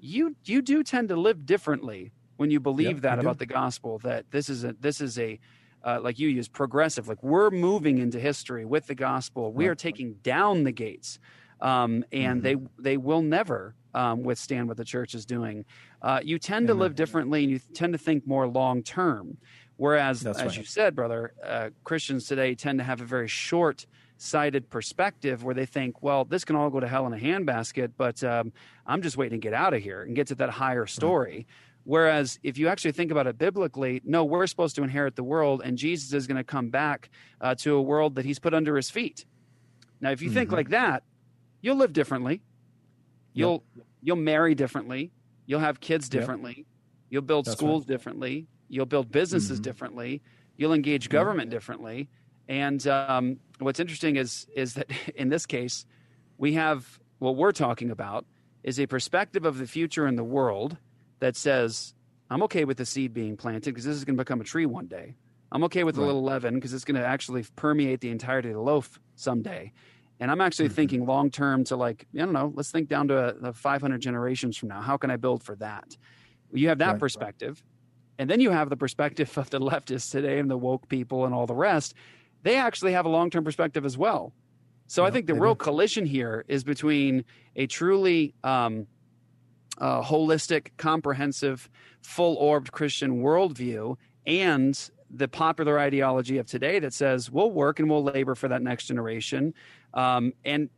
You 0.00 0.36
you 0.44 0.60
do 0.62 0.82
tend 0.82 1.08
to 1.08 1.16
live 1.16 1.46
differently 1.46 2.12
when 2.38 2.50
you 2.50 2.58
believe 2.60 2.96
Yep, 2.96 3.02
that 3.02 3.14
do. 3.16 3.20
about 3.20 3.38
the 3.38 3.46
gospel 3.46 3.98
that 3.98 4.24
this 4.30 4.48
is 4.48 4.64
a 4.64 4.72
this 4.80 5.00
is 5.02 5.18
a 5.18 5.38
uh, 5.84 6.00
like 6.02 6.18
you 6.18 6.28
use 6.28 6.48
progressive 6.48 7.06
like 7.06 7.22
we're 7.22 7.50
moving 7.50 7.98
into 7.98 8.18
history 8.18 8.64
with 8.64 8.86
the 8.86 8.94
gospel. 8.94 9.52
We 9.52 9.66
are 9.68 9.74
taking 9.76 10.14
down 10.22 10.64
the 10.64 10.72
gates 10.72 11.18
um, 11.60 12.04
and 12.10 12.42
Mm-hmm. 12.42 12.64
they 12.78 12.90
they 12.92 12.96
will 12.96 13.22
never 13.22 13.74
um, 13.94 14.22
withstand 14.22 14.68
what 14.68 14.76
the 14.76 14.84
church 14.84 15.14
is 15.14 15.24
doing. 15.26 15.64
Uh, 16.02 16.20
you 16.22 16.38
tend 16.38 16.66
to 16.68 16.74
live 16.74 16.94
differently 16.94 17.42
and 17.44 17.50
you 17.52 17.60
tend 17.74 17.92
to 17.92 17.98
think 17.98 18.26
more 18.26 18.46
long 18.48 18.82
term. 18.82 19.36
Whereas 19.76 20.20
That's 20.20 20.38
as 20.40 20.46
right. 20.46 20.58
you 20.58 20.64
said 20.64 20.96
brother 20.96 21.32
uh, 21.44 21.70
christians 21.84 22.26
today 22.26 22.54
tend 22.56 22.78
to 22.80 22.84
have 22.84 23.00
a 23.00 23.04
very 23.04 23.28
short 23.28 23.86
sighted 24.16 24.68
perspective 24.70 25.44
where 25.44 25.54
they 25.54 25.66
think 25.66 26.02
well 26.02 26.24
this 26.24 26.44
can 26.44 26.56
all 26.56 26.68
go 26.70 26.80
to 26.80 26.88
hell 26.88 27.06
in 27.06 27.12
a 27.12 27.16
handbasket 27.16 27.92
but 27.96 28.24
um, 28.24 28.52
i'm 28.88 29.00
just 29.02 29.16
waiting 29.16 29.40
to 29.40 29.44
get 29.44 29.54
out 29.54 29.72
of 29.74 29.80
here 29.80 30.02
and 30.02 30.16
get 30.16 30.26
to 30.26 30.34
that 30.34 30.50
higher 30.50 30.84
story 30.86 31.46
Whereas 31.88 32.38
if 32.42 32.58
you 32.58 32.68
actually 32.68 32.92
think 32.92 33.10
about 33.10 33.26
it 33.26 33.38
biblically, 33.38 34.02
no, 34.04 34.22
we're 34.22 34.46
supposed 34.46 34.76
to 34.76 34.82
inherit 34.82 35.16
the 35.16 35.24
world, 35.24 35.62
and 35.64 35.78
Jesus 35.78 36.12
is 36.12 36.26
going 36.26 36.36
to 36.36 36.44
come 36.44 36.68
back 36.68 37.08
uh, 37.40 37.54
to 37.60 37.76
a 37.76 37.80
world 37.80 38.16
that 38.16 38.26
he's 38.26 38.38
put 38.38 38.52
under 38.52 38.76
his 38.76 38.90
feet. 38.90 39.24
Now, 39.98 40.10
if 40.10 40.20
you 40.20 40.28
think 40.28 40.50
Mhm. 40.50 40.52
like 40.52 40.68
that, 40.68 41.02
you'll 41.62 41.78
live 41.78 41.94
differently. 41.94 42.42
You'll 43.32 43.64
you'll 44.02 44.16
marry 44.16 44.54
differently. 44.54 45.12
You'll 45.46 45.60
have 45.60 45.80
kids 45.80 46.08
Yep. 46.08 46.20
differently. 46.20 46.66
You'll 47.08 47.22
build 47.22 47.46
That's 47.46 47.56
schools 47.58 47.86
differently. 47.86 48.48
You'll 48.68 48.84
build 48.84 49.10
businesses 49.10 49.58
Mhm. 49.58 49.62
differently. 49.62 50.22
You'll 50.58 50.74
engage 50.74 51.08
government 51.08 51.50
differently. 51.50 52.10
And 52.48 52.86
um, 52.86 53.40
what's 53.60 53.80
interesting 53.80 54.16
is 54.16 54.46
is 54.54 54.74
that 54.74 54.90
in 55.16 55.30
this 55.30 55.46
case, 55.46 55.86
we 56.36 56.52
have 56.52 56.98
what 57.18 57.34
we're 57.34 57.52
talking 57.52 57.90
about 57.90 58.26
is 58.62 58.78
a 58.78 58.86
perspective 58.86 59.46
of 59.46 59.56
the 59.56 59.66
future 59.66 60.06
in 60.06 60.16
the 60.16 60.24
world 60.24 60.76
that 61.20 61.36
says, 61.36 61.94
I'm 62.30 62.42
okay 62.44 62.64
with 62.64 62.76
the 62.78 62.86
seed 62.86 63.12
being 63.14 63.36
planted 63.36 63.70
because 63.74 63.84
this 63.84 63.96
is 63.96 64.04
going 64.04 64.16
to 64.16 64.24
become 64.24 64.40
a 64.40 64.44
tree 64.44 64.66
one 64.66 64.86
day. 64.86 65.16
I'm 65.50 65.64
okay 65.64 65.84
with 65.84 65.96
a 65.96 66.02
little 66.02 66.22
leaven 66.22 66.54
because 66.54 66.74
it's 66.74 66.84
going 66.84 67.00
to 67.00 67.06
actually 67.06 67.44
permeate 67.56 68.00
the 68.00 68.10
entirety 68.10 68.50
of 68.50 68.54
the 68.56 68.60
loaf 68.60 68.98
someday. 69.14 69.72
And 70.20 70.30
I'm 70.30 70.40
actually 70.40 70.68
Mhm. 70.68 70.72
thinking 70.74 71.06
long 71.06 71.30
term 71.30 71.64
to 71.64 71.76
like, 71.76 72.06
I 72.14 72.18
don't 72.18 72.32
know, 72.32 72.52
let's 72.54 72.70
think 72.70 72.88
down 72.88 73.08
to 73.08 73.16
a, 73.44 73.48
a 73.48 73.52
500 73.54 74.00
generations 74.00 74.56
from 74.58 74.68
now. 74.68 74.82
How 74.82 74.96
can 74.96 75.10
I 75.10 75.16
build 75.16 75.42
for 75.42 75.56
that? 75.56 75.96
You 76.52 76.68
have 76.68 76.78
that 76.78 76.92
Right. 76.92 77.00
perspective. 77.00 77.62
And 78.18 78.28
then 78.28 78.40
you 78.40 78.50
have 78.50 78.68
the 78.68 78.76
perspective 78.76 79.36
of 79.38 79.50
the 79.50 79.60
leftists 79.60 80.10
today 80.10 80.38
and 80.38 80.50
the 80.50 80.58
woke 80.58 80.88
people 80.88 81.24
and 81.24 81.34
all 81.34 81.46
the 81.46 81.54
rest. 81.54 81.94
They 82.42 82.56
actually 82.56 82.92
have 82.92 83.06
a 83.06 83.10
long 83.10 83.30
term 83.30 83.44
perspective 83.44 83.84
as 83.86 83.96
well. 83.96 84.34
So 84.86 85.04
I 85.04 85.10
think 85.10 85.26
the 85.26 85.34
real 85.34 85.54
do. 85.54 85.64
collision 85.64 86.06
here 86.06 86.44
is 86.48 86.64
between 86.64 87.24
a 87.56 87.66
truly 87.66 88.34
um, 88.42 88.88
uh, 89.78 90.02
holistic, 90.02 90.68
comprehensive, 90.76 91.68
full 92.02 92.36
orbed 92.36 92.72
Christian 92.72 93.22
worldview 93.22 93.96
and 94.26 94.90
the 95.10 95.28
popular 95.28 95.78
ideology 95.78 96.38
of 96.38 96.46
today 96.46 96.78
that 96.80 96.92
says 96.92 97.30
we'll 97.30 97.50
work 97.50 97.78
and 97.80 97.88
we'll 97.88 98.02
labor 98.04 98.34
for 98.34 98.48
that 98.48 98.60
next 98.62 98.86
generation. 98.86 99.54
Um, 99.94 100.32
and, 100.44 100.68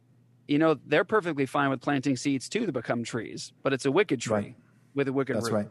you 0.46 0.58
know, 0.58 0.78
they're 0.86 1.04
perfectly 1.04 1.46
fine 1.46 1.70
with 1.70 1.80
planting 1.80 2.16
seeds 2.16 2.48
too 2.48 2.66
to 2.66 2.72
become 2.72 3.02
trees, 3.02 3.52
but 3.62 3.72
it's 3.72 3.86
a 3.86 3.92
wicked 3.92 4.20
tree 4.20 4.34
Right. 4.34 4.54
with 4.94 5.08
a 5.08 5.12
wicked 5.12 5.36
That's 5.36 5.46
root. 5.50 5.56
right. 5.56 5.68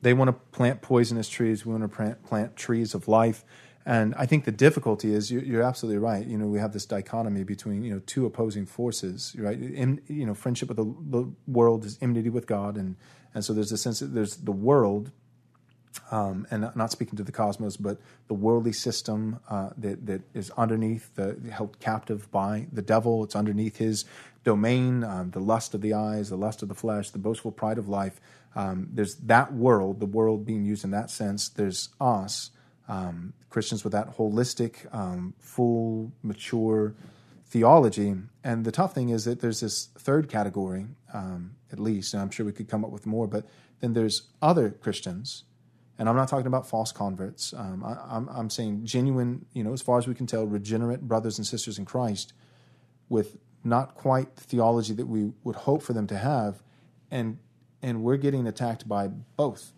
They 0.00 0.14
want 0.14 0.28
to 0.28 0.32
plant 0.32 0.82
poisonous 0.82 1.28
trees. 1.28 1.64
We 1.66 1.72
want 1.72 1.84
to 1.84 1.88
plant, 1.94 2.22
plant 2.24 2.56
trees 2.56 2.94
of 2.94 3.08
life. 3.08 3.44
And 3.84 4.14
I 4.14 4.26
think 4.26 4.44
the 4.44 4.52
difficulty 4.52 5.12
is 5.12 5.30
you're, 5.30 5.42
you're 5.42 5.62
absolutely 5.62 5.98
right. 5.98 6.24
You 6.24 6.38
know, 6.38 6.46
we 6.46 6.58
have 6.60 6.72
this 6.72 6.86
dichotomy 6.86 7.44
between 7.44 7.82
you 7.84 7.94
know 7.94 8.02
two 8.06 8.26
opposing 8.26 8.66
forces, 8.66 9.34
right? 9.36 9.58
In, 9.60 10.00
you 10.06 10.24
know, 10.24 10.34
friendship 10.34 10.68
with 10.68 10.76
the, 10.76 10.94
the 11.18 11.32
world 11.46 11.84
is 11.84 11.98
enmity 12.00 12.30
with 12.30 12.46
God, 12.46 12.76
and 12.76 12.96
and 13.34 13.44
so 13.44 13.52
there's 13.52 13.72
a 13.72 13.78
sense 13.78 13.98
that 14.00 14.14
there's 14.14 14.36
the 14.36 14.52
world, 14.52 15.10
um, 16.12 16.46
and 16.50 16.62
not, 16.62 16.76
not 16.76 16.92
speaking 16.92 17.16
to 17.16 17.24
the 17.24 17.32
cosmos, 17.32 17.76
but 17.76 17.98
the 18.28 18.34
worldly 18.34 18.72
system 18.72 19.40
uh, 19.48 19.70
that 19.76 20.06
that 20.06 20.22
is 20.32 20.50
underneath, 20.52 21.14
the 21.16 21.36
held 21.50 21.80
captive 21.80 22.30
by 22.30 22.68
the 22.72 22.82
devil. 22.82 23.24
It's 23.24 23.34
underneath 23.34 23.78
his 23.78 24.04
domain, 24.44 25.02
um, 25.02 25.30
the 25.30 25.40
lust 25.40 25.74
of 25.74 25.80
the 25.80 25.94
eyes, 25.94 26.30
the 26.30 26.36
lust 26.36 26.62
of 26.62 26.68
the 26.68 26.74
flesh, 26.74 27.10
the 27.10 27.18
boastful 27.18 27.52
pride 27.52 27.78
of 27.78 27.88
life. 27.88 28.20
Um, 28.54 28.88
there's 28.92 29.16
that 29.16 29.52
world, 29.52 30.00
the 30.00 30.06
world 30.06 30.44
being 30.44 30.64
used 30.64 30.84
in 30.84 30.90
that 30.90 31.10
sense. 31.10 31.48
There's 31.48 31.88
us, 32.00 32.50
um, 32.88 33.32
Christians 33.50 33.84
with 33.84 33.92
that 33.92 34.16
holistic, 34.16 34.92
um, 34.94 35.34
full, 35.38 36.12
mature 36.22 36.94
theology. 37.46 38.14
And 38.42 38.64
the 38.64 38.72
tough 38.72 38.94
thing 38.94 39.10
is 39.10 39.24
that 39.24 39.40
there's 39.40 39.60
this 39.60 39.88
third 39.98 40.28
category, 40.28 40.86
um, 41.12 41.56
at 41.70 41.78
least, 41.78 42.14
and 42.14 42.22
I'm 42.22 42.30
sure 42.30 42.46
we 42.46 42.52
could 42.52 42.68
come 42.68 42.84
up 42.84 42.90
with 42.90 43.06
more, 43.06 43.26
but 43.26 43.46
then 43.80 43.92
there's 43.92 44.22
other 44.40 44.70
Christians. 44.70 45.44
And 45.98 46.08
I'm 46.08 46.16
not 46.16 46.28
talking 46.28 46.46
about 46.46 46.66
false 46.66 46.90
converts. 46.90 47.52
Um, 47.52 47.84
I, 47.84 47.96
I'm, 48.16 48.28
I'm 48.30 48.50
saying 48.50 48.86
genuine, 48.86 49.44
you 49.52 49.62
know, 49.62 49.72
as 49.72 49.82
far 49.82 49.98
as 49.98 50.08
we 50.08 50.14
can 50.14 50.26
tell, 50.26 50.46
regenerate 50.46 51.02
brothers 51.02 51.38
and 51.38 51.46
sisters 51.46 51.78
in 51.78 51.84
Christ 51.84 52.32
with 53.08 53.36
not 53.62 53.94
quite 53.94 54.36
the 54.36 54.42
theology 54.42 54.94
that 54.94 55.06
we 55.06 55.32
would 55.44 55.56
hope 55.56 55.82
for 55.82 55.92
them 55.92 56.06
to 56.08 56.16
have. 56.16 56.62
And, 57.10 57.38
and 57.82 58.02
we're 58.02 58.16
getting 58.16 58.46
attacked 58.46 58.88
by 58.88 59.08
both. 59.08 59.72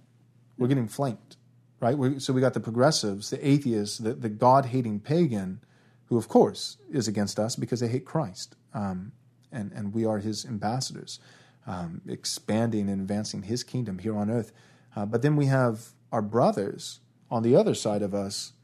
We're 0.57 0.69
getting 0.69 0.89
flanked, 0.89 1.37
right? 1.85 1.99
We, 1.99 2.18
so 2.18 2.32
we 2.32 2.41
got 2.41 2.55
the 2.55 2.61
progressives, 2.61 3.28
the 3.28 3.47
atheists, 3.47 3.99
the, 3.99 4.14
the 4.14 4.30
God 4.30 4.64
hating 4.64 5.01
pagan, 5.01 5.61
who, 6.07 6.16
of 6.16 6.28
course, 6.28 6.78
is 6.91 7.07
against 7.07 7.39
us 7.39 7.57
because 7.57 7.80
they 7.80 7.89
hate 7.89 8.07
Christ. 8.07 8.57
Um, 8.72 9.12
and, 9.53 9.70
and 9.72 9.93
we 9.93 10.07
are 10.07 10.18
his 10.18 10.47
ambassadors, 10.47 11.20
um, 11.66 12.01
expanding 12.09 12.89
and 12.89 13.03
advancing 13.03 13.43
his 13.43 13.62
kingdom 13.62 13.99
here 13.99 14.16
on 14.16 14.30
earth. 14.30 14.51
Uh, 14.97 15.05
but 15.05 15.20
then 15.20 15.37
we 15.37 15.45
have 15.45 15.91
our 16.11 16.22
brothers 16.22 17.01
on 17.30 17.43
the 17.43 17.55
other 17.55 17.74
side 17.74 18.01
of 18.01 18.14
us, 18.14 18.55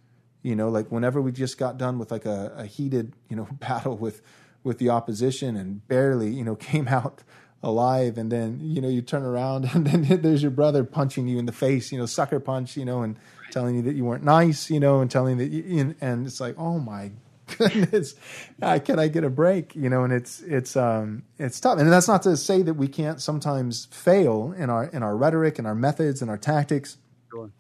you 0.43 0.57
know, 0.57 0.71
like 0.71 0.91
whenever 0.91 1.21
we 1.21 1.31
just 1.31 1.59
got 1.59 1.77
done 1.77 1.99
with 1.99 2.11
like 2.11 2.25
a, 2.25 2.55
a 2.57 2.65
heated, 2.65 3.13
you 3.29 3.37
know, 3.37 3.49
battle 3.53 3.99
with, 3.99 4.23
with 4.65 4.79
the 4.79 4.89
opposition 4.89 5.57
and 5.57 5.87
barely, 5.89 6.31
you 6.31 6.43
know, 6.43 6.57
came 6.71 6.89
out 6.89 7.23
alive 7.63 8.17
and 8.17 8.33
then 8.33 8.59
you 8.63 8.81
know 8.81 8.89
you 8.89 9.03
turn 9.03 9.23
around 9.23 9.69
and 9.75 9.87
then 9.87 10.23
there's 10.23 10.43
your 10.43 10.51
brother 10.51 10.85
punching 10.85 11.29
you 11.29 11.39
in 11.39 11.47
the 11.47 11.53
face 11.53 11.93
you 11.93 11.99
know 11.99 12.07
sucker 12.07 12.41
punch 12.41 12.77
you 12.77 12.85
know 12.85 13.03
and 13.03 13.17
telling 13.51 13.75
you 13.75 13.83
that 13.83 13.95
you 13.95 14.05
weren't 14.05 14.25
nice 14.25 14.71
you 14.71 14.81
know 14.81 15.01
and 15.01 15.11
telling 15.11 15.37
that 15.39 15.51
you, 15.51 15.95
and 16.01 16.27
it's 16.27 16.41
like 16.41 16.55
oh 16.59 16.79
my 16.79 17.11
goodness 17.59 18.15
uh, 18.63 18.79
can 18.79 18.99
i 18.99 19.09
get 19.09 19.25
a 19.25 19.31
break? 19.31 19.75
You 19.75 19.89
know 19.89 20.05
and 20.05 20.13
it's 20.13 20.41
it's 20.41 20.77
um 20.77 21.23
it's 21.39 21.59
tough. 21.59 21.79
And 21.79 21.91
that's 21.91 22.09
not 22.09 22.23
to 22.23 22.37
say 22.37 22.63
that 22.63 22.75
we 22.75 22.89
can't 22.89 23.21
sometimes 23.21 23.87
fail 23.87 24.55
in 24.57 24.71
our 24.71 24.85
in 24.85 25.03
our 25.03 25.17
rhetoric 25.17 25.59
and 25.59 25.67
our 25.67 25.75
methods 25.75 26.23
and 26.23 26.31
our 26.31 26.39
tactics 26.39 26.97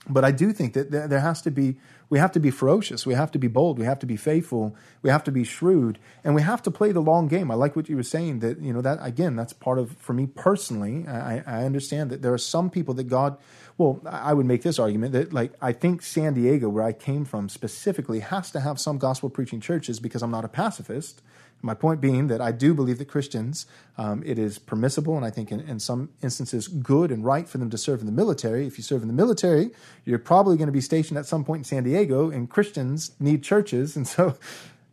But 0.08 0.24
I 0.24 0.30
do 0.32 0.52
think 0.52 0.72
that 0.74 0.90
there 0.90 1.06
there 1.08 1.20
has 1.20 1.42
to 1.42 1.50
be, 1.50 1.76
we 2.08 2.18
have 2.18 2.32
to 2.32 2.40
be 2.40 2.50
ferocious, 2.50 3.06
we 3.06 3.14
have 3.14 3.30
to 3.32 3.38
be 3.38 3.48
bold, 3.48 3.78
we 3.78 3.84
have 3.84 3.98
to 4.00 4.06
be 4.06 4.16
faithful, 4.16 4.74
we 5.02 5.10
have 5.10 5.24
to 5.24 5.32
be 5.32 5.44
shrewd, 5.44 5.98
and 6.24 6.34
we 6.34 6.42
have 6.42 6.62
to 6.62 6.70
play 6.70 6.92
the 6.92 7.00
long 7.00 7.28
game. 7.28 7.50
I 7.50 7.54
like 7.54 7.76
what 7.76 7.88
you 7.88 7.96
were 7.96 8.02
saying 8.02 8.40
that, 8.40 8.60
you 8.60 8.72
know, 8.72 8.80
that 8.82 8.98
again, 9.00 9.36
that's 9.36 9.52
part 9.52 9.78
of, 9.78 9.92
for 9.98 10.12
me 10.12 10.26
personally, 10.26 11.06
I, 11.06 11.42
I 11.46 11.64
understand 11.64 12.10
that 12.10 12.22
there 12.22 12.32
are 12.32 12.38
some 12.38 12.70
people 12.70 12.94
that 12.94 13.04
God, 13.04 13.36
well, 13.78 14.00
I 14.06 14.34
would 14.34 14.46
make 14.46 14.62
this 14.62 14.78
argument 14.78 15.12
that, 15.12 15.32
like, 15.32 15.52
I 15.62 15.72
think 15.72 16.02
San 16.02 16.34
Diego, 16.34 16.68
where 16.68 16.84
I 16.84 16.92
came 16.92 17.24
from 17.24 17.48
specifically, 17.48 18.20
has 18.20 18.50
to 18.50 18.60
have 18.60 18.78
some 18.80 18.98
gospel 18.98 19.30
preaching 19.30 19.60
churches 19.60 20.00
because 20.00 20.22
I'm 20.22 20.30
not 20.30 20.44
a 20.44 20.48
pacifist. 20.48 21.22
My 21.62 21.74
point 21.74 22.00
being 22.00 22.28
that 22.28 22.40
I 22.40 22.52
do 22.52 22.72
believe 22.74 22.98
that 22.98 23.06
Christians, 23.06 23.66
um, 23.98 24.22
it 24.24 24.38
is 24.38 24.58
permissible 24.58 25.16
and 25.16 25.26
I 25.26 25.30
think 25.30 25.52
in, 25.52 25.60
in 25.60 25.78
some 25.78 26.08
instances 26.22 26.68
good 26.68 27.10
and 27.10 27.24
right 27.24 27.48
for 27.48 27.58
them 27.58 27.70
to 27.70 27.78
serve 27.78 28.00
in 28.00 28.06
the 28.06 28.12
military. 28.12 28.66
If 28.66 28.78
you 28.78 28.82
serve 28.82 29.02
in 29.02 29.08
the 29.08 29.14
military, 29.14 29.70
you're 30.04 30.18
probably 30.18 30.56
going 30.56 30.68
to 30.68 30.72
be 30.72 30.80
stationed 30.80 31.18
at 31.18 31.26
some 31.26 31.44
point 31.44 31.60
in 31.60 31.64
San 31.64 31.84
Diego, 31.84 32.30
and 32.30 32.48
Christians 32.48 33.12
need 33.20 33.42
churches. 33.42 33.96
And 33.96 34.08
so, 34.08 34.36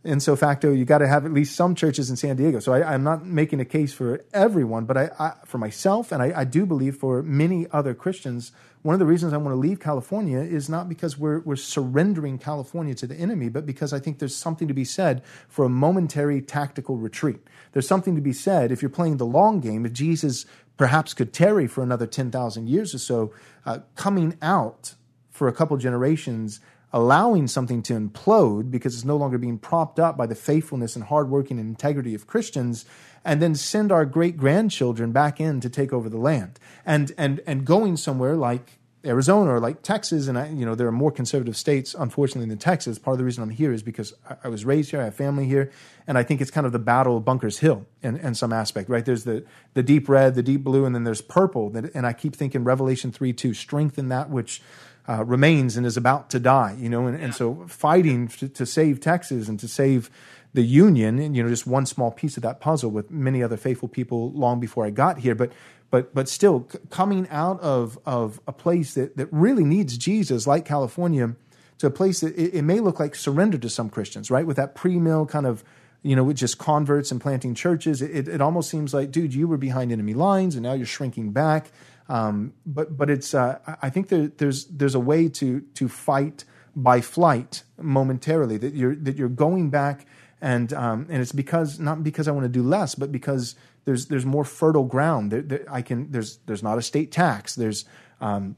ipso 0.07 0.35
facto, 0.35 0.71
you 0.71 0.85
got 0.85 0.99
to 0.99 1.07
have 1.07 1.25
at 1.25 1.33
least 1.33 1.55
some 1.55 1.75
churches 1.75 2.09
in 2.09 2.15
San 2.15 2.35
Diego. 2.35 2.59
So 2.59 2.73
I, 2.73 2.93
I'm 2.93 3.03
not 3.03 3.25
making 3.25 3.59
a 3.59 3.65
case 3.65 3.93
for 3.93 4.23
everyone, 4.33 4.85
but 4.85 4.97
I, 4.97 5.09
I 5.19 5.33
for 5.45 5.57
myself, 5.57 6.11
and 6.11 6.21
I, 6.21 6.41
I 6.41 6.43
do 6.43 6.65
believe 6.65 6.95
for 6.95 7.21
many 7.23 7.67
other 7.71 7.93
Christians, 7.93 8.51
one 8.83 8.93
of 8.93 8.99
the 8.99 9.05
reasons 9.05 9.33
I 9.33 9.37
want 9.37 9.53
to 9.53 9.59
leave 9.59 9.79
California 9.79 10.39
is 10.39 10.69
not 10.69 10.87
because 10.87 11.17
we're 11.17 11.39
we're 11.39 11.55
surrendering 11.55 12.37
California 12.37 12.93
to 12.95 13.07
the 13.07 13.15
enemy, 13.15 13.49
but 13.49 13.65
because 13.65 13.91
I 13.91 13.99
think 13.99 14.19
there's 14.19 14.35
something 14.35 14.67
to 14.67 14.73
be 14.73 14.85
said 14.85 15.23
for 15.49 15.65
a 15.65 15.69
momentary 15.69 16.41
tactical 16.41 16.97
retreat. 16.97 17.41
There's 17.73 17.87
something 17.87 18.15
to 18.15 18.21
be 18.21 18.33
said 18.33 18.71
if 18.71 18.81
you're 18.81 18.89
playing 18.89 19.17
the 19.17 19.25
long 19.25 19.59
game. 19.59 19.85
If 19.85 19.93
Jesus 19.93 20.45
perhaps 20.77 21.13
could 21.13 21.33
tarry 21.33 21.67
for 21.67 21.83
another 21.83 22.07
ten 22.07 22.31
thousand 22.31 22.69
years 22.69 22.93
or 22.95 22.99
so, 22.99 23.33
uh, 23.65 23.79
coming 23.95 24.37
out 24.41 24.95
for 25.31 25.47
a 25.47 25.53
couple 25.53 25.75
generations, 25.77 26.59
allowing 26.93 27.47
something 27.47 27.81
to 27.83 27.93
implode 27.93 28.71
because 28.71 28.95
it's 28.95 29.05
no 29.05 29.17
longer 29.17 29.37
being 29.37 29.57
propped 29.57 29.99
up 29.99 30.15
by 30.15 30.25
the 30.25 30.35
faithfulness 30.35 30.95
and 30.95 31.05
hardworking 31.05 31.59
and 31.59 31.69
integrity 31.69 32.15
of 32.15 32.27
Christians, 32.27 32.85
and 33.25 33.41
then 33.41 33.55
send 33.55 33.91
our 33.91 34.05
great 34.05 34.37
grandchildren 34.37 35.11
back 35.11 35.41
in 35.41 35.59
to 35.59 35.69
take 35.69 35.91
over 35.91 36.09
the 36.09 36.17
land, 36.17 36.59
and 36.85 37.11
and 37.17 37.41
and 37.45 37.65
going 37.65 37.97
somewhere 37.97 38.35
like 38.35 38.76
Arizona 39.05 39.51
or 39.51 39.59
like 39.59 39.83
Texas, 39.83 40.27
and 40.27 40.37
I, 40.37 40.49
you 40.49 40.65
know 40.65 40.75
there 40.75 40.87
are 40.87 40.91
more 40.91 41.11
conservative 41.11 41.55
states, 41.55 41.95
unfortunately, 41.97 42.49
than 42.49 42.57
Texas. 42.57 42.97
Part 42.97 43.13
of 43.13 43.19
the 43.19 43.23
reason 43.23 43.43
I'm 43.43 43.51
here 43.51 43.71
is 43.71 43.83
because 43.83 44.13
I, 44.29 44.35
I 44.45 44.47
was 44.49 44.65
raised 44.65 44.91
here, 44.91 44.99
I 44.99 45.05
have 45.05 45.15
family 45.15 45.45
here, 45.45 45.71
and 46.07 46.17
I 46.17 46.23
think 46.23 46.41
it's 46.41 46.51
kind 46.51 46.65
of 46.65 46.73
the 46.73 46.79
battle 46.79 47.17
of 47.17 47.23
Bunkers 47.23 47.59
Hill 47.59 47.85
in, 48.01 48.17
in 48.17 48.33
some 48.33 48.51
aspect, 48.51 48.89
right? 48.89 49.05
There's 49.05 49.23
the 49.23 49.45
the 49.75 49.83
deep 49.83 50.09
red, 50.09 50.35
the 50.35 50.43
deep 50.43 50.63
blue, 50.63 50.83
and 50.83 50.95
then 50.95 51.03
there's 51.03 51.21
purple. 51.21 51.69
That, 51.69 51.93
and 51.93 52.07
I 52.07 52.13
keep 52.13 52.35
thinking 52.35 52.63
Revelation 52.63 53.11
three 53.11 53.33
two, 53.33 53.53
strengthen 53.53 54.09
that 54.09 54.29
which 54.29 54.61
uh, 55.07 55.23
remains 55.23 55.77
and 55.77 55.85
is 55.85 55.95
about 55.95 56.29
to 56.31 56.39
die, 56.39 56.75
you 56.79 56.89
know, 56.89 57.07
and, 57.07 57.17
and 57.21 57.35
so 57.35 57.65
fighting 57.67 58.27
to, 58.27 58.49
to 58.49 58.65
save 58.65 58.99
Texas 58.99 59.47
and 59.47 59.59
to 59.59 59.67
save 59.67 60.09
the 60.53 60.63
Union, 60.63 61.19
and 61.19 61.35
you 61.35 61.43
know, 61.43 61.49
just 61.49 61.67
one 61.67 61.85
small 61.85 62.09
piece 62.09 62.35
of 62.35 62.41
that 62.41 62.59
puzzle 62.59 62.89
with 62.89 63.11
many 63.11 63.43
other 63.43 63.57
faithful 63.57 63.87
people 63.87 64.31
long 64.31 64.59
before 64.59 64.85
I 64.85 64.89
got 64.89 65.19
here, 65.19 65.35
but 65.35 65.51
but 65.89 66.13
but 66.13 66.27
still 66.29 66.67
c- 66.71 66.79
coming 66.89 67.27
out 67.29 67.59
of 67.61 67.97
of 68.05 68.39
a 68.47 68.53
place 68.53 68.93
that 68.93 69.17
that 69.17 69.27
really 69.31 69.63
needs 69.63 69.97
Jesus, 69.97 70.47
like 70.47 70.65
California, 70.65 71.35
to 71.79 71.87
a 71.87 71.91
place 71.91 72.19
that 72.21 72.35
it, 72.35 72.55
it 72.55 72.61
may 72.63 72.79
look 72.79 72.99
like 72.99 73.15
surrender 73.15 73.57
to 73.57 73.69
some 73.69 73.89
Christians, 73.89 74.29
right, 74.29 74.45
with 74.45 74.57
that 74.57 74.75
pre-mill 74.75 75.25
kind 75.25 75.45
of 75.45 75.63
you 76.03 76.15
know, 76.15 76.23
with 76.23 76.37
just 76.37 76.57
converts 76.57 77.11
and 77.11 77.19
planting 77.19 77.53
churches, 77.53 78.01
it, 78.01 78.27
it 78.27 78.39
almost 78.39 78.69
seems 78.69 78.93
like, 78.93 79.11
dude, 79.11 79.33
you 79.33 79.47
were 79.47 79.57
behind 79.57 79.91
enemy 79.91 80.13
lines 80.13 80.55
and 80.55 80.63
now 80.63 80.73
you're 80.73 80.85
shrinking 80.85 81.31
back. 81.31 81.71
Um, 82.07 82.53
but 82.65 82.95
but 82.95 83.09
it's 83.09 83.33
uh, 83.33 83.59
I 83.81 83.89
think 83.89 84.07
there, 84.07 84.27
there's 84.27 84.65
there's 84.65 84.95
a 84.95 84.99
way 84.99 85.27
to 85.29 85.61
to 85.61 85.89
fight 85.89 86.45
by 86.75 87.01
flight 87.01 87.63
momentarily 87.81 88.57
that 88.57 88.73
you're 88.73 88.95
that 88.95 89.17
you're 89.17 89.27
going 89.27 89.69
back 89.69 90.05
and 90.39 90.71
um, 90.71 91.07
and 91.09 91.21
it's 91.21 91.33
because 91.33 91.79
not 91.79 92.03
because 92.03 92.27
I 92.27 92.31
want 92.31 92.45
to 92.45 92.49
do 92.49 92.63
less, 92.63 92.95
but 92.95 93.11
because 93.11 93.55
there's 93.87 94.07
there's 94.07 94.25
more 94.25 94.43
fertile 94.43 94.83
ground. 94.83 95.31
There, 95.31 95.41
there, 95.41 95.65
I 95.71 95.81
can 95.81 96.11
there's 96.11 96.39
there's 96.45 96.61
not 96.61 96.77
a 96.77 96.81
state 96.81 97.09
tax. 97.09 97.55
There's 97.55 97.85
um, 98.19 98.57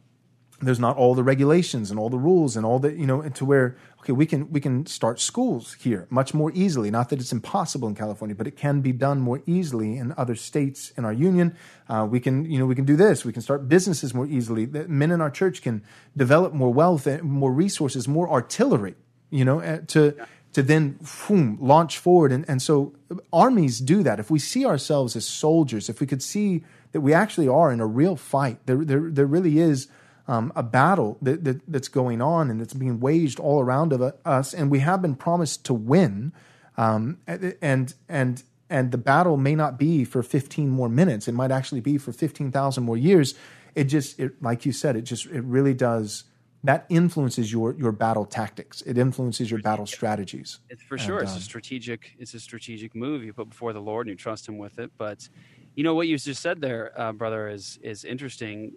there's 0.59 0.79
not 0.79 0.97
all 0.97 1.13
the 1.13 1.23
regulations 1.23 1.91
and 1.91 1.99
all 1.99 2.09
the 2.09 2.17
rules 2.17 2.57
and 2.57 2.65
all 2.65 2.79
the 2.79 2.91
you 2.93 3.05
know 3.05 3.21
to 3.21 3.45
where 3.45 3.77
okay 3.99 4.11
we 4.11 4.25
can 4.25 4.51
we 4.51 4.59
can 4.59 4.87
start 4.87 5.19
schools 5.19 5.75
here 5.81 6.07
much 6.09 6.33
more 6.33 6.51
easily. 6.55 6.89
Not 6.89 7.09
that 7.09 7.19
it's 7.19 7.31
impossible 7.31 7.87
in 7.87 7.93
california 7.93 8.35
but 8.35 8.47
it 8.47 8.57
can 8.57 8.81
be 8.81 8.91
done 8.91 9.19
more 9.19 9.43
easily 9.45 9.97
in 9.97 10.15
other 10.17 10.33
states 10.33 10.89
in 10.97 11.05
our 11.05 11.13
union. 11.13 11.55
Uh, 11.87 12.07
we 12.09 12.19
can 12.19 12.45
you 12.45 12.57
know 12.57 12.65
we 12.65 12.73
can 12.73 12.85
do 12.85 12.95
this. 12.95 13.23
We 13.23 13.31
can 13.31 13.43
start 13.43 13.69
businesses 13.69 14.15
more 14.15 14.25
easily. 14.25 14.65
The 14.65 14.87
men 14.87 15.11
in 15.11 15.21
our 15.21 15.29
church 15.29 15.61
can 15.61 15.83
develop 16.17 16.53
more 16.53 16.73
wealth 16.73 17.05
and 17.05 17.21
more 17.21 17.53
resources 17.53 18.07
more 18.07 18.27
artillery 18.27 18.95
you 19.29 19.45
know 19.45 19.61
uh, 19.61 19.81
to 19.87 20.15
to 20.53 20.63
then 20.63 20.99
boom, 21.27 21.57
launch 21.61 21.97
forward 21.97 22.31
and, 22.31 22.43
and 22.49 22.61
so 22.61 22.93
armies 23.31 23.79
do 23.79 24.03
that 24.03 24.19
if 24.19 24.31
we 24.31 24.39
see 24.39 24.65
ourselves 24.65 25.15
as 25.15 25.25
soldiers 25.25 25.89
if 25.89 25.99
we 25.99 26.07
could 26.07 26.23
see 26.23 26.63
that 26.91 27.01
we 27.01 27.13
actually 27.13 27.47
are 27.47 27.71
in 27.71 27.79
a 27.79 27.85
real 27.85 28.15
fight. 28.15 28.59
There, 28.65 28.83
there, 28.83 29.09
there 29.09 29.25
really 29.25 29.59
is 29.59 29.87
um, 30.27 30.51
a 30.55 30.63
battle 30.63 31.17
that, 31.21 31.43
that, 31.43 31.61
that's 31.67 31.87
going 31.87 32.21
on 32.21 32.49
and 32.49 32.61
it's 32.61 32.73
being 32.73 32.99
waged 32.99 33.39
all 33.39 33.61
around 33.61 33.93
of 33.93 34.13
us, 34.25 34.53
and 34.53 34.69
we 34.69 34.79
have 34.79 35.01
been 35.01 35.15
promised 35.15 35.65
to 35.65 35.73
win. 35.73 36.33
Um, 36.77 37.17
and 37.27 37.93
and 38.07 38.43
and 38.69 38.91
the 38.91 38.97
battle 38.97 39.35
may 39.35 39.55
not 39.55 39.77
be 39.77 40.05
for 40.05 40.23
15 40.23 40.69
more 40.69 40.87
minutes; 40.87 41.27
it 41.27 41.33
might 41.33 41.51
actually 41.51 41.81
be 41.81 41.97
for 41.97 42.13
15,000 42.13 42.83
more 42.83 42.95
years. 42.95 43.33
It 43.75 43.85
just, 43.85 44.19
it, 44.19 44.41
like 44.41 44.65
you 44.65 44.71
said, 44.71 44.95
it 44.95 45.01
just 45.01 45.25
it 45.25 45.43
really 45.43 45.73
does 45.73 46.23
that 46.63 46.85
influences 46.89 47.51
your 47.51 47.73
your 47.75 47.91
battle 47.91 48.25
tactics. 48.25 48.81
It 48.81 48.97
influences 48.97 49.49
your 49.49 49.61
battle 49.61 49.85
strategies. 49.85 50.59
It's 50.69 50.83
for 50.83 50.97
sure. 50.97 51.19
And, 51.19 51.27
it's 51.27 51.35
a 51.35 51.37
uh, 51.37 51.41
strategic. 51.41 52.15
It's 52.19 52.33
a 52.33 52.39
strategic 52.39 52.95
move 52.95 53.23
you 53.23 53.33
put 53.33 53.49
before 53.49 53.73
the 53.73 53.81
Lord 53.81 54.07
and 54.07 54.13
you 54.13 54.17
trust 54.17 54.47
Him 54.47 54.57
with 54.57 54.79
it. 54.79 54.91
But 54.97 55.27
you 55.75 55.83
know 55.83 55.95
what 55.95 56.07
you 56.07 56.17
just 56.17 56.41
said 56.41 56.59
there, 56.59 56.99
uh, 56.99 57.13
brother, 57.13 57.47
is 57.47 57.79
is 57.81 58.03
interesting. 58.03 58.73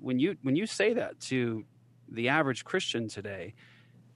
When 0.00 0.18
you 0.18 0.36
when 0.42 0.54
you 0.54 0.66
say 0.66 0.92
that 0.94 1.18
to 1.20 1.64
the 2.08 2.28
average 2.28 2.64
Christian 2.64 3.08
today, 3.08 3.54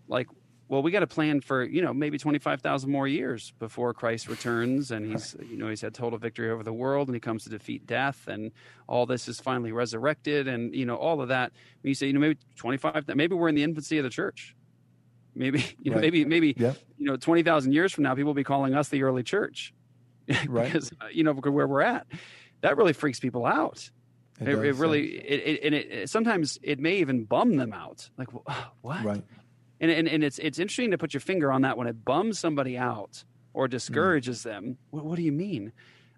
like 0.06 0.28
well, 0.68 0.82
we 0.82 0.90
got 0.90 1.00
to 1.00 1.06
plan 1.06 1.40
for 1.40 1.64
you 1.64 1.80
know 1.80 1.94
maybe 1.94 2.18
twenty 2.18 2.38
five 2.38 2.60
thousand 2.60 2.90
more 2.90 3.08
years 3.08 3.52
before 3.58 3.94
Christ 3.94 4.28
returns, 4.28 4.90
and 4.90 5.10
he's 5.10 5.34
you 5.48 5.56
know 5.56 5.68
he's 5.68 5.80
had 5.80 5.94
total 5.94 6.18
victory 6.18 6.50
over 6.50 6.62
the 6.62 6.72
world, 6.72 7.08
and 7.08 7.14
he 7.14 7.20
comes 7.20 7.44
to 7.44 7.50
defeat 7.50 7.86
death, 7.86 8.28
and 8.28 8.52
all 8.86 9.06
this 9.06 9.28
is 9.28 9.40
finally 9.40 9.72
resurrected, 9.72 10.46
and 10.46 10.74
you 10.74 10.84
know 10.84 10.96
all 10.96 11.20
of 11.22 11.28
that. 11.28 11.52
you 11.82 11.94
say 11.94 12.06
you 12.08 12.12
know 12.12 12.20
maybe 12.20 12.38
twenty 12.54 12.76
five, 12.76 13.04
maybe 13.14 13.34
we're 13.34 13.48
in 13.48 13.54
the 13.54 13.62
infancy 13.62 13.98
of 13.98 14.04
the 14.04 14.10
church. 14.10 14.54
Maybe 15.34 15.64
you 15.82 15.90
know 15.90 15.96
right. 15.96 16.02
maybe 16.02 16.24
maybe 16.26 16.54
yeah. 16.56 16.74
you 16.98 17.06
know 17.06 17.16
twenty 17.16 17.42
thousand 17.42 17.72
years 17.72 17.92
from 17.92 18.04
now, 18.04 18.14
people 18.14 18.28
will 18.28 18.34
be 18.34 18.44
calling 18.44 18.74
us 18.74 18.90
the 18.90 19.02
early 19.04 19.22
church, 19.22 19.72
right? 20.48 20.66
because 20.66 20.92
uh, 21.00 21.06
you 21.10 21.24
know 21.24 21.32
where 21.32 21.66
we're 21.66 21.80
at. 21.80 22.06
That 22.60 22.76
really 22.76 22.92
freaks 22.92 23.20
people 23.20 23.46
out. 23.46 23.90
It, 24.40 24.48
it, 24.48 24.58
it 24.66 24.74
really, 24.76 25.16
it, 25.16 25.42
it, 25.46 25.60
and 25.64 25.74
it, 25.74 26.10
sometimes 26.10 26.60
it 26.62 26.78
may 26.78 26.98
even 26.98 27.24
bum 27.24 27.56
them 27.56 27.72
out. 27.72 28.08
Like, 28.16 28.28
what? 28.82 29.04
Right 29.04 29.24
and, 29.80 29.90
and, 29.90 30.08
and 30.08 30.24
it's 30.24 30.38
it's 30.38 30.58
interesting 30.58 30.90
to 30.90 30.98
put 30.98 31.14
your 31.14 31.20
finger 31.20 31.52
on 31.52 31.62
that 31.62 31.76
when 31.76 31.86
it 31.86 32.04
bums 32.04 32.38
somebody 32.38 32.76
out 32.76 33.24
or 33.52 33.68
discourages 33.68 34.40
mm. 34.40 34.44
them. 34.44 34.78
What, 34.90 35.04
what, 35.04 35.16
do 35.16 35.22
you 35.22 35.32
mean? 35.32 35.72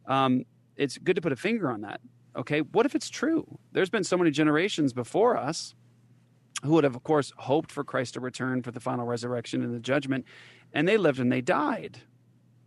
Um, 0.07 0.45
it's 0.77 0.99
good 0.99 1.17
to 1.17 1.23
put 1.23 1.33
a 1.33 1.37
finger 1.37 1.71
on 1.71 1.83
that. 1.83 2.01
Okay, 2.37 2.61
what 2.61 2.87
if 2.87 2.95
it's 2.95 3.11
true? 3.11 3.59
There's 3.73 3.91
been 3.91 4.05
so 4.05 4.17
many 4.17 4.31
generations 4.31 4.93
before 4.93 5.37
us 5.37 5.75
who 6.63 6.73
would 6.73 6.85
have, 6.85 6.95
of 6.95 7.03
course, 7.03 7.33
hoped 7.37 7.73
for 7.73 7.85
Christ 7.85 8.15
to 8.15 8.21
return 8.21 8.63
for 8.63 8.71
the 8.71 8.81
final 8.81 9.07
resurrection 9.07 9.63
and 9.63 9.75
the 9.75 9.81
judgment, 9.81 10.27
and 10.73 10.87
they 10.87 10.97
lived 10.97 11.19
and 11.19 11.33
they 11.33 11.41
died. 11.41 11.99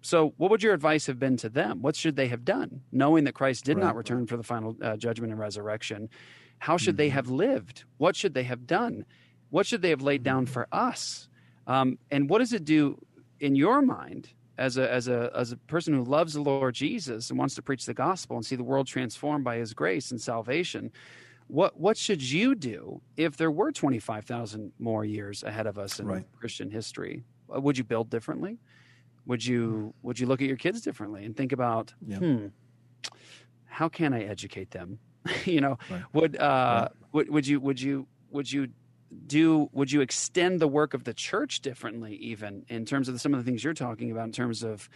So, 0.02 0.34
what 0.38 0.52
would 0.52 0.62
your 0.62 0.74
advice 0.74 1.06
have 1.08 1.18
been 1.18 1.38
to 1.38 1.50
them? 1.50 1.82
What 1.82 1.96
should 1.96 2.18
they 2.18 2.28
have 2.28 2.44
done, 2.44 2.82
knowing 2.92 3.24
that 3.24 3.36
Christ 3.36 3.64
did 3.64 3.78
right. 3.78 3.86
not 3.86 3.96
return 3.96 4.28
for 4.28 4.36
the 4.36 4.44
final 4.44 4.76
uh, 4.82 4.98
judgment 4.98 5.32
and 5.32 5.40
resurrection? 5.40 6.10
How 6.60 6.78
should 6.78 6.94
mm-hmm. 6.94 6.98
they 6.98 7.10
have 7.10 7.30
lived? 7.30 7.86
What 7.98 8.16
should 8.16 8.34
they 8.34 8.44
have 8.44 8.68
done? 8.68 9.06
What 9.54 9.68
should 9.68 9.84
they 9.84 9.92
have 9.92 10.02
laid 10.02 10.24
down 10.24 10.48
for 10.48 10.68
us? 10.72 11.28
Um, 11.68 12.00
and 12.10 12.28
what 12.28 12.40
does 12.40 12.54
it 12.54 12.66
do 12.66 13.00
in 13.40 13.54
your 13.54 13.84
mind 13.84 14.30
as 14.58 14.78
a, 14.78 14.92
as, 14.92 15.08
a, 15.08 15.30
as 15.36 15.52
a 15.52 15.58
person 15.58 15.94
who 15.94 16.04
loves 16.04 16.34
the 16.34 16.42
Lord 16.42 16.74
Jesus 16.74 17.30
and 17.30 17.38
wants 17.38 17.54
to 17.54 17.62
preach 17.62 17.86
the 17.86 17.94
gospel 17.94 18.36
and 18.36 18.44
see 18.44 18.56
the 18.56 18.64
world 18.64 18.88
transformed 18.88 19.44
by 19.44 19.58
his 19.58 19.72
grace 19.76 20.10
and 20.10 20.20
salvation? 20.20 20.92
What, 21.50 21.80
what 21.80 21.98
should 21.98 22.20
you 22.20 22.56
do 22.56 23.00
if 23.16 23.38
there 23.38 23.52
were 23.52 23.72
25,000 23.72 24.72
more 24.80 25.06
years 25.06 25.44
ahead 25.44 25.68
of 25.68 25.78
us 25.78 26.00
in 26.00 26.08
right. 26.08 26.26
Christian 26.36 26.72
history? 26.72 27.24
Uh, 27.56 27.62
would 27.62 27.78
you 27.78 27.84
build 27.84 28.10
differently? 28.10 28.58
Would 29.28 29.46
you, 29.46 29.94
would 30.02 30.20
you 30.20 30.26
look 30.26 30.42
at 30.42 30.48
your 30.48 30.58
kids 30.58 30.82
differently 30.82 31.26
and 31.26 31.38
think 31.38 31.52
about, 31.52 31.94
yeah. 32.08 32.18
hmm, 32.18 32.48
how 33.66 33.88
can 33.88 34.16
I 34.16 34.24
educate 34.24 34.72
them? 34.72 34.98
you 35.46 35.62
know, 35.62 35.78
right. 35.92 36.02
would, 36.14 36.38
uh, 36.38 36.88
yeah. 36.90 37.08
would, 37.12 37.30
would 37.30 37.46
you, 37.46 37.60
would 37.60 37.80
you, 37.80 38.08
would 38.32 38.52
you 38.52 38.70
do 39.28 39.70
would 39.72 39.92
you 39.92 40.02
extend 40.02 40.60
the 40.60 40.68
work 40.68 40.94
of 40.94 41.04
the 41.04 41.14
church 41.14 41.62
differently 41.62 42.16
even 42.16 42.66
in 42.70 42.86
terms 42.86 43.08
of 43.08 43.20
some 43.20 43.34
of 43.34 43.44
the 43.44 43.50
things 43.50 43.64
you're 43.64 43.74
talking 43.74 44.12
about 44.12 44.26
in 44.26 44.32
terms 44.32 44.64
of 44.64 44.90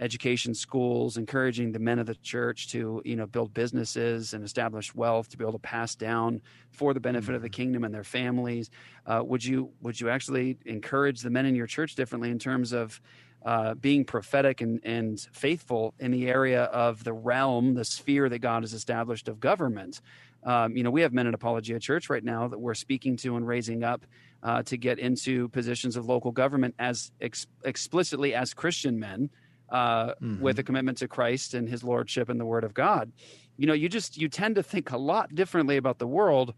education 0.00 0.54
schools 0.54 1.16
encouraging 1.16 1.72
the 1.72 1.78
men 1.78 1.98
of 1.98 2.06
the 2.06 2.14
church 2.16 2.68
to 2.68 3.02
you 3.04 3.16
know 3.16 3.26
build 3.26 3.52
businesses 3.52 4.32
and 4.32 4.44
establish 4.44 4.94
wealth 4.94 5.28
to 5.28 5.36
be 5.36 5.44
able 5.44 5.52
to 5.52 5.58
pass 5.58 5.94
down 5.94 6.40
for 6.70 6.94
the 6.94 7.00
benefit 7.00 7.34
of 7.34 7.42
the 7.42 7.48
mm-hmm. 7.48 7.56
kingdom 7.56 7.84
and 7.84 7.92
their 7.92 8.04
families 8.04 8.70
uh, 9.06 9.22
would 9.24 9.44
you 9.44 9.70
would 9.80 10.00
you 10.00 10.08
actually 10.08 10.56
encourage 10.66 11.20
the 11.20 11.30
men 11.30 11.46
in 11.46 11.54
your 11.54 11.66
church 11.66 11.94
differently 11.94 12.30
in 12.30 12.38
terms 12.38 12.72
of 12.72 13.00
uh, 13.44 13.74
being 13.74 14.04
prophetic 14.04 14.60
and, 14.60 14.80
and 14.84 15.20
faithful 15.32 15.94
in 15.98 16.10
the 16.10 16.28
area 16.28 16.64
of 16.64 17.04
the 17.04 17.12
realm, 17.12 17.74
the 17.74 17.84
sphere 17.84 18.28
that 18.28 18.40
God 18.40 18.62
has 18.62 18.72
established 18.72 19.28
of 19.28 19.38
government. 19.38 20.00
Um, 20.44 20.76
you 20.76 20.82
know, 20.82 20.90
we 20.90 21.02
have 21.02 21.12
men 21.12 21.26
in 21.26 21.34
Apologia 21.34 21.78
Church 21.80 22.08
right 22.08 22.22
now 22.22 22.48
that 22.48 22.58
we're 22.58 22.74
speaking 22.74 23.16
to 23.18 23.36
and 23.36 23.46
raising 23.46 23.82
up 23.82 24.06
uh, 24.42 24.62
to 24.64 24.76
get 24.76 24.98
into 24.98 25.48
positions 25.48 25.96
of 25.96 26.06
local 26.06 26.30
government 26.30 26.74
as 26.78 27.10
ex- 27.20 27.46
explicitly 27.64 28.34
as 28.34 28.54
Christian 28.54 28.98
men 28.98 29.30
uh, 29.70 30.08
mm-hmm. 30.08 30.40
with 30.40 30.58
a 30.58 30.62
commitment 30.62 30.98
to 30.98 31.08
Christ 31.08 31.54
and 31.54 31.68
His 31.68 31.82
lordship 31.82 32.28
and 32.28 32.38
the 32.38 32.46
Word 32.46 32.64
of 32.64 32.72
God. 32.72 33.12
You 33.56 33.66
know, 33.66 33.74
you 33.74 33.88
just 33.88 34.16
you 34.16 34.28
tend 34.28 34.54
to 34.54 34.62
think 34.62 34.92
a 34.92 34.96
lot 34.96 35.34
differently 35.34 35.76
about 35.76 35.98
the 35.98 36.06
world 36.06 36.54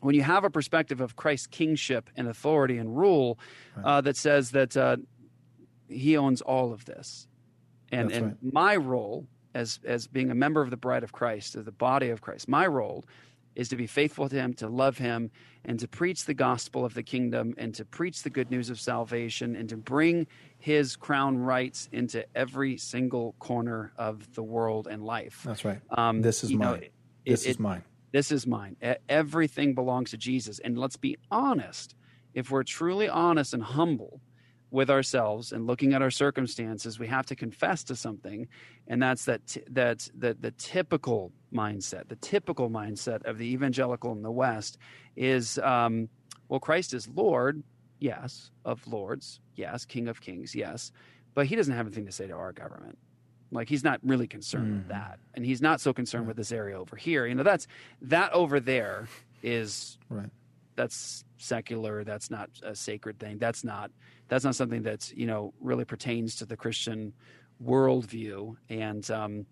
when 0.00 0.14
you 0.14 0.22
have 0.22 0.44
a 0.44 0.50
perspective 0.50 1.00
of 1.00 1.16
Christ's 1.16 1.46
kingship 1.46 2.10
and 2.16 2.28
authority 2.28 2.78
and 2.78 2.96
rule 2.96 3.38
right. 3.76 3.84
uh, 3.84 4.00
that 4.02 4.16
says 4.16 4.50
that 4.50 4.76
uh, 4.76 4.98
He 5.88 6.16
owns 6.16 6.40
all 6.42 6.72
of 6.72 6.84
this, 6.84 7.26
and 7.90 8.10
That's 8.10 8.18
and 8.18 8.26
right. 8.26 8.52
my 8.52 8.76
role 8.76 9.26
as 9.58 9.80
as 9.84 10.06
being 10.06 10.30
a 10.30 10.34
member 10.34 10.62
of 10.62 10.70
the 10.70 10.76
bride 10.76 11.02
of 11.02 11.12
Christ, 11.12 11.56
of 11.56 11.64
the 11.64 11.72
body 11.72 12.10
of 12.10 12.20
Christ. 12.20 12.48
My 12.48 12.66
role 12.66 13.04
is 13.56 13.68
to 13.68 13.76
be 13.76 13.88
faithful 13.88 14.28
to 14.28 14.36
him, 14.36 14.54
to 14.54 14.68
love 14.68 14.98
him, 14.98 15.30
and 15.64 15.80
to 15.80 15.88
preach 15.88 16.26
the 16.26 16.34
gospel 16.34 16.84
of 16.84 16.94
the 16.94 17.02
kingdom, 17.02 17.54
and 17.58 17.74
to 17.74 17.84
preach 17.84 18.22
the 18.22 18.30
good 18.30 18.50
news 18.52 18.70
of 18.70 18.78
salvation, 18.78 19.56
and 19.56 19.68
to 19.68 19.76
bring 19.76 20.28
his 20.58 20.94
crown 20.94 21.36
rights 21.36 21.88
into 21.90 22.24
every 22.36 22.76
single 22.76 23.34
corner 23.40 23.92
of 23.96 24.32
the 24.34 24.44
world 24.44 24.86
and 24.86 25.02
life. 25.02 25.42
That's 25.44 25.64
right. 25.64 25.80
Um, 25.90 26.22
this 26.22 26.44
is 26.44 26.50
mine. 26.52 26.60
Know, 26.60 26.74
it, 26.74 26.92
this 27.26 27.46
it, 27.46 27.50
is 27.50 27.58
mine. 27.58 27.82
This 28.12 28.30
is 28.30 28.46
mine. 28.46 28.76
Everything 29.08 29.74
belongs 29.74 30.10
to 30.12 30.16
Jesus. 30.16 30.60
And 30.60 30.78
let's 30.78 30.96
be 30.96 31.18
honest. 31.30 31.96
If 32.34 32.50
we're 32.52 32.62
truly 32.62 33.08
honest 33.08 33.54
and 33.54 33.62
humble, 33.62 34.20
with 34.70 34.90
ourselves 34.90 35.52
and 35.52 35.66
looking 35.66 35.94
at 35.94 36.02
our 36.02 36.10
circumstances, 36.10 36.98
we 36.98 37.06
have 37.06 37.26
to 37.26 37.36
confess 37.36 37.82
to 37.84 37.96
something, 37.96 38.46
and 38.86 39.02
that's 39.02 39.24
that 39.24 39.46
t- 39.46 39.62
that 39.70 40.08
that 40.18 40.42
the 40.42 40.50
typical 40.52 41.32
mindset, 41.52 42.08
the 42.08 42.16
typical 42.16 42.68
mindset 42.68 43.24
of 43.24 43.38
the 43.38 43.46
evangelical 43.46 44.12
in 44.12 44.22
the 44.22 44.30
West 44.30 44.78
is, 45.16 45.58
um, 45.58 46.08
well, 46.48 46.60
Christ 46.60 46.92
is 46.92 47.08
Lord, 47.08 47.62
yes, 47.98 48.50
of 48.64 48.86
lords, 48.86 49.40
yes, 49.54 49.84
King 49.84 50.08
of 50.08 50.20
kings, 50.20 50.54
yes, 50.54 50.92
but 51.34 51.46
he 51.46 51.56
doesn't 51.56 51.74
have 51.74 51.86
anything 51.86 52.06
to 52.06 52.12
say 52.12 52.26
to 52.26 52.34
our 52.34 52.52
government. 52.52 52.98
Like 53.50 53.68
he's 53.68 53.84
not 53.84 54.00
really 54.02 54.26
concerned 54.26 54.66
mm. 54.66 54.72
with 54.72 54.82
mm-hmm. 54.82 54.92
that, 54.92 55.18
and 55.34 55.44
he's 55.44 55.62
not 55.62 55.80
so 55.80 55.94
concerned 55.94 56.24
right. 56.24 56.28
with 56.28 56.36
this 56.36 56.52
area 56.52 56.78
over 56.78 56.96
here. 56.96 57.26
You 57.26 57.34
know, 57.34 57.42
that's 57.42 57.66
that 58.02 58.32
over 58.32 58.60
there 58.60 59.08
is 59.42 59.96
right. 60.10 60.30
That's 60.78 61.24
secular. 61.38 62.04
That's 62.04 62.30
not 62.30 62.50
a 62.62 62.72
sacred 62.72 63.18
thing. 63.18 63.38
That's 63.38 63.64
not 63.64 63.90
that's 64.28 64.44
not 64.44 64.54
something 64.54 64.84
that's 64.84 65.12
you 65.12 65.26
know 65.26 65.52
really 65.60 65.84
pertains 65.84 66.36
to 66.36 66.46
the 66.46 66.56
Christian 66.56 67.14
worldview, 67.60 68.54
and 68.70 69.10
um, 69.10 69.46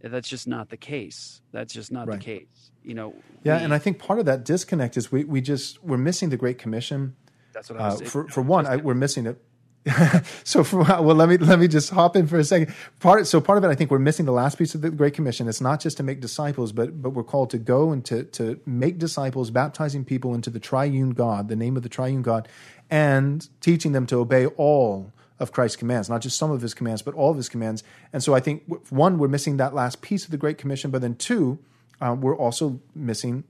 that's 0.00 0.28
just 0.28 0.48
not 0.48 0.70
the 0.70 0.76
case. 0.76 1.40
That's 1.52 1.72
just 1.72 1.92
not 1.92 2.08
right. 2.08 2.18
the 2.18 2.24
case. 2.24 2.72
You 2.82 2.94
know. 2.94 3.14
Yeah, 3.44 3.58
we, 3.58 3.64
and 3.64 3.72
I 3.72 3.78
think 3.78 4.00
part 4.00 4.18
of 4.18 4.24
that 4.26 4.44
disconnect 4.44 4.96
is 4.96 5.12
we 5.12 5.22
we 5.22 5.40
just 5.40 5.80
we're 5.84 5.98
missing 5.98 6.30
the 6.30 6.36
Great 6.36 6.58
Commission. 6.58 7.14
That's 7.54 7.70
what 7.70 7.80
I 7.80 7.86
was 7.86 8.02
uh, 8.02 8.06
for 8.06 8.26
for 8.26 8.42
one. 8.42 8.66
I, 8.66 8.78
we're 8.78 8.94
missing 8.94 9.26
it. 9.26 9.40
so 10.44 10.62
for 10.62 10.78
well 11.00 11.16
let 11.16 11.28
me 11.28 11.36
let 11.38 11.58
me 11.58 11.66
just 11.66 11.90
hop 11.90 12.14
in 12.14 12.26
for 12.26 12.38
a 12.38 12.44
second 12.44 12.72
part 13.00 13.26
so 13.26 13.40
part 13.40 13.58
of 13.58 13.64
it 13.64 13.68
i 13.68 13.74
think 13.74 13.90
we're 13.90 13.98
missing 13.98 14.26
the 14.26 14.32
last 14.32 14.56
piece 14.56 14.76
of 14.76 14.80
the 14.80 14.90
great 14.90 15.12
commission 15.12 15.48
it's 15.48 15.60
not 15.60 15.80
just 15.80 15.96
to 15.96 16.04
make 16.04 16.20
disciples 16.20 16.70
but 16.70 17.02
but 17.02 17.10
we're 17.10 17.24
called 17.24 17.50
to 17.50 17.58
go 17.58 17.90
and 17.90 18.04
to 18.04 18.22
to 18.24 18.60
make 18.64 18.98
disciples 18.98 19.50
baptizing 19.50 20.04
people 20.04 20.34
into 20.34 20.50
the 20.50 20.60
triune 20.60 21.10
god 21.10 21.48
the 21.48 21.56
name 21.56 21.76
of 21.76 21.82
the 21.82 21.88
triune 21.88 22.22
god 22.22 22.46
and 22.90 23.48
teaching 23.60 23.90
them 23.90 24.06
to 24.06 24.18
obey 24.18 24.46
all 24.46 25.12
of 25.42 25.50
Christ's 25.50 25.76
commands, 25.76 26.08
not 26.08 26.20
just 26.20 26.38
some 26.38 26.52
of 26.52 26.62
his 26.62 26.72
commands, 26.72 27.02
but 27.02 27.14
all 27.14 27.30
of 27.30 27.36
his 27.36 27.48
commands. 27.48 27.82
And 28.12 28.22
so 28.22 28.32
I 28.32 28.38
think, 28.38 28.62
one, 28.90 29.18
we're 29.18 29.26
missing 29.26 29.56
that 29.56 29.74
last 29.74 30.00
piece 30.00 30.24
of 30.24 30.30
the 30.30 30.36
Great 30.36 30.56
Commission, 30.56 30.92
but 30.92 31.02
then 31.02 31.16
two, 31.16 31.58
uh, 32.00 32.14
we're 32.16 32.36
also 32.36 32.80
missing, 32.94 33.42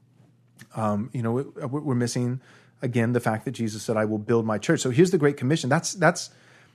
um, 0.75 1.11
you 1.13 1.23
know, 1.23 1.33
we're 1.33 1.95
missing 1.95 2.41
again 2.83 3.13
the 3.13 3.21
fact 3.21 3.45
that 3.45 3.53
Jesus 3.53 3.83
said, 3.83 3.97
"I 3.97 4.05
will 4.05 4.19
build 4.19 4.45
my 4.45 4.59
church." 4.59 4.81
So 4.81 4.91
here's 4.91 5.11
the 5.11 5.19
Great 5.19 5.37
Commission. 5.37 5.71
That's 5.71 5.95
that's 5.95 6.31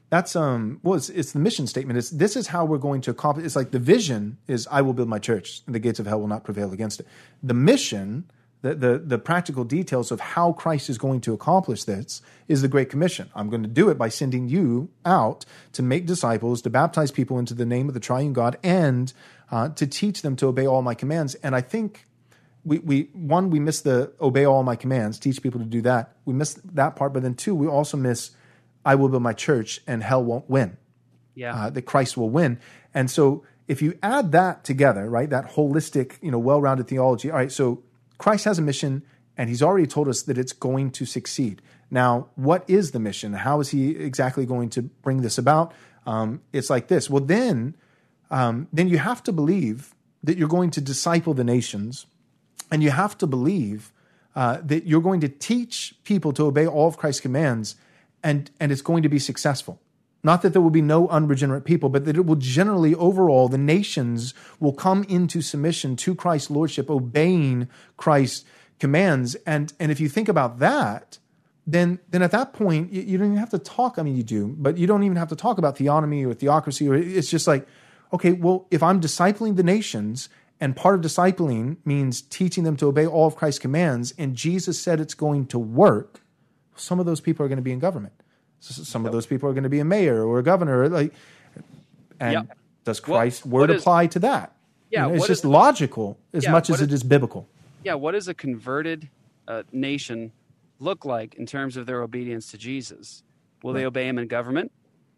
that's 0.10 0.36
um 0.36 0.80
well, 0.84 0.95
it's, 0.95 1.10
it's 1.10 1.34
the 1.34 1.39
mission 1.39 1.68
statement. 1.68 1.97
It's 1.97 2.10
this 2.10 2.36
is 2.36 2.47
how 2.47 2.66
we're 2.66 2.78
going 2.78 3.01
to 3.01 3.12
accomplish. 3.12 3.45
It's 3.45 3.55
like 3.55 3.72
the 3.72 3.80
vision 3.80 4.38
is, 4.47 4.68
"I 4.72 4.82
will 4.82 4.93
build 4.93 5.10
my 5.10 5.20
church, 5.20 5.62
and 5.66 5.76
the 5.76 5.80
gates 5.80 5.99
of 5.99 6.08
hell 6.08 6.20
will 6.20 6.28
not 6.28 6.43
prevail 6.43 6.74
against 6.74 6.99
it." 6.99 7.08
The 7.43 7.53
mission 7.53 8.26
The, 8.64 8.74
the, 8.74 8.97
the 8.97 9.20
practical 9.20 9.64
details 9.64 10.12
of 10.12 10.20
how 10.34 10.51
Christ 10.51 10.89
is 10.89 10.97
going 10.97 11.22
to 11.22 11.32
accomplish 11.32 11.86
this 11.86 12.24
is 12.47 12.62
the 12.62 12.68
Great 12.68 12.89
Commission. 12.89 13.30
I'm 13.36 13.51
going 13.51 13.62
to 13.62 13.70
do 13.70 13.91
it 13.91 13.99
by 13.99 14.10
sending 14.10 14.49
you 14.49 14.89
out 15.05 15.45
to 15.74 15.84
make 15.84 16.08
disciples, 16.08 16.64
to 16.64 16.70
baptize 16.72 17.14
people 17.14 17.38
into 17.38 17.53
the 17.53 17.70
name 17.70 17.88
of 17.88 17.93
the 17.93 18.01
triune 18.01 18.34
God, 18.34 18.58
and 18.64 19.14
uh, 19.51 19.70
to 19.78 19.86
teach 19.86 20.24
them 20.24 20.36
to 20.38 20.47
obey 20.47 20.66
all 20.66 20.82
my 20.82 20.95
commands. 20.95 21.38
And 21.43 21.53
I 21.53 21.62
think 21.62 22.07
we, 22.68 22.80
we 22.80 23.09
one 23.13 23.49
we 23.49 23.59
miss 23.59 23.82
the 23.82 24.11
obey 24.20 24.45
all 24.45 24.61
my 24.63 24.76
commands, 24.76 25.18
teach 25.18 25.41
people 25.41 25.59
to 25.59 25.65
do 25.65 25.82
that. 25.84 26.18
We 26.26 26.34
miss 26.34 26.55
that 26.74 26.95
part, 26.95 27.13
but 27.13 27.24
then 27.24 27.34
two, 27.34 27.55
we 27.55 27.68
also 27.68 27.97
miss 27.97 28.32
I 28.86 28.95
will 28.95 29.09
build 29.09 29.24
my 29.24 29.34
church 29.34 29.82
and 29.88 30.03
hell 30.03 30.24
won't 30.24 30.49
win. 30.49 30.78
Yeah, 31.34 31.55
uh, 31.55 31.70
that 31.70 31.84
Christ 31.84 32.18
will 32.18 32.30
win. 32.30 32.59
And 32.93 33.09
so 33.09 33.43
if 33.68 33.82
you 33.82 33.97
add 34.03 34.32
that 34.34 34.63
together, 34.63 35.09
right, 35.09 35.30
that 35.30 35.51
holistic, 35.51 36.15
you 36.22 36.32
know, 36.32 36.39
well-rounded 36.39 36.88
theology. 36.88 37.30
All 37.30 37.38
right, 37.38 37.51
so 37.51 37.84
Christ 38.18 38.45
has 38.45 38.59
a 38.59 38.61
mission, 38.61 39.03
and 39.38 39.49
He's 39.49 39.61
already 39.61 39.88
told 39.88 40.07
us 40.07 40.24
that 40.24 40.38
it's 40.38 40.53
going 40.53 40.91
to 40.91 41.05
succeed. 41.05 41.61
Now, 41.89 42.30
what 42.36 42.63
is 42.68 42.91
the 42.91 42.99
mission? 42.99 43.34
How 43.34 43.59
is 43.59 43.70
He 43.70 43.91
exactly 43.91 44.45
going 44.45 44.70
to 44.72 44.82
bring 44.82 45.22
this 45.22 45.38
about? 45.38 45.74
Um, 46.05 46.41
it's 46.53 46.70
like 46.70 46.88
this. 46.88 47.09
Well, 47.09 47.24
then, 47.24 47.76
um, 48.32 48.68
then 48.74 48.88
you 48.88 48.97
have 48.97 49.22
to 49.24 49.32
believe 49.32 49.93
that 50.24 50.38
you're 50.38 50.47
going 50.47 50.72
to 50.72 50.82
disciple 50.82 51.34
the 51.34 51.43
nations 51.43 52.05
and 52.72 52.84
you 52.84 52.91
have 52.91 53.18
to 53.18 53.28
believe 53.28 53.91
uh, 54.36 54.59
that 54.63 54.86
you're 54.86 55.01
going 55.01 55.22
to 55.22 55.30
teach 55.30 55.95
people 56.03 56.32
to 56.34 56.45
obey 56.45 56.68
all 56.68 56.88
of 56.88 56.97
Christ's 56.97 57.22
commands, 57.22 57.76
and, 58.24 58.51
and 58.59 58.72
it's 58.72 58.82
going 58.82 59.03
to 59.03 59.09
be 59.09 59.20
successful. 59.20 59.80
Not 60.24 60.41
that 60.41 60.51
there 60.53 60.61
will 60.61 60.70
be 60.70 60.82
no 60.82 61.07
unregenerate 61.07 61.63
people, 61.63 61.89
but 61.89 62.05
that 62.05 62.18
it 62.18 62.26
will 62.26 62.36
generally, 62.36 62.93
overall, 62.95 63.47
the 63.47 63.57
nations 63.57 64.34
will 64.59 64.74
come 64.74 65.03
into 65.05 65.41
submission 65.41 65.95
to 65.97 66.15
Christ's 66.15 66.51
lordship, 66.51 66.89
obeying 66.89 67.70
Christ's 67.95 68.43
commands. 68.80 69.36
And, 69.45 69.74
and 69.80 69.91
if 69.91 69.99
you 69.99 70.09
think 70.09 70.28
about 70.28 70.59
that, 70.59 71.20
then, 71.65 71.99
then 72.09 72.22
at 72.22 72.32
that 72.32 72.53
point, 72.53 72.91
you, 72.91 73.01
you 73.01 73.18
don't 73.18 73.28
even 73.28 73.38
have 73.38 73.51
to 73.51 73.59
talk. 73.59 73.97
I 73.97 74.03
mean, 74.03 74.15
you 74.15 74.24
do, 74.24 74.55
but 74.57 74.78
you 74.78 74.88
don't 74.88 75.03
even 75.03 75.18
have 75.18 75.30
to 75.30 75.36
talk 75.36 75.57
about 75.57 75.78
theonomy 75.78 76.26
or 76.26 76.34
theocracy. 76.34 76.88
Or 76.88 76.95
it's 76.95 77.30
just 77.30 77.47
like, 77.47 77.68
okay, 78.11 78.34
well, 78.34 78.68
if 78.72 78.82
I'm 78.82 78.99
discipling 78.99 79.55
the 79.55 79.63
nations 79.63 80.30
and 80.60 80.76
part 80.76 80.95
of 80.95 81.01
discipling 81.01 81.78
means 81.86 82.22
teaching 82.22 82.64
them 82.64 82.76
to 82.78 82.88
obey 82.88 83.05
all 83.05 83.28
of 83.28 83.36
Christ's 83.36 83.60
commands. 83.60 84.14
And 84.18 84.36
Jesus 84.36 84.80
said 84.82 84.99
it's 84.99 85.14
going 85.14 85.45
to 85.47 85.60
work. 85.60 86.22
Some 86.76 86.99
of 86.99 87.05
those 87.05 87.22
people 87.22 87.45
are 87.45 87.49
going 87.49 87.58
to 87.58 87.64
be 87.64 87.72
in 87.72 87.80
government. 87.80 88.14
Some 88.60 89.05
of 89.05 89.12
those 89.12 89.28
people 89.28 89.47
are 89.49 89.53
going 89.53 89.64
to 89.64 89.70
be 89.70 89.80
a 89.80 89.86
mayor 89.86 90.26
or 90.26 90.39
a 90.39 90.43
governor. 90.43 90.89
Like, 90.89 91.14
and 92.20 92.34
yep. 92.34 92.58
does 92.86 92.99
Christ's 92.99 93.45
well, 93.45 93.62
word 93.62 93.72
is, 93.72 93.82
apply 93.82 94.08
to 94.08 94.20
that? 94.20 94.55
Yeah, 94.89 95.05
you 95.05 95.10
know, 95.10 95.16
it's 95.16 95.28
just 95.28 95.43
is, 95.43 95.49
logical 95.49 96.18
as 96.34 96.45
yeah, 96.45 96.51
much 96.51 96.70
as 96.70 96.78
is, 96.78 96.82
it 96.84 96.93
is 96.93 97.03
biblical. 97.03 97.47
Yeah, 97.84 97.93
what 97.93 98.14
does 98.14 98.28
a 98.28 98.34
converted 98.34 99.10
uh, 99.47 99.64
nation 99.72 100.32
look 100.80 101.05
like 101.05 101.36
in 101.36 101.45
terms 101.45 101.78
of 101.78 101.86
their 101.86 102.01
obedience 102.01 102.49
to 102.51 102.58
Jesus? 102.58 103.24
Will 103.62 103.74
right. 103.74 103.82
they 103.82 103.86
obey 103.86 104.08
him 104.08 104.18
in 104.18 104.28
government? 104.28 104.72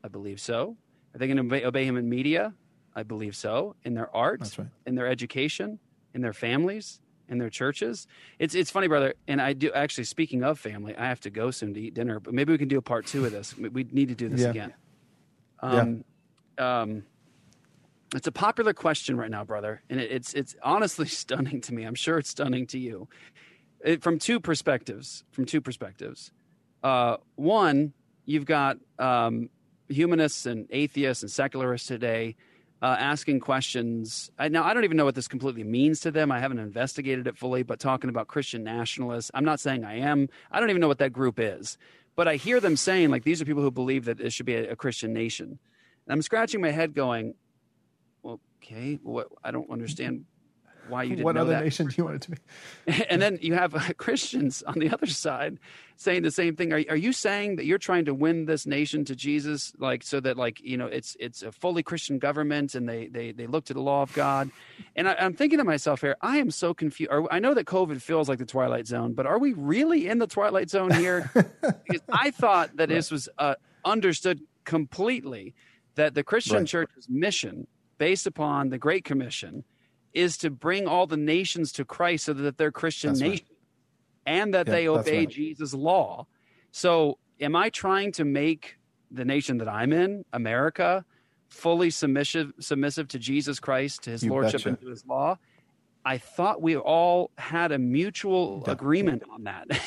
I 0.04 0.10
believe 0.10 0.42
so. 0.42 0.76
Are 1.14 1.18
they 1.18 1.28
going 1.28 1.38
to 1.38 1.44
obey, 1.44 1.66
obey 1.66 1.86
him 1.86 1.98
in 1.98 2.10
media? 2.10 2.54
I 3.00 3.04
believe 3.04 3.36
so, 3.36 3.76
in 3.84 3.94
their 3.94 4.14
art, 4.16 4.42
right. 4.58 4.68
in 4.86 4.96
their 4.96 5.08
education, 5.08 5.80
in 6.14 6.22
their 6.22 6.34
families, 6.34 7.00
in 7.30 7.38
their 7.38 7.50
churches. 7.50 8.08
It's 8.40 8.56
it's 8.56 8.70
funny, 8.70 8.88
brother. 8.88 9.14
And 9.28 9.42
I 9.42 9.54
do 9.54 9.72
actually. 9.72 10.04
Speaking 10.04 10.44
of 10.44 10.60
family, 10.60 10.96
I 10.96 11.08
have 11.08 11.20
to 11.22 11.30
go 11.30 11.52
soon 11.52 11.74
to 11.74 11.80
eat 11.80 11.94
dinner, 11.94 12.20
but 12.20 12.34
maybe 12.34 12.52
we 12.52 12.58
can 12.58 12.68
do 12.68 12.78
a 12.78 12.82
part 12.82 13.06
two 13.06 13.26
of 13.26 13.32
this. 13.32 13.56
We 13.58 13.86
need 13.92 14.10
to 14.10 14.16
do 14.16 14.30
this 14.30 14.42
yeah. 14.42 14.50
again. 14.50 14.74
Um, 15.62 16.04
yeah. 16.58 16.82
um, 16.82 17.04
it's 18.16 18.28
a 18.28 18.32
popular 18.32 18.74
question 18.74 19.18
right 19.18 19.30
now, 19.30 19.44
brother, 19.44 19.82
and 19.90 20.00
it, 20.00 20.12
it's 20.12 20.34
it's 20.34 20.56
honestly 20.64 21.08
stunning 21.24 21.62
to 21.62 21.74
me. 21.74 21.84
I'm 21.84 21.96
sure 21.96 22.18
it's 22.18 22.30
stunning 22.30 22.68
to 22.68 22.80
you, 22.80 23.08
it, 23.84 24.04
from 24.04 24.20
two 24.20 24.40
perspectives. 24.40 25.24
From 25.32 25.46
two 25.46 25.62
perspectives. 25.62 26.32
Uh, 26.84 27.18
one, 27.36 27.94
you've 28.26 28.46
got 28.46 28.78
um, 28.98 29.50
humanists 29.90 30.46
and 30.46 30.68
atheists 30.70 31.24
and 31.24 31.32
secularists 31.32 31.88
today 31.88 32.36
uh, 32.82 32.96
asking 33.00 33.40
questions. 33.42 34.32
I, 34.40 34.48
now, 34.48 34.64
I 34.64 34.74
don't 34.74 34.84
even 34.84 34.98
know 34.98 35.06
what 35.06 35.16
this 35.16 35.28
completely 35.28 35.64
means 35.64 36.00
to 36.02 36.12
them. 36.12 36.32
I 36.32 36.40
haven't 36.40 36.60
investigated 36.60 37.28
it 37.28 37.38
fully, 37.38 37.64
but 37.64 37.80
talking 37.80 38.10
about 38.10 38.28
Christian 38.28 38.64
nationalists, 38.64 39.32
I'm 39.34 39.46
not 39.46 39.60
saying 39.60 39.84
I 39.84 40.00
am. 40.00 40.30
I 40.52 40.60
don't 40.60 40.70
even 40.70 40.80
know 40.80 40.88
what 40.88 41.00
that 41.00 41.12
group 41.12 41.40
is. 41.40 41.78
But 42.16 42.28
I 42.28 42.36
hear 42.36 42.60
them 42.60 42.76
saying, 42.76 43.10
like, 43.10 43.24
these 43.24 43.42
are 43.42 43.46
people 43.46 43.64
who 43.64 43.72
believe 43.72 44.06
that 44.06 44.20
it 44.20 44.34
should 44.34 44.46
be 44.46 44.56
a, 44.56 44.72
a 44.72 44.76
Christian 44.76 45.14
nation. 45.14 45.60
And 46.06 46.14
I'm 46.14 46.22
scratching 46.22 46.62
my 46.62 46.72
head 46.72 46.94
going, 46.94 47.36
okay, 48.26 49.00
what, 49.04 49.28
I 49.44 49.52
don't 49.52 49.70
understand 49.70 50.26
why 50.90 51.04
you 51.04 51.12
didn't 51.12 51.26
what 51.26 51.38
other 51.38 51.52
that. 51.52 51.64
nation 51.64 51.88
do 51.88 51.96
you 51.98 52.06
want 52.06 52.16
it 52.16 52.22
to 52.24 52.32
be? 52.32 53.06
and 53.10 53.22
then 53.22 53.40
you 53.42 53.54
have 53.54 53.76
uh, 53.76 53.82
Christians 53.98 54.64
on 54.64 54.80
the 54.80 54.90
other 54.90 55.08
side 55.08 55.60
saying 55.96 56.24
the 56.24 56.32
same 56.32 56.56
thing. 56.56 56.72
Are, 56.72 56.82
are 56.90 56.96
you 56.96 57.12
saying 57.12 57.58
that 57.58 57.66
you're 57.66 57.78
trying 57.78 58.06
to 58.06 58.14
win 58.14 58.46
this 58.46 58.66
nation 58.66 59.06
to 59.06 59.16
Jesus, 59.16 59.74
like 59.78 60.04
so 60.04 60.20
that 60.20 60.38
like 60.38 60.62
you 60.62 60.78
know 60.78 60.88
it's 60.88 61.16
it's 61.20 61.44
a 61.44 61.52
fully 61.52 61.84
Christian 61.84 62.20
government 62.20 62.76
and 62.76 62.88
they 62.88 63.08
they 63.08 63.32
they 63.32 63.48
look 63.48 63.66
to 63.66 63.74
the 63.74 63.82
law 63.82 64.02
of 64.02 64.14
God? 64.14 64.50
And 64.96 65.08
I, 65.08 65.16
am 65.20 65.34
thinking 65.34 65.60
to 65.60 65.66
myself 65.66 66.02
here, 66.02 66.16
I 66.22 66.38
am 66.38 66.52
so 66.52 66.74
confused. 66.74 67.12
I 67.30 67.40
know 67.40 67.54
that 67.54 67.66
COVID 67.66 68.02
feels 68.02 68.30
like 68.30 68.40
the 68.40 68.46
twilight 68.46 68.88
zone, 68.88 69.14
but 69.14 69.26
are 69.26 69.40
we 69.40 69.54
really 69.54 70.08
in 70.08 70.20
the 70.20 70.28
twilight 70.28 70.70
zone 70.70 70.92
here? 70.92 71.30
because 71.62 72.02
I 72.12 72.32
thought 72.32 72.78
that 72.78 72.90
right. 72.90 72.96
this 72.96 73.12
was 73.12 73.30
uh, 73.38 73.56
understood 73.86 74.42
completely 74.64 75.54
that 75.96 76.16
the 76.16 76.24
Christian 76.24 76.58
right. 76.58 76.68
church's 76.68 77.10
mission, 77.10 77.68
based 77.98 78.26
upon 78.26 78.70
the 78.70 78.78
Great 78.78 79.04
Commission 79.04 79.64
is 80.14 80.38
to 80.38 80.50
bring 80.50 80.88
all 80.88 81.08
the 81.08 81.18
nations 81.18 81.72
to 81.74 81.86
Christ 81.86 82.26
so 82.26 82.34
that 82.34 82.58
they're 82.58 82.72
Christian 82.72 83.12
that's 83.12 83.22
nations 83.22 83.50
right. 83.50 84.34
and 84.34 84.54
that 84.54 84.68
yeah, 84.68 84.74
they 84.74 84.88
obey 84.88 85.20
right. 85.20 85.30
Jesus' 85.30 85.74
law. 85.74 86.28
So, 86.72 87.18
am 87.40 87.56
I 87.56 87.70
trying 87.70 88.12
to 88.14 88.26
make 88.26 88.78
the 89.12 89.26
nation 89.26 89.58
that 89.58 89.68
I'm 89.68 89.92
in, 89.94 90.26
America, 90.34 91.06
fully 91.48 91.90
submissive 91.90 92.54
submissive 92.60 93.08
to 93.10 93.20
Jesus 93.20 93.60
Christ, 93.60 94.04
to 94.04 94.12
his 94.12 94.24
you 94.24 94.30
lordship 94.30 94.60
betcha. 94.62 94.70
and 94.70 94.82
to 94.82 94.88
his 94.88 95.06
law? 95.06 95.38
I 96.06 96.18
thought 96.18 96.62
we 96.62 96.78
all 96.78 97.32
had 97.38 97.72
a 97.72 97.78
mutual 97.78 98.64
yeah. 98.66 98.74
agreement 98.74 99.24
on 99.32 99.44
that. 99.44 99.68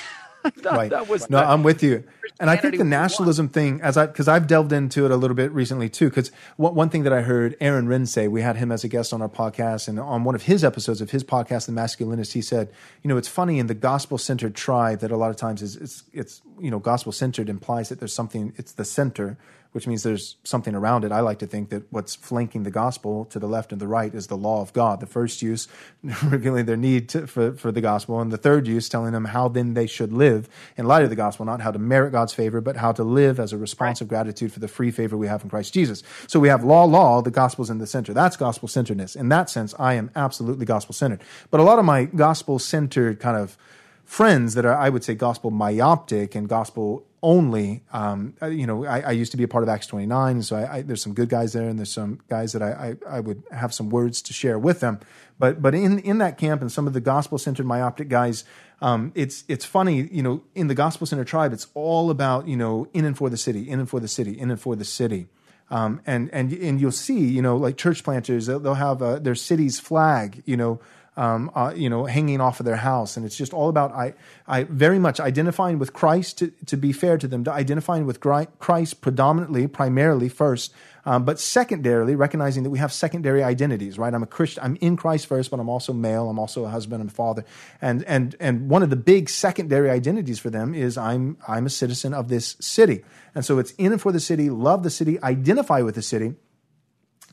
right. 0.64 0.90
that 0.90 1.08
was 1.08 1.28
no, 1.30 1.38
I'm 1.38 1.62
with 1.62 1.82
you. 1.82 2.04
And 2.40 2.50
I 2.50 2.56
think 2.56 2.76
the 2.76 2.84
nationalism 2.84 3.48
thing, 3.48 3.80
as 3.82 3.96
I 3.96 4.06
because 4.06 4.26
I've 4.26 4.46
delved 4.46 4.72
into 4.72 5.04
it 5.04 5.10
a 5.10 5.16
little 5.16 5.36
bit 5.36 5.52
recently 5.52 5.88
too. 5.88 6.08
Because 6.08 6.32
one, 6.56 6.74
one 6.74 6.88
thing 6.88 7.04
that 7.04 7.12
I 7.12 7.22
heard 7.22 7.56
Aaron 7.60 7.86
Renn 7.86 8.06
say, 8.06 8.26
we 8.26 8.42
had 8.42 8.56
him 8.56 8.72
as 8.72 8.82
a 8.82 8.88
guest 8.88 9.12
on 9.12 9.22
our 9.22 9.28
podcast, 9.28 9.86
and 9.88 10.00
on 10.00 10.24
one 10.24 10.34
of 10.34 10.42
his 10.42 10.64
episodes 10.64 11.00
of 11.00 11.10
his 11.10 11.22
podcast, 11.22 11.66
The 11.66 11.72
Masculinist, 11.72 12.32
he 12.32 12.42
said, 12.42 12.72
you 13.02 13.08
know, 13.08 13.16
it's 13.16 13.28
funny 13.28 13.58
in 13.58 13.66
the 13.66 13.74
gospel 13.74 14.18
centered 14.18 14.54
tribe 14.54 15.00
that 15.00 15.10
a 15.10 15.16
lot 15.16 15.30
of 15.30 15.36
times 15.36 15.62
is 15.62 15.76
it's 15.76 16.04
it's 16.12 16.42
you 16.60 16.70
know 16.70 16.78
gospel 16.78 17.12
centered 17.12 17.48
implies 17.48 17.88
that 17.88 17.98
there's 17.98 18.14
something 18.14 18.52
it's 18.56 18.72
the 18.72 18.84
center 18.84 19.36
which 19.72 19.86
means 19.86 20.02
there's 20.02 20.36
something 20.44 20.74
around 20.74 21.04
it. 21.04 21.12
I 21.12 21.20
like 21.20 21.38
to 21.40 21.46
think 21.46 21.70
that 21.70 21.90
what's 21.90 22.14
flanking 22.14 22.62
the 22.62 22.70
gospel 22.70 23.24
to 23.26 23.38
the 23.38 23.46
left 23.46 23.72
and 23.72 23.80
the 23.80 23.88
right 23.88 24.14
is 24.14 24.26
the 24.26 24.36
law 24.36 24.60
of 24.60 24.72
God. 24.74 25.00
The 25.00 25.06
first 25.06 25.40
use 25.40 25.66
revealing 26.24 26.66
their 26.66 26.76
need 26.76 27.08
to, 27.10 27.26
for, 27.26 27.52
for 27.54 27.72
the 27.72 27.80
gospel, 27.80 28.20
and 28.20 28.30
the 28.30 28.36
third 28.36 28.66
use 28.66 28.88
telling 28.88 29.12
them 29.12 29.26
how 29.26 29.48
then 29.48 29.72
they 29.72 29.86
should 29.86 30.12
live 30.12 30.48
in 30.76 30.86
light 30.86 31.04
of 31.04 31.10
the 31.10 31.16
gospel, 31.16 31.46
not 31.46 31.62
how 31.62 31.70
to 31.70 31.78
merit 31.78 32.12
God's 32.12 32.34
favor, 32.34 32.60
but 32.60 32.76
how 32.76 32.92
to 32.92 33.02
live 33.02 33.40
as 33.40 33.52
a 33.52 33.58
response 33.58 34.00
of 34.02 34.08
gratitude 34.08 34.52
for 34.52 34.60
the 34.60 34.68
free 34.68 34.90
favor 34.90 35.16
we 35.16 35.26
have 35.26 35.42
in 35.42 35.48
Christ 35.48 35.72
Jesus. 35.72 36.02
So 36.26 36.38
we 36.38 36.48
have 36.48 36.62
law, 36.64 36.84
law, 36.84 37.22
the 37.22 37.30
gospel's 37.30 37.70
in 37.70 37.78
the 37.78 37.86
center. 37.86 38.12
That's 38.12 38.36
gospel 38.36 38.68
centeredness. 38.68 39.16
In 39.16 39.30
that 39.30 39.48
sense, 39.48 39.74
I 39.78 39.94
am 39.94 40.10
absolutely 40.14 40.66
gospel 40.66 40.92
centered. 40.92 41.22
But 41.50 41.60
a 41.60 41.64
lot 41.64 41.78
of 41.78 41.86
my 41.86 42.04
gospel 42.04 42.58
centered 42.58 43.20
kind 43.20 43.38
of 43.38 43.56
friends 44.04 44.52
that 44.54 44.66
are, 44.66 44.74
I 44.74 44.90
would 44.90 45.02
say, 45.02 45.14
gospel 45.14 45.50
myopic 45.50 46.34
and 46.34 46.46
gospel 46.46 47.06
only. 47.22 47.82
Um, 47.92 48.34
uh, 48.42 48.46
you 48.46 48.66
know, 48.66 48.84
I, 48.84 49.00
I, 49.00 49.10
used 49.12 49.30
to 49.30 49.36
be 49.36 49.44
a 49.44 49.48
part 49.48 49.62
of 49.62 49.68
Acts 49.68 49.86
29, 49.86 50.42
so 50.42 50.56
I, 50.56 50.76
I, 50.76 50.82
there's 50.82 51.02
some 51.02 51.14
good 51.14 51.28
guys 51.28 51.52
there, 51.52 51.68
and 51.68 51.78
there's 51.78 51.92
some 51.92 52.20
guys 52.28 52.52
that 52.52 52.62
I, 52.62 52.96
I, 53.08 53.20
would 53.20 53.44
have 53.52 53.72
some 53.72 53.90
words 53.90 54.20
to 54.22 54.32
share 54.32 54.58
with 54.58 54.80
them. 54.80 54.98
But 55.38 55.62
but 55.62 55.74
in 55.74 55.98
in 56.00 56.18
that 56.18 56.38
camp 56.38 56.60
and 56.60 56.70
some 56.70 56.86
of 56.86 56.92
the 56.92 57.00
gospel 57.00 57.38
centered 57.38 57.66
myopic 57.66 58.08
guys, 58.08 58.44
um, 58.80 59.12
it's 59.14 59.44
it's 59.48 59.64
funny. 59.64 60.02
You 60.02 60.22
know, 60.22 60.42
in 60.54 60.66
the 60.66 60.74
gospel 60.74 61.06
centered 61.06 61.28
tribe, 61.28 61.52
it's 61.52 61.68
all 61.74 62.10
about 62.10 62.48
you 62.48 62.56
know 62.56 62.88
in 62.92 63.04
and 63.04 63.16
for 63.16 63.30
the 63.30 63.36
city, 63.36 63.68
in 63.68 63.78
and 63.78 63.88
for 63.88 64.00
the 64.00 64.08
city, 64.08 64.38
in 64.38 64.50
and 64.50 64.60
for 64.60 64.76
the 64.76 64.84
city. 64.84 65.28
Um, 65.70 66.02
and 66.06 66.28
and 66.34 66.52
and 66.52 66.80
you'll 66.80 66.92
see, 66.92 67.20
you 67.20 67.40
know, 67.40 67.56
like 67.56 67.76
church 67.76 68.04
planters, 68.04 68.46
they'll, 68.46 68.60
they'll 68.60 68.74
have 68.74 69.00
uh, 69.00 69.18
their 69.18 69.34
city's 69.34 69.80
flag, 69.80 70.42
you 70.44 70.56
know, 70.56 70.80
um, 71.16 71.50
uh, 71.54 71.72
you 71.76 71.90
know, 71.90 72.06
hanging 72.06 72.40
off 72.40 72.60
of 72.60 72.66
their 72.66 72.76
house. 72.76 73.16
And 73.16 73.26
it's 73.26 73.36
just 73.36 73.52
all 73.52 73.68
about 73.68 73.92
I, 73.92 74.14
I 74.46 74.64
very 74.64 74.98
much 74.98 75.20
identifying 75.20 75.78
with 75.78 75.92
Christ 75.92 76.38
to, 76.38 76.52
to 76.66 76.76
be 76.76 76.92
fair 76.92 77.18
to 77.18 77.28
them, 77.28 77.44
to 77.44 77.52
identifying 77.52 78.06
with 78.06 78.20
Christ 78.20 79.00
predominantly, 79.00 79.66
primarily 79.66 80.30
first, 80.30 80.72
um, 81.04 81.24
but 81.24 81.38
secondarily 81.38 82.14
recognizing 82.14 82.62
that 82.62 82.70
we 82.70 82.78
have 82.78 82.92
secondary 82.92 83.42
identities. 83.42 83.98
Right? 83.98 84.14
I'm 84.14 84.22
a 84.22 84.26
Christian. 84.26 84.62
I'm 84.62 84.76
in 84.76 84.96
Christ 84.96 85.26
first, 85.26 85.50
but 85.50 85.60
I'm 85.60 85.68
also 85.68 85.92
male. 85.92 86.30
I'm 86.30 86.38
also 86.38 86.64
a 86.64 86.68
husband. 86.68 87.02
I'm 87.02 87.08
a 87.08 87.10
father. 87.10 87.44
And 87.82 88.04
and 88.04 88.34
and 88.40 88.70
one 88.70 88.82
of 88.82 88.88
the 88.88 88.96
big 88.96 89.28
secondary 89.28 89.90
identities 89.90 90.38
for 90.38 90.48
them 90.48 90.74
is 90.74 90.96
I'm 90.96 91.36
I'm 91.46 91.66
a 91.66 91.70
citizen 91.70 92.14
of 92.14 92.28
this 92.28 92.56
city. 92.60 93.04
And 93.34 93.44
so 93.44 93.58
it's 93.58 93.72
in 93.72 93.92
and 93.92 94.00
for 94.00 94.12
the 94.12 94.20
city, 94.20 94.48
love 94.48 94.82
the 94.82 94.90
city, 94.90 95.22
identify 95.22 95.82
with 95.82 95.94
the 95.94 96.02
city. 96.02 96.34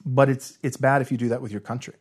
But 0.05 0.29
it's 0.29 0.57
it's 0.63 0.75
bad 0.75 1.01
if 1.01 1.11
you 1.11 1.17
do 1.17 1.29
that 1.29 1.41
with 1.41 1.51
your 1.51 1.61
country. 1.61 1.93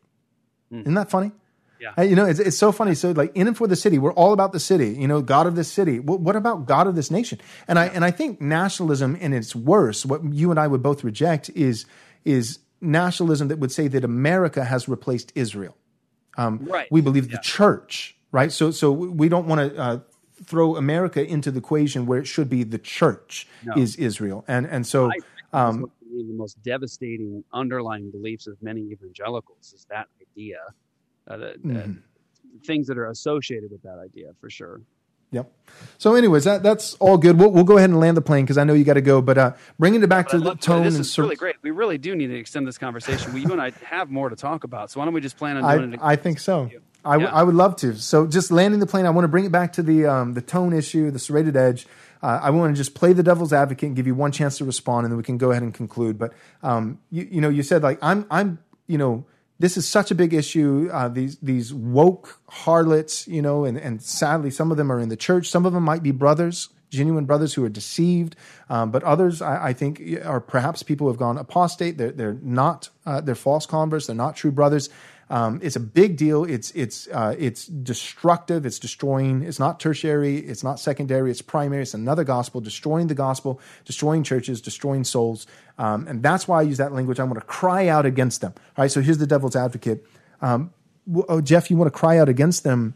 Mm. 0.72 0.80
Isn't 0.82 0.94
that 0.94 1.10
funny? 1.10 1.32
Yeah. 1.80 2.02
You 2.02 2.16
know, 2.16 2.26
it's, 2.26 2.40
it's 2.40 2.58
so 2.58 2.72
funny. 2.72 2.94
So 2.94 3.12
like 3.12 3.30
in 3.34 3.46
and 3.46 3.56
for 3.56 3.66
the 3.66 3.76
city, 3.76 3.98
we're 3.98 4.12
all 4.12 4.32
about 4.32 4.52
the 4.52 4.60
city, 4.60 4.90
you 4.90 5.06
know, 5.06 5.22
God 5.22 5.46
of 5.46 5.54
this 5.54 5.70
city. 5.70 6.00
What, 6.00 6.20
what 6.20 6.36
about 6.36 6.66
God 6.66 6.86
of 6.86 6.94
this 6.94 7.10
nation? 7.10 7.40
And 7.66 7.78
I, 7.78 7.86
and 7.86 8.04
I 8.04 8.10
think 8.10 8.40
nationalism 8.40 9.16
in 9.16 9.32
its 9.32 9.54
worst, 9.54 10.06
what 10.06 10.24
you 10.32 10.50
and 10.50 10.58
I 10.58 10.66
would 10.66 10.82
both 10.82 11.04
reject 11.04 11.50
is, 11.50 11.86
is 12.24 12.58
nationalism 12.80 13.48
that 13.48 13.58
would 13.58 13.72
say 13.72 13.88
that 13.88 14.04
America 14.04 14.64
has 14.64 14.88
replaced 14.88 15.32
Israel. 15.34 15.76
Um, 16.36 16.60
right. 16.62 16.88
We 16.90 17.00
believe 17.00 17.30
yeah. 17.30 17.36
the 17.36 17.42
church, 17.42 18.16
right? 18.32 18.52
So, 18.52 18.70
so 18.70 18.92
we 18.92 19.28
don't 19.28 19.46
want 19.46 19.74
to 19.74 19.80
uh, 19.80 19.98
throw 20.44 20.76
America 20.76 21.24
into 21.24 21.50
the 21.50 21.58
equation 21.58 22.06
where 22.06 22.18
it 22.18 22.26
should 22.26 22.48
be 22.48 22.62
the 22.62 22.78
church 22.78 23.48
no. 23.64 23.74
is 23.76 23.96
Israel. 23.96 24.44
And, 24.46 24.66
and 24.66 24.86
so, 24.86 25.10
um, 25.52 25.90
the 26.10 26.34
most 26.34 26.62
devastating 26.62 27.44
underlying 27.52 28.10
beliefs 28.10 28.46
of 28.46 28.56
many 28.62 28.80
evangelicals 28.80 29.72
is 29.74 29.86
that 29.90 30.06
idea, 30.20 30.58
uh, 31.28 31.36
mm-hmm. 31.36 31.92
things 32.64 32.86
that 32.86 32.98
are 32.98 33.10
associated 33.10 33.70
with 33.70 33.82
that 33.82 33.98
idea 33.98 34.32
for 34.40 34.50
sure. 34.50 34.80
Yep. 35.30 35.52
So, 35.98 36.14
anyways, 36.14 36.44
that 36.44 36.62
that's 36.62 36.94
all 36.94 37.18
good. 37.18 37.38
We'll, 37.38 37.50
we'll 37.50 37.64
go 37.64 37.76
ahead 37.76 37.90
and 37.90 38.00
land 38.00 38.16
the 38.16 38.22
plane 38.22 38.44
because 38.44 38.56
I 38.56 38.64
know 38.64 38.72
you 38.72 38.84
got 38.84 38.94
to 38.94 39.02
go. 39.02 39.20
But 39.20 39.36
uh, 39.36 39.52
bringing 39.78 40.02
it 40.02 40.06
back 40.06 40.28
to 40.28 40.38
the 40.38 40.54
tone. 40.54 40.84
This 40.84 40.94
and 40.94 41.02
is 41.02 41.18
really 41.18 41.36
great. 41.36 41.56
We 41.60 41.70
really 41.70 41.98
do 41.98 42.16
need 42.16 42.28
to 42.28 42.36
extend 42.38 42.66
this 42.66 42.78
conversation. 42.78 43.34
we, 43.34 43.42
you 43.42 43.52
and 43.52 43.60
I 43.60 43.72
have 43.84 44.10
more 44.10 44.30
to 44.30 44.36
talk 44.36 44.64
about. 44.64 44.90
So 44.90 45.00
why 45.00 45.04
don't 45.04 45.12
we 45.12 45.20
just 45.20 45.36
plan 45.36 45.58
on 45.58 45.78
doing 45.78 45.92
I, 45.92 45.94
it? 45.94 46.00
I 46.02 46.16
think 46.16 46.38
so. 46.38 46.70
I, 47.04 47.16
yeah. 47.16 47.26
I 47.26 47.42
would 47.42 47.54
love 47.54 47.76
to. 47.76 47.94
So, 47.96 48.26
just 48.26 48.50
landing 48.50 48.80
the 48.80 48.86
plane. 48.86 49.04
I 49.04 49.10
want 49.10 49.24
to 49.24 49.28
bring 49.28 49.44
it 49.44 49.52
back 49.52 49.74
to 49.74 49.82
the 49.82 50.06
um, 50.06 50.34
the 50.34 50.42
tone 50.42 50.72
issue, 50.72 51.10
the 51.10 51.18
serrated 51.18 51.56
edge. 51.56 51.86
Uh, 52.22 52.40
I 52.42 52.50
want 52.50 52.74
to 52.74 52.76
just 52.76 52.94
play 52.94 53.12
the 53.12 53.22
devil's 53.22 53.52
advocate 53.52 53.86
and 53.86 53.96
give 53.96 54.06
you 54.06 54.14
one 54.14 54.32
chance 54.32 54.58
to 54.58 54.64
respond, 54.64 55.04
and 55.04 55.12
then 55.12 55.16
we 55.16 55.22
can 55.22 55.38
go 55.38 55.50
ahead 55.50 55.62
and 55.62 55.72
conclude. 55.72 56.18
But 56.18 56.32
um, 56.62 56.98
you, 57.10 57.28
you 57.30 57.40
know, 57.40 57.48
you 57.48 57.62
said 57.62 57.82
like 57.82 57.98
I'm 58.02 58.26
I'm 58.30 58.58
you 58.86 58.98
know 58.98 59.26
this 59.58 59.76
is 59.76 59.88
such 59.88 60.10
a 60.10 60.14
big 60.14 60.32
issue. 60.32 60.88
Uh, 60.92 61.08
these 61.08 61.36
these 61.38 61.74
woke 61.74 62.40
harlots, 62.48 63.26
you 63.26 63.42
know, 63.42 63.64
and 63.64 63.76
and 63.76 64.02
sadly 64.02 64.50
some 64.50 64.70
of 64.70 64.76
them 64.76 64.90
are 64.90 65.00
in 65.00 65.08
the 65.08 65.16
church. 65.16 65.48
Some 65.48 65.66
of 65.66 65.72
them 65.72 65.82
might 65.82 66.02
be 66.02 66.12
brothers, 66.12 66.68
genuine 66.90 67.24
brothers 67.24 67.54
who 67.54 67.64
are 67.64 67.68
deceived, 67.68 68.36
um, 68.70 68.90
but 68.90 69.02
others 69.02 69.42
I, 69.42 69.68
I, 69.68 69.72
think 69.72 70.00
are 70.24 70.40
perhaps 70.40 70.82
people 70.82 71.06
who 71.06 71.12
have 71.12 71.18
gone 71.18 71.38
apostate. 71.38 71.98
They're 71.98 72.12
they're 72.12 72.38
not 72.40 72.90
uh, 73.04 73.20
they're 73.20 73.34
false 73.34 73.66
converts. 73.66 74.06
They're 74.06 74.16
not 74.16 74.36
true 74.36 74.52
brothers. 74.52 74.90
Um, 75.30 75.60
it's 75.62 75.76
a 75.76 75.80
big 75.80 76.16
deal. 76.16 76.44
It's 76.44 76.70
it's 76.70 77.06
uh, 77.08 77.34
it's 77.38 77.66
destructive. 77.66 78.64
It's 78.64 78.78
destroying. 78.78 79.42
It's 79.42 79.58
not 79.58 79.78
tertiary. 79.78 80.38
It's 80.38 80.64
not 80.64 80.80
secondary. 80.80 81.30
It's 81.30 81.42
primary. 81.42 81.82
It's 81.82 81.94
another 81.94 82.24
gospel, 82.24 82.60
destroying 82.60 83.08
the 83.08 83.14
gospel, 83.14 83.60
destroying 83.84 84.22
churches, 84.22 84.60
destroying 84.60 85.04
souls. 85.04 85.46
Um, 85.76 86.06
and 86.08 86.22
that's 86.22 86.48
why 86.48 86.60
I 86.60 86.62
use 86.62 86.78
that 86.78 86.92
language. 86.92 87.20
I 87.20 87.24
want 87.24 87.38
to 87.38 87.44
cry 87.44 87.88
out 87.88 88.06
against 88.06 88.40
them. 88.40 88.54
All 88.56 88.82
right. 88.82 88.90
So 88.90 89.00
here's 89.00 89.18
the 89.18 89.26
devil's 89.26 89.56
advocate. 89.56 90.04
Um, 90.40 90.72
oh, 91.28 91.40
Jeff, 91.40 91.70
you 91.70 91.76
want 91.76 91.92
to 91.92 91.98
cry 91.98 92.18
out 92.18 92.28
against 92.28 92.64
them, 92.64 92.94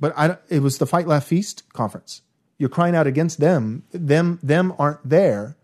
but 0.00 0.12
I, 0.16 0.38
it 0.48 0.60
was 0.60 0.78
the 0.78 0.86
Fight 0.86 1.06
Laugh 1.06 1.24
Feast 1.24 1.62
conference. 1.72 2.22
You're 2.58 2.70
crying 2.70 2.96
out 2.96 3.06
against 3.06 3.38
them. 3.38 3.84
Them 3.92 4.38
them 4.42 4.72
aren't 4.78 5.06
there, 5.06 5.56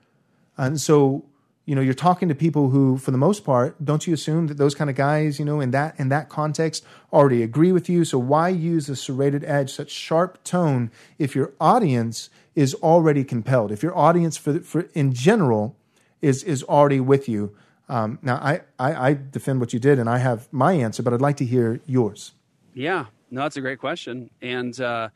and 0.58 0.78
so 0.78 1.24
you 1.64 1.74
know 1.74 1.80
you're 1.80 1.94
talking 1.94 2.28
to 2.28 2.34
people 2.34 2.70
who 2.70 2.98
for 2.98 3.10
the 3.10 3.18
most 3.18 3.44
part 3.44 3.82
don't 3.84 4.06
you 4.06 4.14
assume 4.14 4.48
that 4.48 4.56
those 4.56 4.74
kind 4.74 4.90
of 4.90 4.96
guys 4.96 5.38
you 5.38 5.44
know 5.44 5.60
in 5.60 5.70
that 5.70 5.98
in 5.98 6.08
that 6.08 6.28
context 6.28 6.84
already 7.12 7.42
agree 7.42 7.72
with 7.72 7.88
you? 7.88 8.04
So 8.04 8.18
why 8.18 8.48
use 8.48 8.88
a 8.88 8.96
serrated 8.96 9.44
edge 9.44 9.72
such 9.72 9.90
sharp 9.90 10.42
tone 10.44 10.90
if 11.18 11.34
your 11.34 11.52
audience 11.60 12.30
is 12.54 12.74
already 12.74 13.24
compelled? 13.24 13.70
If 13.70 13.82
your 13.82 13.96
audience 13.96 14.36
for, 14.36 14.60
for 14.60 14.88
in 14.94 15.12
general 15.12 15.76
is 16.20 16.42
is 16.42 16.62
already 16.64 17.00
with 17.00 17.28
you? 17.28 17.54
Um, 17.88 18.18
now 18.22 18.36
I, 18.36 18.62
I 18.78 19.08
i 19.08 19.14
defend 19.14 19.60
what 19.60 19.72
you 19.72 19.78
did 19.78 19.98
and 19.98 20.08
i 20.08 20.18
have 20.18 20.48
my 20.52 20.72
answer 20.72 21.02
but 21.02 21.12
i'd 21.12 21.20
like 21.20 21.36
to 21.38 21.44
hear 21.44 21.80
yours. 21.86 22.32
Yeah. 22.74 23.06
No 23.30 23.42
that's 23.42 23.56
a 23.56 23.60
great 23.60 23.78
question. 23.78 24.30
And 24.40 24.78
uh, 24.80 25.10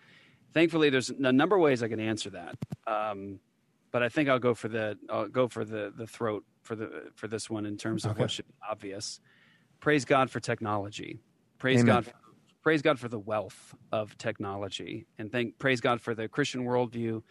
thankfully 0.53 0.90
there's 0.90 1.11
a 1.11 1.32
number 1.32 1.57
of 1.57 1.62
ways 1.62 1.82
i 1.82 1.88
can 1.88 2.01
answer 2.01 2.30
that. 2.30 2.57
Um, 2.86 3.40
but 3.91 4.03
I 4.03 4.09
think 4.09 4.28
I'll 4.28 4.39
go 4.39 4.55
for 4.55 4.68
the 4.68 4.99
I'll 5.11 5.28
go 5.28 5.49
for 5.49 5.64
the 5.64 5.93
the 5.97 6.07
throat 6.07 6.45
for 6.62 6.76
the 6.76 7.11
for 7.14 7.28
this 7.28 7.49
one 7.49 7.66
in 7.66 7.76
terms 7.76 8.05
of 8.05 8.12
okay. 8.12 8.22
what 8.22 8.30
should 8.30 8.47
be 8.47 8.55
obvious. 8.68 9.20
Praise 9.80 10.05
God 10.05 10.30
for 10.30 10.41
technology. 10.41 11.20
Praise 11.59 11.80
Amen. 11.80 11.95
God. 11.95 12.05
For, 12.07 12.12
praise 12.62 12.82
God 12.82 12.99
for 12.99 13.09
the 13.09 13.18
wealth 13.18 13.74
of 13.93 14.16
technology, 14.18 15.07
and 15.18 15.30
thank 15.30 15.59
praise 15.59 15.80
God 15.80 16.01
for 16.01 16.14
the 16.14 16.28
Christian 16.28 16.64
worldview 16.64 17.22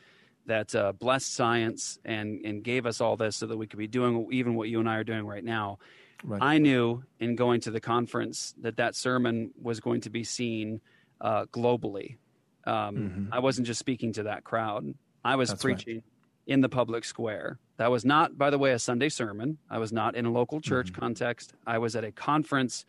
that 0.47 0.73
uh, 0.75 0.91
blessed 0.93 1.33
science 1.33 1.99
and 2.05 2.45
and 2.45 2.63
gave 2.63 2.85
us 2.85 3.01
all 3.01 3.17
this 3.17 3.35
so 3.35 3.45
that 3.47 3.57
we 3.57 3.67
could 3.67 3.79
be 3.79 3.87
doing 3.87 4.27
even 4.31 4.55
what 4.55 4.69
you 4.69 4.79
and 4.79 4.89
I 4.89 4.95
are 4.95 5.03
doing 5.03 5.25
right 5.25 5.43
now. 5.43 5.79
Right. 6.23 6.41
I 6.41 6.57
knew 6.57 7.03
in 7.19 7.35
going 7.35 7.61
to 7.61 7.71
the 7.71 7.81
conference 7.81 8.55
that 8.61 8.77
that 8.77 8.95
sermon 8.95 9.51
was 9.61 9.79
going 9.79 10.01
to 10.01 10.09
be 10.09 10.23
seen 10.23 10.81
uh, 11.21 11.45
globally. 11.45 12.17
Um, 12.65 12.95
mm-hmm. 12.95 13.33
I 13.33 13.39
wasn't 13.39 13.67
just 13.67 13.79
speaking 13.79 14.13
to 14.13 14.23
that 14.23 14.43
crowd. 14.43 14.95
I 15.23 15.35
was 15.35 15.49
That's 15.49 15.61
preaching 15.61 15.95
right 15.95 16.03
in 16.47 16.61
the 16.61 16.69
public 16.69 17.05
square. 17.05 17.59
That 17.77 17.91
was 17.91 18.05
not, 18.05 18.37
by 18.37 18.49
the 18.49 18.57
way, 18.57 18.71
a 18.71 18.79
Sunday 18.79 19.09
sermon. 19.09 19.57
I 19.69 19.79
was 19.79 19.91
not 19.91 20.15
in 20.15 20.25
a 20.25 20.31
local 20.31 20.61
church 20.61 20.91
mm-hmm. 20.91 21.01
context. 21.01 21.53
I 21.65 21.77
was 21.77 21.95
at 21.95 22.03
a 22.03 22.11
conference. 22.11 22.85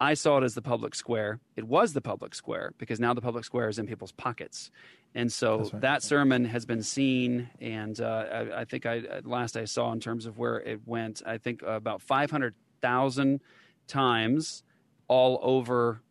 I 0.00 0.14
saw 0.14 0.38
it 0.38 0.44
as 0.44 0.54
the 0.54 0.62
public 0.62 0.94
square. 0.94 1.40
It 1.56 1.64
was 1.64 1.92
the 1.92 2.00
public 2.00 2.34
square 2.34 2.72
because 2.78 3.00
now 3.00 3.14
the 3.14 3.20
public 3.20 3.44
square 3.44 3.68
is 3.68 3.78
in 3.78 3.86
people's 3.86 4.12
pockets. 4.12 4.70
And 5.14 5.32
so 5.32 5.60
right. 5.60 5.80
that 5.80 6.02
sermon 6.02 6.44
has 6.44 6.66
been 6.66 6.82
seen, 6.82 7.48
and 7.60 7.98
uh, 8.00 8.24
I, 8.30 8.60
I, 8.60 8.64
think 8.64 8.86
I 8.86 9.02
last 9.24 9.56
I 9.56 9.64
saw 9.64 9.90
in 9.92 10.00
terms 10.00 10.26
of 10.26 10.38
where 10.38 10.60
it 10.60 10.80
went, 10.86 11.22
I 11.24 11.38
think 11.38 11.62
about 11.62 12.02
five 12.02 12.30
hundred 12.30 12.54
thousand 12.82 13.40
times 13.86 14.62
all 15.08 15.40
over 15.42 16.02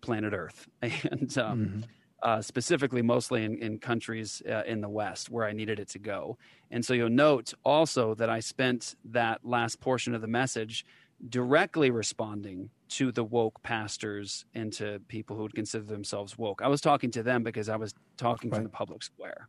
planet 0.00 0.32
Earth, 0.32 0.68
and 0.82 1.36
um, 1.38 1.58
mm-hmm 1.58 1.80
uh, 2.26 2.42
specifically 2.42 3.02
mostly 3.02 3.44
in, 3.44 3.56
in 3.58 3.78
countries 3.78 4.42
uh, 4.50 4.64
in 4.66 4.80
the 4.80 4.88
West 4.88 5.30
where 5.30 5.46
I 5.46 5.52
needed 5.52 5.78
it 5.78 5.88
to 5.90 6.00
go. 6.00 6.36
And 6.72 6.84
so 6.84 6.92
you'll 6.92 7.08
note 7.08 7.54
also 7.64 8.14
that 8.16 8.28
I 8.28 8.40
spent 8.40 8.96
that 9.04 9.44
last 9.44 9.78
portion 9.78 10.12
of 10.12 10.22
the 10.22 10.26
message 10.26 10.84
directly 11.28 11.92
responding 11.92 12.70
to 12.88 13.12
the 13.12 13.22
woke 13.22 13.62
pastors 13.62 14.44
and 14.56 14.72
to 14.72 15.00
people 15.06 15.36
who 15.36 15.42
would 15.42 15.54
consider 15.54 15.84
themselves 15.84 16.36
woke. 16.36 16.62
I 16.62 16.66
was 16.66 16.80
talking 16.80 17.12
to 17.12 17.22
them 17.22 17.44
because 17.44 17.68
I 17.68 17.76
was 17.76 17.94
talking 18.16 18.50
right. 18.50 18.56
from 18.56 18.64
the 18.64 18.70
public 18.70 19.04
square. 19.04 19.48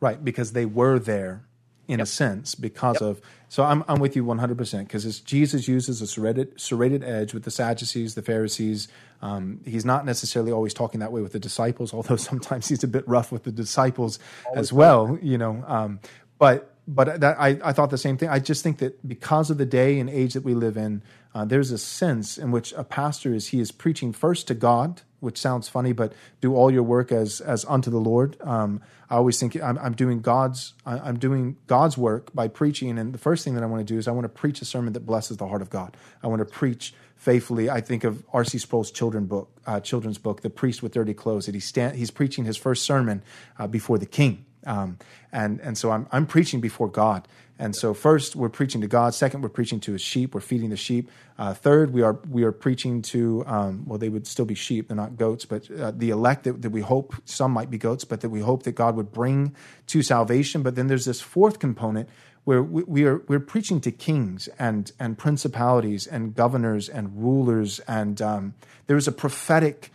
Right, 0.00 0.22
because 0.24 0.50
they 0.50 0.66
were 0.66 0.98
there 0.98 1.44
in 1.90 1.98
yep. 1.98 2.04
a 2.04 2.06
sense 2.06 2.54
because 2.54 3.00
yep. 3.00 3.10
of 3.10 3.20
so 3.48 3.64
I'm 3.64 3.84
I'm 3.88 3.98
with 3.98 4.14
you 4.14 4.24
100% 4.24 4.78
because 4.78 5.20
Jesus 5.20 5.66
uses 5.66 6.00
a 6.00 6.06
serrated 6.06 6.58
serrated 6.60 7.02
edge 7.02 7.34
with 7.34 7.42
the 7.42 7.50
Sadducees, 7.50 8.14
the 8.14 8.22
Pharisees. 8.22 8.86
Um, 9.22 9.60
he's 9.64 9.84
not 9.84 10.06
necessarily 10.06 10.52
always 10.52 10.72
talking 10.72 11.00
that 11.00 11.10
way 11.10 11.20
with 11.20 11.32
the 11.32 11.40
disciples, 11.40 11.92
although 11.94 12.16
sometimes 12.16 12.68
he's 12.68 12.84
a 12.84 12.88
bit 12.88 13.06
rough 13.08 13.32
with 13.32 13.42
the 13.42 13.50
disciples 13.50 14.20
always 14.46 14.60
as 14.60 14.72
well. 14.72 15.18
You 15.20 15.36
know, 15.36 15.64
um, 15.66 15.98
but 16.38 16.76
but 16.86 17.20
that, 17.20 17.40
I, 17.40 17.58
I 17.62 17.72
thought 17.72 17.90
the 17.90 17.98
same 17.98 18.16
thing. 18.16 18.28
I 18.28 18.38
just 18.38 18.62
think 18.62 18.78
that 18.78 19.06
because 19.06 19.50
of 19.50 19.58
the 19.58 19.66
day 19.66 19.98
and 19.98 20.08
age 20.08 20.34
that 20.34 20.44
we 20.44 20.54
live 20.54 20.76
in, 20.76 21.02
uh, 21.34 21.44
there's 21.44 21.70
a 21.70 21.78
sense 21.78 22.38
in 22.38 22.50
which 22.50 22.72
a 22.72 22.84
pastor 22.84 23.32
is 23.32 23.48
he 23.48 23.60
is 23.60 23.70
preaching 23.70 24.12
first 24.12 24.48
to 24.48 24.54
God, 24.54 25.02
which 25.20 25.38
sounds 25.38 25.68
funny, 25.68 25.92
but 25.92 26.12
do 26.40 26.54
all 26.54 26.70
your 26.70 26.82
work 26.82 27.12
as 27.12 27.40
as 27.40 27.64
unto 27.66 27.90
the 27.90 28.00
Lord. 28.00 28.36
Um, 28.40 28.80
I 29.08 29.16
always 29.16 29.38
think 29.38 29.60
I'm, 29.62 29.78
I'm 29.78 29.94
doing 29.94 30.20
God's 30.20 30.74
I'm 30.84 31.18
doing 31.18 31.56
God's 31.66 31.96
work 31.96 32.34
by 32.34 32.48
preaching, 32.48 32.98
and 32.98 33.12
the 33.12 33.18
first 33.18 33.44
thing 33.44 33.54
that 33.54 33.62
I 33.62 33.66
want 33.66 33.86
to 33.86 33.92
do 33.92 33.98
is 33.98 34.08
I 34.08 34.12
want 34.12 34.24
to 34.24 34.28
preach 34.28 34.60
a 34.60 34.64
sermon 34.64 34.92
that 34.94 35.06
blesses 35.06 35.36
the 35.36 35.46
heart 35.46 35.62
of 35.62 35.70
God. 35.70 35.96
I 36.22 36.26
want 36.26 36.40
to 36.40 36.46
preach 36.46 36.94
faithfully. 37.16 37.68
I 37.70 37.80
think 37.80 38.02
of 38.02 38.24
R.C. 38.32 38.58
Sproul's 38.58 38.90
children 38.90 39.26
book, 39.26 39.50
uh, 39.66 39.78
children's 39.80 40.18
book, 40.18 40.40
"The 40.40 40.50
Priest 40.50 40.82
with 40.82 40.92
Dirty 40.92 41.14
Clothes." 41.14 41.46
That 41.46 41.54
he 41.54 41.60
stand, 41.60 41.96
he's 41.96 42.10
preaching 42.10 42.44
his 42.44 42.56
first 42.56 42.84
sermon 42.84 43.22
uh, 43.58 43.68
before 43.68 43.98
the 43.98 44.06
king, 44.06 44.46
um, 44.66 44.98
and 45.32 45.60
and 45.60 45.76
so 45.76 45.90
I'm 45.90 46.06
I'm 46.12 46.26
preaching 46.26 46.60
before 46.60 46.88
God. 46.88 47.26
And 47.58 47.76
so 47.76 47.92
first 47.92 48.36
we're 48.36 48.48
preaching 48.48 48.80
to 48.80 48.88
God. 48.88 49.12
Second 49.12 49.42
we're 49.42 49.50
preaching 49.50 49.80
to 49.80 49.92
His 49.92 50.00
sheep. 50.00 50.34
We're 50.34 50.40
feeding 50.40 50.70
the 50.70 50.78
sheep. 50.78 51.10
Uh, 51.38 51.52
third 51.52 51.92
we 51.92 52.00
are 52.02 52.18
we 52.28 52.42
are 52.42 52.52
preaching 52.52 53.02
to 53.02 53.44
um, 53.46 53.84
well 53.86 53.98
they 53.98 54.08
would 54.08 54.26
still 54.26 54.46
be 54.46 54.54
sheep. 54.54 54.88
They're 54.88 54.96
not 54.96 55.16
goats, 55.16 55.44
but 55.44 55.70
uh, 55.70 55.90
the 55.90 56.08
elect 56.08 56.44
that, 56.44 56.62
that 56.62 56.70
we 56.70 56.80
hope 56.80 57.14
some 57.26 57.52
might 57.52 57.70
be 57.70 57.76
goats, 57.76 58.04
but 58.04 58.22
that 58.22 58.30
we 58.30 58.40
hope 58.40 58.62
that 58.62 58.72
God 58.72 58.96
would 58.96 59.12
bring 59.12 59.54
to 59.88 60.02
salvation. 60.02 60.62
But 60.62 60.74
then 60.74 60.86
there's 60.86 61.04
this 61.04 61.20
fourth 61.20 61.58
component 61.58 62.08
where 62.44 62.62
we, 62.62 62.82
we 62.84 63.04
are 63.04 63.22
we're 63.28 63.40
preaching 63.40 63.80
to 63.82 63.92
kings 63.92 64.48
and 64.58 64.92
and 64.98 65.18
principalities 65.18 66.06
and 66.06 66.34
governors 66.34 66.88
and 66.88 67.22
rulers 67.22 67.78
and 67.80 68.22
um, 68.22 68.54
there 68.86 68.96
is 68.96 69.06
a 69.06 69.12
prophetic. 69.12 69.92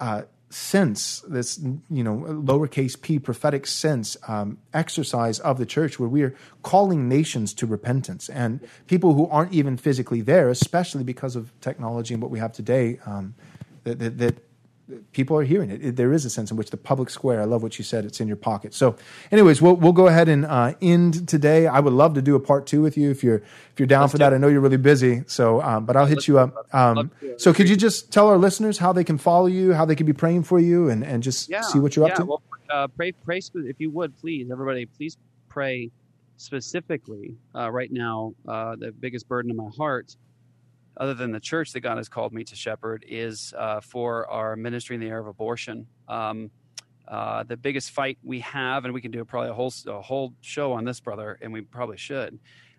Uh, 0.00 0.22
sense, 0.54 1.20
this 1.28 1.58
you 1.90 2.04
know 2.04 2.16
lowercase 2.16 3.00
p 3.00 3.18
prophetic 3.18 3.66
sense 3.66 4.16
um, 4.28 4.58
exercise 4.72 5.40
of 5.40 5.58
the 5.58 5.66
church, 5.66 5.98
where 5.98 6.08
we 6.08 6.22
are 6.22 6.34
calling 6.62 7.08
nations 7.08 7.52
to 7.54 7.66
repentance. 7.66 8.28
And 8.28 8.60
people 8.86 9.14
who 9.14 9.26
aren't 9.28 9.52
even 9.52 9.76
physically 9.76 10.20
there, 10.20 10.48
especially 10.48 11.04
because 11.04 11.36
of 11.36 11.52
technology 11.60 12.14
and 12.14 12.22
what 12.22 12.30
we 12.30 12.38
have 12.38 12.52
today, 12.52 12.98
um, 13.04 13.34
that, 13.84 13.98
that, 13.98 14.18
that, 14.18 14.36
people 15.12 15.36
are 15.36 15.42
hearing 15.42 15.70
it. 15.70 15.84
it. 15.84 15.96
There 15.96 16.12
is 16.12 16.24
a 16.24 16.30
sense 16.30 16.50
in 16.50 16.56
which 16.56 16.70
the 16.70 16.76
public 16.76 17.10
square. 17.10 17.40
I 17.40 17.44
love 17.44 17.62
what 17.62 17.78
you 17.78 17.84
said. 17.84 18.04
It's 18.04 18.20
in 18.20 18.28
your 18.28 18.36
pocket. 18.36 18.74
So, 18.74 18.96
anyways, 19.30 19.62
we'll 19.62 19.76
we'll 19.76 19.92
go 19.92 20.06
ahead 20.06 20.28
and 20.28 20.44
uh, 20.44 20.74
end 20.80 21.28
today. 21.28 21.66
I 21.66 21.80
would 21.80 21.92
love 21.92 22.14
to 22.14 22.22
do 22.22 22.34
a 22.34 22.40
part 22.40 22.66
two 22.66 22.82
with 22.82 22.96
you 22.96 23.10
if 23.10 23.24
you're 23.24 23.36
if 23.36 23.78
you're 23.78 23.86
down 23.86 24.02
Let's 24.02 24.12
for 24.12 24.18
that. 24.18 24.32
It. 24.32 24.36
I 24.36 24.38
know 24.38 24.48
you're 24.48 24.60
really 24.60 24.76
busy. 24.76 25.22
So, 25.26 25.62
um, 25.62 25.86
but 25.86 25.96
I'll 25.96 26.06
hit 26.06 26.16
Let's 26.16 26.28
you 26.28 26.38
up. 26.38 26.74
Um, 26.74 27.10
so, 27.38 27.52
could 27.52 27.68
you 27.68 27.76
just 27.76 28.12
tell 28.12 28.28
our 28.28 28.38
listeners 28.38 28.78
how 28.78 28.92
they 28.92 29.04
can 29.04 29.18
follow 29.18 29.46
you, 29.46 29.72
how 29.72 29.84
they 29.84 29.96
can 29.96 30.06
be 30.06 30.12
praying 30.12 30.44
for 30.44 30.58
you, 30.58 30.88
and 30.88 31.04
and 31.04 31.22
just 31.22 31.48
yeah, 31.48 31.62
see 31.62 31.78
what 31.78 31.96
you're 31.96 32.06
yeah. 32.06 32.12
up 32.12 32.18
to? 32.18 32.24
Well, 32.24 32.42
uh, 32.70 32.88
pray 32.88 33.12
pray 33.12 33.40
if 33.54 33.76
you 33.78 33.90
would 33.90 34.16
please, 34.18 34.50
everybody, 34.50 34.86
please 34.86 35.16
pray 35.48 35.90
specifically 36.36 37.36
uh, 37.54 37.70
right 37.70 37.92
now. 37.92 38.34
Uh, 38.46 38.76
the 38.76 38.92
biggest 38.92 39.28
burden 39.28 39.50
in 39.50 39.56
my 39.56 39.70
heart 39.76 40.16
other 40.96 41.14
than 41.14 41.32
the 41.32 41.40
church 41.40 41.72
that 41.72 41.80
God 41.80 41.96
has 41.96 42.08
called 42.08 42.32
me 42.32 42.44
to 42.44 42.56
shepherd, 42.56 43.04
is 43.08 43.52
uh, 43.56 43.80
for 43.80 44.28
our 44.30 44.56
ministry 44.56 44.94
in 44.94 45.00
the 45.00 45.08
area 45.08 45.20
of 45.20 45.26
abortion. 45.26 45.86
Um, 46.08 46.50
uh, 47.06 47.42
the 47.42 47.56
biggest 47.56 47.90
fight 47.90 48.18
we 48.22 48.40
have, 48.40 48.84
and 48.84 48.94
we 48.94 49.00
can 49.00 49.10
do 49.10 49.24
probably 49.24 49.50
a 49.50 49.54
whole 49.54 49.72
a 49.86 50.00
whole 50.00 50.32
show 50.40 50.72
on 50.72 50.84
this, 50.84 51.00
brother, 51.00 51.38
and 51.42 51.52
we 51.52 51.60
probably 51.60 51.98
should. 51.98 52.38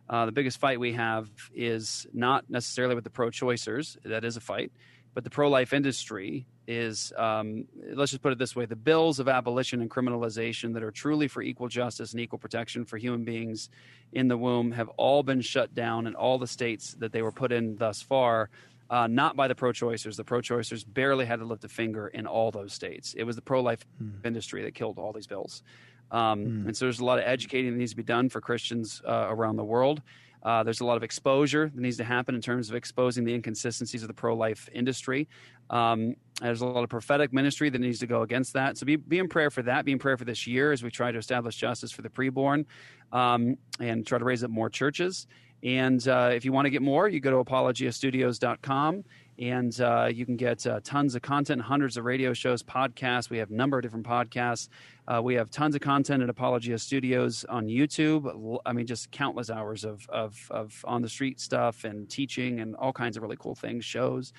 Uh, 0.10 0.26
the 0.26 0.32
biggest 0.32 0.60
fight 0.60 0.80
we 0.80 0.94
have 0.94 1.30
is 1.54 2.08
not 2.14 2.46
necessarily 2.50 2.96
with 2.96 3.04
the 3.04 3.10
pro-choicers. 3.10 3.98
That 4.04 4.24
is 4.24 4.38
a 4.38 4.42
fight, 4.42 4.72
but 5.14 5.24
the 5.24 5.30
pro-life 5.30 5.74
industry 5.74 6.48
is 6.68 7.14
um, 7.18 7.66
let's 7.94 8.12
just 8.12 8.24
put 8.24 8.32
it 8.32 8.38
this 8.38 8.56
way 8.56 8.66
the 8.66 8.76
bills 8.76 9.20
of 9.20 9.28
abolition 9.28 9.82
and 9.82 9.90
criminalization 9.90 10.74
that 10.74 10.84
are 10.84 10.92
truly 10.92 11.28
for 11.28 11.42
equal 11.42 11.68
justice 11.68 12.12
and 12.12 12.22
equal 12.22 12.40
protection 12.40 12.86
for 12.86 12.98
human 12.98 13.24
beings 13.24 13.70
in 14.14 14.28
the 14.28 14.38
womb 14.38 14.72
have 14.72 14.90
all 14.90 15.24
been 15.24 15.42
shut 15.42 15.74
down 15.76 16.08
in 16.08 16.16
all 16.16 16.38
the 16.38 16.48
states 16.48 16.96
that 17.00 17.12
they 17.12 17.22
were 17.22 17.32
put 17.32 17.52
in 17.52 17.76
thus 17.78 18.02
far 18.02 18.50
uh, 18.90 19.08
not 19.08 19.36
by 19.36 19.48
the 19.48 19.56
pro-choicers 19.56 20.16
the 20.16 20.24
pro-choicers 20.24 20.86
barely 20.88 21.26
had 21.26 21.40
to 21.40 21.46
lift 21.46 21.64
a 21.64 21.70
finger 21.70 22.08
in 22.08 22.26
all 22.26 22.52
those 22.52 22.74
states 22.74 23.14
it 23.16 23.24
was 23.24 23.36
the 23.36 23.42
pro-life 23.42 23.86
mm. 24.02 24.26
industry 24.26 24.64
that 24.64 24.74
killed 24.74 24.98
all 24.98 25.14
these 25.14 25.28
bills 25.28 25.64
um, 26.12 26.46
mm. 26.46 26.66
and 26.66 26.78
so 26.78 26.86
there's 26.86 27.00
a 27.00 27.06
lot 27.06 27.20
of 27.20 27.26
educating 27.26 27.72
that 27.72 27.78
needs 27.78 27.92
to 27.92 27.98
be 27.98 28.04
done 28.04 28.30
for 28.30 28.42
christians 28.42 29.02
uh, 29.08 29.28
around 29.30 29.56
the 29.56 29.64
world 29.64 30.02
uh, 30.46 30.62
there's 30.62 30.80
a 30.80 30.86
lot 30.86 30.96
of 30.96 31.02
exposure 31.04 31.72
that 31.74 31.82
needs 31.82 31.98
to 31.98 32.04
happen 32.04 32.36
in 32.36 32.42
terms 32.42 32.70
of 32.70 32.76
exposing 32.76 33.26
the 33.26 33.34
inconsistencies 33.34 34.04
of 34.04 34.08
the 34.08 34.14
pro 34.14 34.36
life 34.36 34.70
industry. 34.72 35.28
Um, 35.72 36.16
there's 36.40 36.62
a 36.62 36.68
lot 36.68 36.84
of 36.84 36.90
prophetic 36.90 37.34
ministry 37.34 37.70
that 37.72 37.82
needs 37.82 37.98
to 38.00 38.08
go 38.08 38.22
against 38.22 38.54
that. 38.54 38.78
So 38.78 38.86
be, 38.86 38.96
be 38.96 39.18
in 39.18 39.28
prayer 39.28 39.50
for 39.50 39.64
that. 39.64 39.86
Be 39.86 39.92
in 39.92 40.00
prayer 40.00 40.18
for 40.18 40.26
this 40.26 40.46
year 40.46 40.72
as 40.72 40.84
we 40.84 40.92
try 40.92 41.12
to 41.12 41.18
establish 41.18 41.56
justice 41.56 41.92
for 41.92 42.04
the 42.04 42.10
preborn 42.10 42.66
um, 43.12 43.58
and 43.80 44.06
try 44.06 44.20
to 44.20 44.26
raise 44.26 44.44
up 44.44 44.52
more 44.52 44.70
churches. 44.70 45.26
And 45.64 46.08
uh, 46.08 46.30
if 46.32 46.46
you 46.46 46.52
want 46.52 46.68
to 46.68 46.70
get 46.70 46.84
more, 46.84 47.08
you 47.10 47.20
go 47.20 47.32
to 47.32 47.38
apologiastudios.com 47.38 49.04
and 49.38 49.80
uh, 49.82 50.10
you 50.12 50.26
can 50.26 50.38
get 50.38 50.66
uh, 50.66 50.80
tons 50.84 51.16
of 51.16 51.22
content, 51.22 51.62
hundreds 51.62 51.98
of 51.98 52.06
radio 52.06 52.34
shows, 52.34 52.64
podcasts. 52.64 53.30
We 53.30 53.38
have 53.40 53.52
a 53.52 53.54
number 53.54 53.78
of 53.78 53.84
different 53.84 54.06
podcasts. 54.06 54.70
Uh, 55.08 55.22
we 55.22 55.36
have 55.36 55.50
tons 55.50 55.76
of 55.76 55.82
content 55.82 56.24
at 56.24 56.30
Apologia 56.30 56.80
Studios 56.80 57.46
on 57.50 57.68
YouTube. 57.68 58.60
I 58.66 58.74
mean, 58.74 58.88
just 58.88 59.12
countless 59.12 59.50
hours 59.50 59.84
of, 59.84 60.08
of, 60.10 60.38
of 60.50 60.84
on 60.88 61.02
the 61.02 61.10
street 61.10 61.40
stuff 61.40 61.84
and 61.84 62.10
teaching 62.10 62.60
and 62.60 62.76
all 62.76 62.94
kinds 62.94 63.18
of 63.18 63.24
really 63.24 63.38
cool 63.38 63.56
things, 63.56 63.84
shows. 63.84 64.32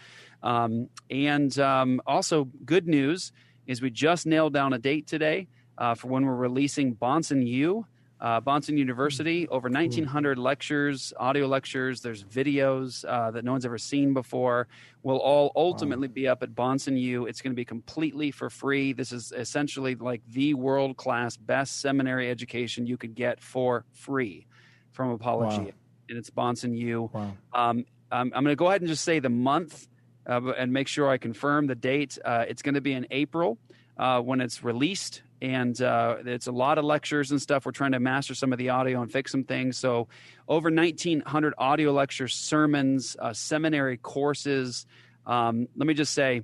Um, 0.43 0.89
and 1.11 1.57
um, 1.59 2.01
also, 2.07 2.45
good 2.65 2.87
news 2.87 3.33
is 3.67 3.83
we 3.83 3.91
just 3.91 4.27
nailed 4.27 4.55
down 4.55 4.73
a 4.73 4.79
date 4.79 5.07
today 5.07 5.49
uh, 5.79 5.95
for 5.95 6.09
when 6.09 6.25
we're 6.25 6.35
releasing 6.35 6.95
Bahnsen 6.95 7.47
U 7.47 7.87
uh, 8.21 8.41
Bahnsen 8.41 8.79
University, 8.79 9.47
over 9.49 9.69
1,900 9.69 10.39
lectures, 10.39 11.13
audio 11.19 11.47
lectures. 11.47 12.01
There's 12.01 12.25
videos 12.25 13.05
uh, 13.05 13.31
that 13.33 13.45
no 13.45 13.53
one's 13.53 13.67
ever 13.67 13.79
seen 13.79 14.15
before. 14.15 14.69
Will 15.03 15.19
all 15.19 15.53
ultimately 15.55 16.09
wow. 16.09 16.15
be 16.15 16.29
up 16.29 16.43
at 16.43 16.55
Bahnsen 16.55 16.99
U. 16.99 17.27
It's 17.27 17.43
going 17.43 17.53
to 17.53 17.57
be 17.57 17.65
completely 17.65 18.31
for 18.31 18.49
free. 18.49 18.93
This 18.93 19.13
is 19.13 19.33
essentially 19.37 19.95
like 19.95 20.23
the 20.29 20.55
world 20.55 20.97
class, 20.97 21.37
best 21.37 21.81
seminary 21.81 22.31
education 22.31 22.87
you 22.87 22.97
could 22.97 23.15
get 23.15 23.41
for 23.41 23.85
free 23.93 24.47
from 24.93 25.11
Apology, 25.11 25.65
wow. 25.65 25.73
and 26.09 26.17
it's 26.17 26.31
Bahnsen 26.31 26.77
U. 26.79 27.11
Wow. 27.13 27.37
Um, 27.53 27.85
I'm, 28.11 28.33
I'm 28.35 28.45
going 28.45 28.47
to 28.47 28.57
go 28.57 28.69
ahead 28.69 28.81
and 28.81 28.89
just 28.89 29.05
say 29.05 29.19
the 29.19 29.29
month 29.29 29.89
uh, 30.27 30.41
and 30.57 30.73
make 30.73 30.89
sure 30.89 31.09
I 31.09 31.19
confirm 31.19 31.67
the 31.67 31.75
date. 31.75 32.19
Uh, 32.25 32.47
it's 32.49 32.63
going 32.63 32.77
to 32.77 32.81
be 32.81 32.93
in 32.93 33.07
April 33.11 33.59
uh, 33.99 34.21
when 34.21 34.41
it's 34.41 34.65
released 34.65 35.23
and 35.43 35.81
uh, 35.81 36.17
it's 36.25 36.47
a 36.47 36.53
lot 36.53 36.79
of 36.79 36.85
lectures 36.85 37.31
and 37.31 37.41
stuff. 37.41 37.67
We're 37.67 37.73
trying 37.73 37.93
to 37.93 38.01
master 38.01 38.35
some 38.35 38.53
of 38.53 38.59
the 38.59 38.71
audio 38.71 39.03
and 39.03 39.11
fix 39.11 39.33
some 39.33 39.45
things. 39.45 39.77
So, 39.77 40.09
over 40.49 40.71
1,900 40.71 41.55
audio 41.59 41.93
lectures, 41.93 42.35
sermons, 42.35 43.17
uh, 43.19 43.33
seminary 43.33 43.97
courses. 43.97 44.87
Um, 45.27 45.69
let 45.77 45.87
me 45.87 45.95
just 45.95 46.15
say, 46.15 46.43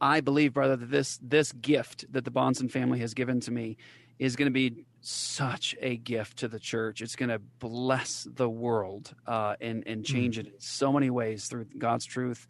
I 0.00 0.20
believe, 0.20 0.54
brother, 0.54 0.76
that 0.76 0.90
this 0.90 1.18
this 1.22 1.52
gift 1.52 2.10
that 2.12 2.24
the 2.24 2.30
Bahnsen 2.30 2.70
family 2.70 3.00
has 3.00 3.14
given 3.14 3.40
to 3.40 3.50
me 3.50 3.76
is 4.18 4.36
going 4.36 4.46
to 4.46 4.52
be 4.52 4.84
such 5.00 5.74
a 5.80 5.96
gift 5.96 6.38
to 6.38 6.48
the 6.48 6.60
church. 6.60 7.02
It's 7.02 7.16
going 7.16 7.28
to 7.28 7.40
bless 7.58 8.26
the 8.32 8.48
world 8.48 9.14
uh, 9.26 9.56
and 9.60 9.84
and 9.86 10.04
change 10.04 10.36
mm. 10.36 10.40
it 10.40 10.46
in 10.46 10.60
so 10.60 10.92
many 10.92 11.10
ways 11.10 11.46
through 11.46 11.66
God's 11.76 12.04
truth, 12.04 12.46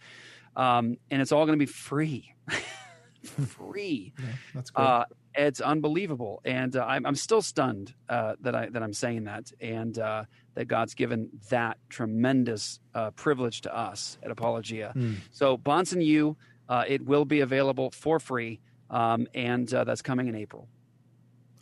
um, 0.54 0.96
and 1.10 1.20
it's 1.20 1.32
all 1.32 1.46
going 1.46 1.58
to 1.58 1.62
be 1.62 1.70
free. 1.70 2.34
free. 3.26 4.12
Yeah, 4.22 4.26
that's 4.54 4.70
great. 4.70 4.84
Uh, 4.84 5.04
it's 5.34 5.60
unbelievable, 5.60 6.40
and 6.44 6.76
uh, 6.76 6.84
I'm, 6.84 7.06
I'm 7.06 7.14
still 7.14 7.42
stunned 7.42 7.94
uh, 8.08 8.34
that 8.40 8.54
I 8.54 8.68
that 8.68 8.82
I'm 8.82 8.92
saying 8.92 9.24
that, 9.24 9.50
and 9.60 9.98
uh, 9.98 10.24
that 10.54 10.66
God's 10.66 10.94
given 10.94 11.30
that 11.50 11.78
tremendous 11.88 12.80
uh, 12.94 13.12
privilege 13.12 13.62
to 13.62 13.74
us 13.74 14.18
at 14.22 14.30
Apologia. 14.30 14.92
Mm. 14.94 15.16
So 15.30 15.56
Bahnsen 15.56 16.04
U, 16.04 16.36
uh, 16.68 16.84
it 16.86 17.04
will 17.04 17.24
be 17.24 17.40
available 17.40 17.90
for 17.92 18.20
free, 18.20 18.60
um, 18.90 19.26
and 19.34 19.72
uh, 19.72 19.84
that's 19.84 20.02
coming 20.02 20.28
in 20.28 20.34
April. 20.34 20.68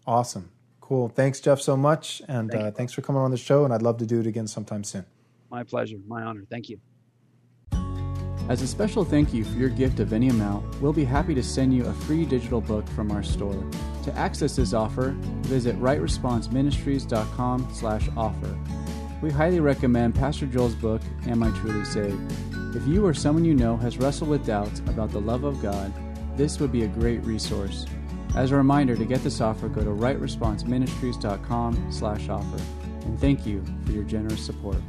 Awesome, 0.06 0.50
cool. 0.80 1.08
Thanks, 1.08 1.40
Jeff, 1.40 1.60
so 1.60 1.76
much, 1.76 2.22
and 2.26 2.50
Thank 2.50 2.76
thanks 2.76 2.92
for 2.92 3.02
coming 3.02 3.22
on 3.22 3.30
the 3.30 3.36
show. 3.36 3.64
And 3.64 3.72
I'd 3.72 3.82
love 3.82 3.98
to 3.98 4.06
do 4.06 4.20
it 4.20 4.26
again 4.26 4.48
sometime 4.48 4.82
soon. 4.82 5.06
My 5.50 5.62
pleasure, 5.62 5.98
my 6.06 6.22
honor. 6.22 6.44
Thank 6.50 6.68
you. 6.68 6.80
As 8.50 8.60
a 8.62 8.66
special 8.66 9.04
thank 9.04 9.32
you 9.32 9.44
for 9.44 9.56
your 9.56 9.68
gift 9.68 10.00
of 10.00 10.12
any 10.12 10.28
amount, 10.28 10.64
we'll 10.80 10.92
be 10.92 11.04
happy 11.04 11.36
to 11.36 11.42
send 11.42 11.72
you 11.72 11.86
a 11.86 11.92
free 11.92 12.24
digital 12.24 12.60
book 12.60 12.84
from 12.88 13.12
our 13.12 13.22
store. 13.22 13.64
To 14.02 14.18
access 14.18 14.56
this 14.56 14.74
offer, 14.74 15.10
visit 15.42 15.80
rightresponseministries.com/offer. 15.80 18.58
We 19.22 19.30
highly 19.30 19.60
recommend 19.60 20.16
Pastor 20.16 20.46
Joel's 20.46 20.74
book, 20.74 21.00
Am 21.28 21.44
I 21.44 21.50
Truly 21.60 21.84
Saved? 21.84 22.20
If 22.74 22.84
you 22.88 23.06
or 23.06 23.14
someone 23.14 23.44
you 23.44 23.54
know 23.54 23.76
has 23.76 23.98
wrestled 23.98 24.30
with 24.30 24.44
doubts 24.44 24.80
about 24.80 25.12
the 25.12 25.20
love 25.20 25.44
of 25.44 25.62
God, 25.62 25.92
this 26.36 26.58
would 26.58 26.72
be 26.72 26.82
a 26.82 26.88
great 26.88 27.24
resource. 27.24 27.86
As 28.34 28.50
a 28.50 28.56
reminder, 28.56 28.96
to 28.96 29.04
get 29.04 29.22
this 29.22 29.40
offer, 29.40 29.68
go 29.68 29.84
to 29.84 29.90
rightresponseministries.com/offer. 29.90 32.62
And 33.06 33.20
thank 33.20 33.46
you 33.46 33.62
for 33.84 33.92
your 33.92 34.02
generous 34.02 34.44
support. 34.44 34.82